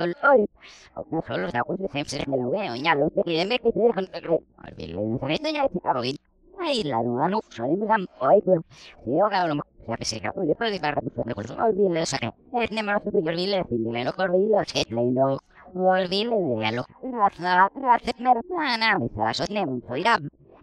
la 6.85 7.03
no 7.03 7.29
no, 7.29 7.41
soy 7.51 7.77
me 7.77 7.87
dan 7.87 8.07
oi, 8.21 8.43
pero 8.45 8.63
si 9.05 9.11
yo 9.17 9.29
cago 9.31 9.63
se 9.87 9.93
apese 9.93 10.21
que 10.21 10.31
le 10.45 10.55
puede 10.55 10.79
dar 10.81 11.01
de 11.01 11.35
con 11.35 11.61
ol 11.61 11.73
bien 11.73 11.95
le 11.95 12.05
saqué. 12.05 12.33
Es 12.53 12.71
ne 12.73 12.83
más 12.83 13.01
que 13.03 13.11
yo 13.13 13.33
le 13.33 13.65
fin 13.65 13.93
de 13.93 14.05
lo 14.05 14.13
corrí 14.13 14.49
lo 14.49 14.59
que 14.67 14.85
le 14.95 15.03
no. 15.13 15.39
Olvile 15.75 16.37
de 16.37 16.73
lo. 16.77 16.85
Raza, 17.03 17.71
raza, 17.75 19.45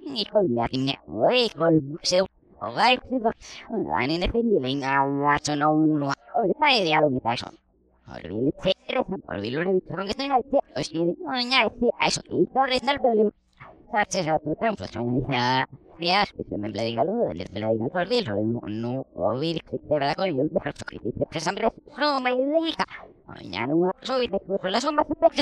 me 0.06 0.24
hermana, 0.24 0.46
me 0.46 0.46
sa 0.46 0.46
so 0.46 0.46
ne 0.46 0.46
un 0.46 0.46
soirá. 0.46 0.46
Ni 0.46 0.46
col 0.46 0.48
me 0.50 0.62
atine. 0.62 0.96
Oi, 1.08 1.50
col 1.58 1.82
seu 2.04 2.28
Alright, 2.62 3.00
line 3.70 4.12
in 4.12 4.22
the 4.22 4.28
feeling, 4.30 4.84
I 4.84 5.38
to 5.44 5.56
know 5.56 5.76
no. 5.76 6.14
Oh, 6.36 6.54
I 6.62 6.84
the 6.84 6.96
other 6.96 7.20
person. 7.20 7.58
Olvile 8.08 8.52
tere, 8.64 9.06
olvile 9.28 9.66
le 9.66 9.74
vitron 9.74 10.06
que 10.06 10.12
estoy 10.12 10.30
ahí, 10.32 10.42
o 10.76 10.84
si 10.84 11.04
no 11.04 11.42
ya 11.50 11.70
sí, 11.80 11.90
eso 12.02 12.22
y 12.30 12.46
todo 12.48 12.66
es 12.66 12.82
del 12.82 13.00
problema. 13.00 13.32
Sache 13.92 14.30
a 14.30 14.40
tu 14.40 14.56
tiempo, 14.56 14.86
soña. 15.98 16.26
Ya, 16.26 16.26
se 16.26 16.58
me 16.58 16.70
diga 16.70 17.04
lo 17.04 17.14
del 17.28 17.48
olvile 19.16 19.62
que 19.62 19.78
te 19.78 19.88
yo, 20.28 20.44
pero 20.54 20.74
que 20.90 21.26
presambre, 21.30 21.72
no 21.98 22.22
me 22.22 22.32
de 22.34 24.30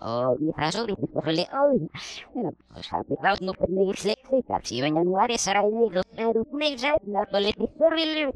o 0.00 0.36
mi 0.38 0.52
caso 0.54 0.86
de 0.86 0.96
posible 0.96 1.46
hoy. 1.52 1.90
Era, 2.34 2.50
o 2.74 2.82
sea, 2.82 3.02
pero 3.06 3.34
no 3.42 3.52
puede 3.52 3.84
irse, 3.90 4.16
si 4.62 4.80
van 4.80 4.96
a 4.96 5.04
lugar 5.04 5.30
es 5.30 5.46
ahora 5.48 5.64
de 5.64 5.90
los 5.90 6.06
dedos, 6.16 6.46
me 6.52 6.74
ya 6.76 6.96
la 7.06 7.26
política 7.26 7.72
horrible. 7.78 8.32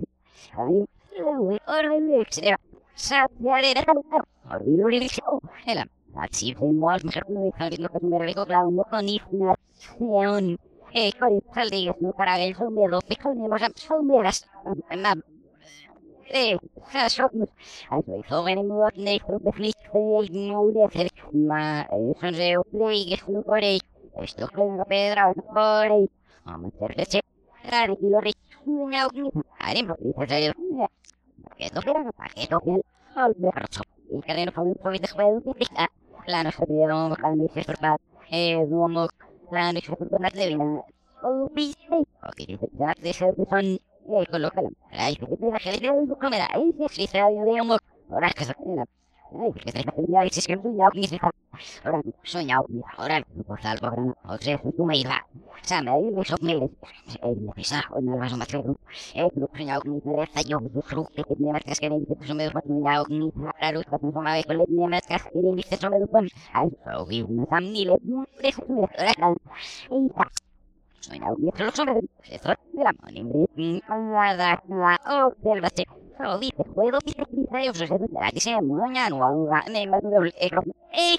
Ay, 0.52 0.84
lo 1.18 1.58
horrible, 1.66 2.20
etcétera. 2.20 2.60
Sapiare, 2.94 3.72
horrible, 4.50 4.52
era. 4.52 4.68
Así 4.68 4.76
fuimos, 4.76 5.42
mejor 5.42 5.95
no 7.28 7.44
dejar 7.44 7.78
lo 7.78 7.88
que 7.88 8.06
me 8.06 8.18
recordaba 8.18 8.66
un 8.66 8.76
poco 8.76 9.02
ni 9.02 9.20
nación. 9.30 10.58
Eh, 10.92 11.12
con 11.18 11.34
el 11.34 11.42
salde, 11.52 11.94
no 12.00 12.12
para 12.12 12.40
el 12.42 12.54
sombrero, 12.54 13.00
pero 13.06 13.34
no 13.34 13.48
más 13.48 13.62
sombreras. 13.74 14.48
Eh, 16.28 16.56
somos. 17.08 17.48
Also, 17.90 18.16
ich 18.18 18.30
habe 18.30 18.50
einen 18.50 18.66
Mord 18.66 18.96
nicht, 18.96 19.24
und 19.28 19.46
ich 19.46 19.58
nicht 19.58 19.94
nur 19.94 20.72
der 20.72 20.88
Firma, 20.90 21.86
son 22.20 22.34
se 22.34 22.56
obligue, 22.58 23.18
no 23.28 23.42
por 23.42 23.58
ahí. 23.58 23.78
Esto 24.20 24.46
es 24.46 24.56
una 24.56 24.84
pedra, 24.84 25.32
no 25.34 25.42
por 25.42 25.92
ahí. 25.92 26.10
Vamos 26.44 26.72
a 26.72 26.76
hacer 26.76 26.96
leche. 26.96 27.20
Rare, 27.64 27.96
y 28.00 28.08
lo 28.08 28.20
rico, 28.20 28.38
una 28.64 29.06
unita. 29.06 29.40
Haremos, 29.58 29.98
dice 30.00 30.26
serio. 30.26 30.52
Paqueto, 31.44 31.80
paqueto, 32.16 32.60
bien. 32.64 32.82
Al 33.14 33.34
berroso. 33.36 33.82
Y 34.10 34.20
que 34.22 34.46
no 34.46 34.52
fue 34.52 34.64
un 34.64 34.74
poquito 34.74 35.06
de 35.06 35.14
juego, 35.14 35.54
pica. 35.54 35.90
La 36.26 36.42
no, 36.42 36.50
cuando 37.20 37.44
dice 37.44 37.62
por 37.64 37.78
paz. 37.78 38.00
Eh, 38.30 38.56
no, 38.68 39.08
la 39.50 39.72
no 39.72 39.80
se 39.80 39.94
por 39.94 40.08
paz, 40.08 40.32
de 40.32 40.46
vida. 40.48 40.64
Oh, 41.22 41.48
viste. 41.54 41.86
Ok, 41.90 42.36
dice, 42.36 42.68
ya 42.78 42.94
te 42.94 43.02
que 43.02 43.12
son 43.12 43.34
e 44.08 44.26
colócala. 44.30 44.70
Que 44.90 45.36
te 45.36 45.46
bajé 45.46 45.78
de 45.78 46.06
poco, 46.08 46.30
mira, 46.30 46.48
ahí 46.52 46.74
sí, 46.90 47.06
se 47.06 47.18
de 47.18 47.24
un 47.24 47.78
Ahora 48.10 48.30
que 48.30 48.44
se 48.44 48.54
Ay, 49.38 49.52
que 49.52 49.72
te 49.72 49.82
bajé 49.84 50.02
de 50.02 50.30
si 50.30 50.40
es 50.40 50.46
que 50.46 50.56
soñado 50.56 50.90
que 50.92 51.06
se 51.08 51.18
Ahora, 51.84 52.02
soñado, 52.22 52.66
mira, 52.68 52.86
ahora, 52.98 53.24
por 53.46 53.66
algo, 53.66 53.86
ahora, 53.86 54.14
o 54.24 54.38
sea, 54.38 54.58
tú 54.76 54.84
me 54.84 54.96
ibas. 54.98 55.22
O 55.34 55.68
sea, 55.68 55.82
me 55.82 56.00
iba, 56.00 56.22
eso 56.22 56.36
me 56.42 56.52
iba. 56.52 56.66
Eh, 56.66 57.34
me 57.44 57.52
pesa, 57.52 57.82
o 57.90 58.00
no 58.00 58.18
vas 58.18 58.32
a 58.32 58.36
matar. 58.36 58.62
Eh, 59.14 59.28
no 59.34 59.48
soñado 59.56 59.80
que 59.82 59.88
me 59.88 59.96
interesa, 59.96 60.40
yo, 60.42 60.60
me 60.60 60.68
sufro, 60.70 61.06
que 61.14 61.24
te 61.24 61.34
marcas 61.36 61.80
que 61.80 61.90
me 61.90 61.98
dice, 62.00 62.14
eso 62.20 62.34
me 62.34 62.50
soñado 62.50 63.04
que 63.06 63.14
me 63.14 63.32
claro, 63.32 63.80
que 63.80 64.06
me 64.06 64.12
soñaba 64.12 64.42
que 64.42 64.54
me 64.54 64.88
marcas 64.88 65.22
que 65.32 65.38
me 65.38 65.56
dice, 65.56 65.74
eso 65.74 65.90
me 65.90 65.98
lo 66.00 66.06
pon. 66.06 66.28
Ay, 66.52 66.68
so, 66.84 67.06
vi 67.06 67.22
una 67.22 67.46
familia, 67.46 67.96
eso 68.42 68.62
me 68.68 68.82
ahora, 68.82 69.34
y 69.90 70.10
los 71.64 71.78
hombres 71.78 72.04
del 72.28 72.40
de 72.72 72.84
la 72.84 72.92
mano. 74.68 75.26
Observaste. 75.26 75.86
Solo 76.16 76.38
dice, 76.38 76.64
puedo 76.74 76.98
dice, 77.04 77.22
dice, 77.30 77.70
os 77.70 77.78
de 77.78 78.08
la 78.10 78.30
que 78.30 78.40
se 78.40 78.58
muña, 78.62 79.10
no 79.10 79.22
haga, 79.22 79.64
me 79.70 79.86
mando 79.86 80.22
el 80.22 80.32
ecro. 80.40 80.62
Eh, 80.90 81.18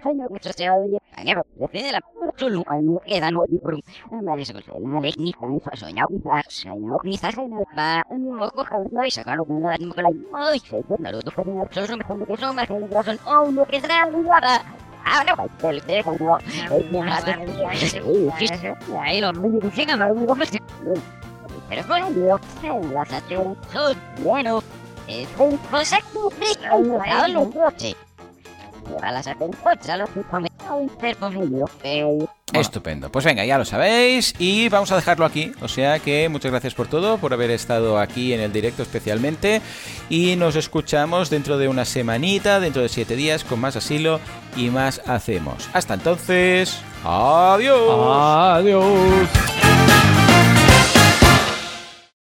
soñado 0.00 0.30
que 0.34 0.52
se 0.52 0.70
oye, 0.70 0.98
añero, 1.16 1.44
de 1.56 1.92
la 1.92 2.00
solo 2.36 2.64
no 2.80 3.00
queda 3.00 3.30
no 3.30 3.44
di 3.48 3.58
por 3.58 3.74
me 3.74 4.36
dice 4.36 4.54
que 4.54 4.60
lo 4.60 4.62
que 4.62 4.76
mejor 12.54 12.86
que 12.86 13.02
son 13.02 13.18
bueno, 24.22 24.62
es 25.06 25.28
un 25.38 25.58
proyecto 25.58 26.30
a 29.02 29.12
las 29.12 29.26
Estupendo. 32.52 33.10
Pues 33.10 33.24
venga, 33.24 33.44
ya 33.44 33.58
lo 33.58 33.64
sabéis 33.64 34.34
y 34.38 34.68
vamos 34.68 34.90
a 34.90 34.96
dejarlo 34.96 35.24
aquí. 35.24 35.52
O 35.60 35.68
sea 35.68 35.98
que 36.00 36.28
muchas 36.28 36.50
gracias 36.50 36.74
por 36.74 36.88
todo, 36.88 37.18
por 37.18 37.32
haber 37.32 37.50
estado 37.50 37.98
aquí 37.98 38.32
en 38.32 38.40
el 38.40 38.52
directo 38.52 38.82
especialmente. 38.82 39.62
Y 40.08 40.36
nos 40.36 40.56
escuchamos 40.56 41.30
dentro 41.30 41.58
de 41.58 41.68
una 41.68 41.84
semanita, 41.84 42.60
dentro 42.60 42.82
de 42.82 42.88
siete 42.88 43.16
días, 43.16 43.44
con 43.44 43.60
más 43.60 43.76
asilo 43.76 44.20
y 44.56 44.70
más 44.70 45.00
hacemos. 45.06 45.68
Hasta 45.72 45.94
entonces, 45.94 46.80
adiós. 47.04 48.58
Adiós. 48.58 49.28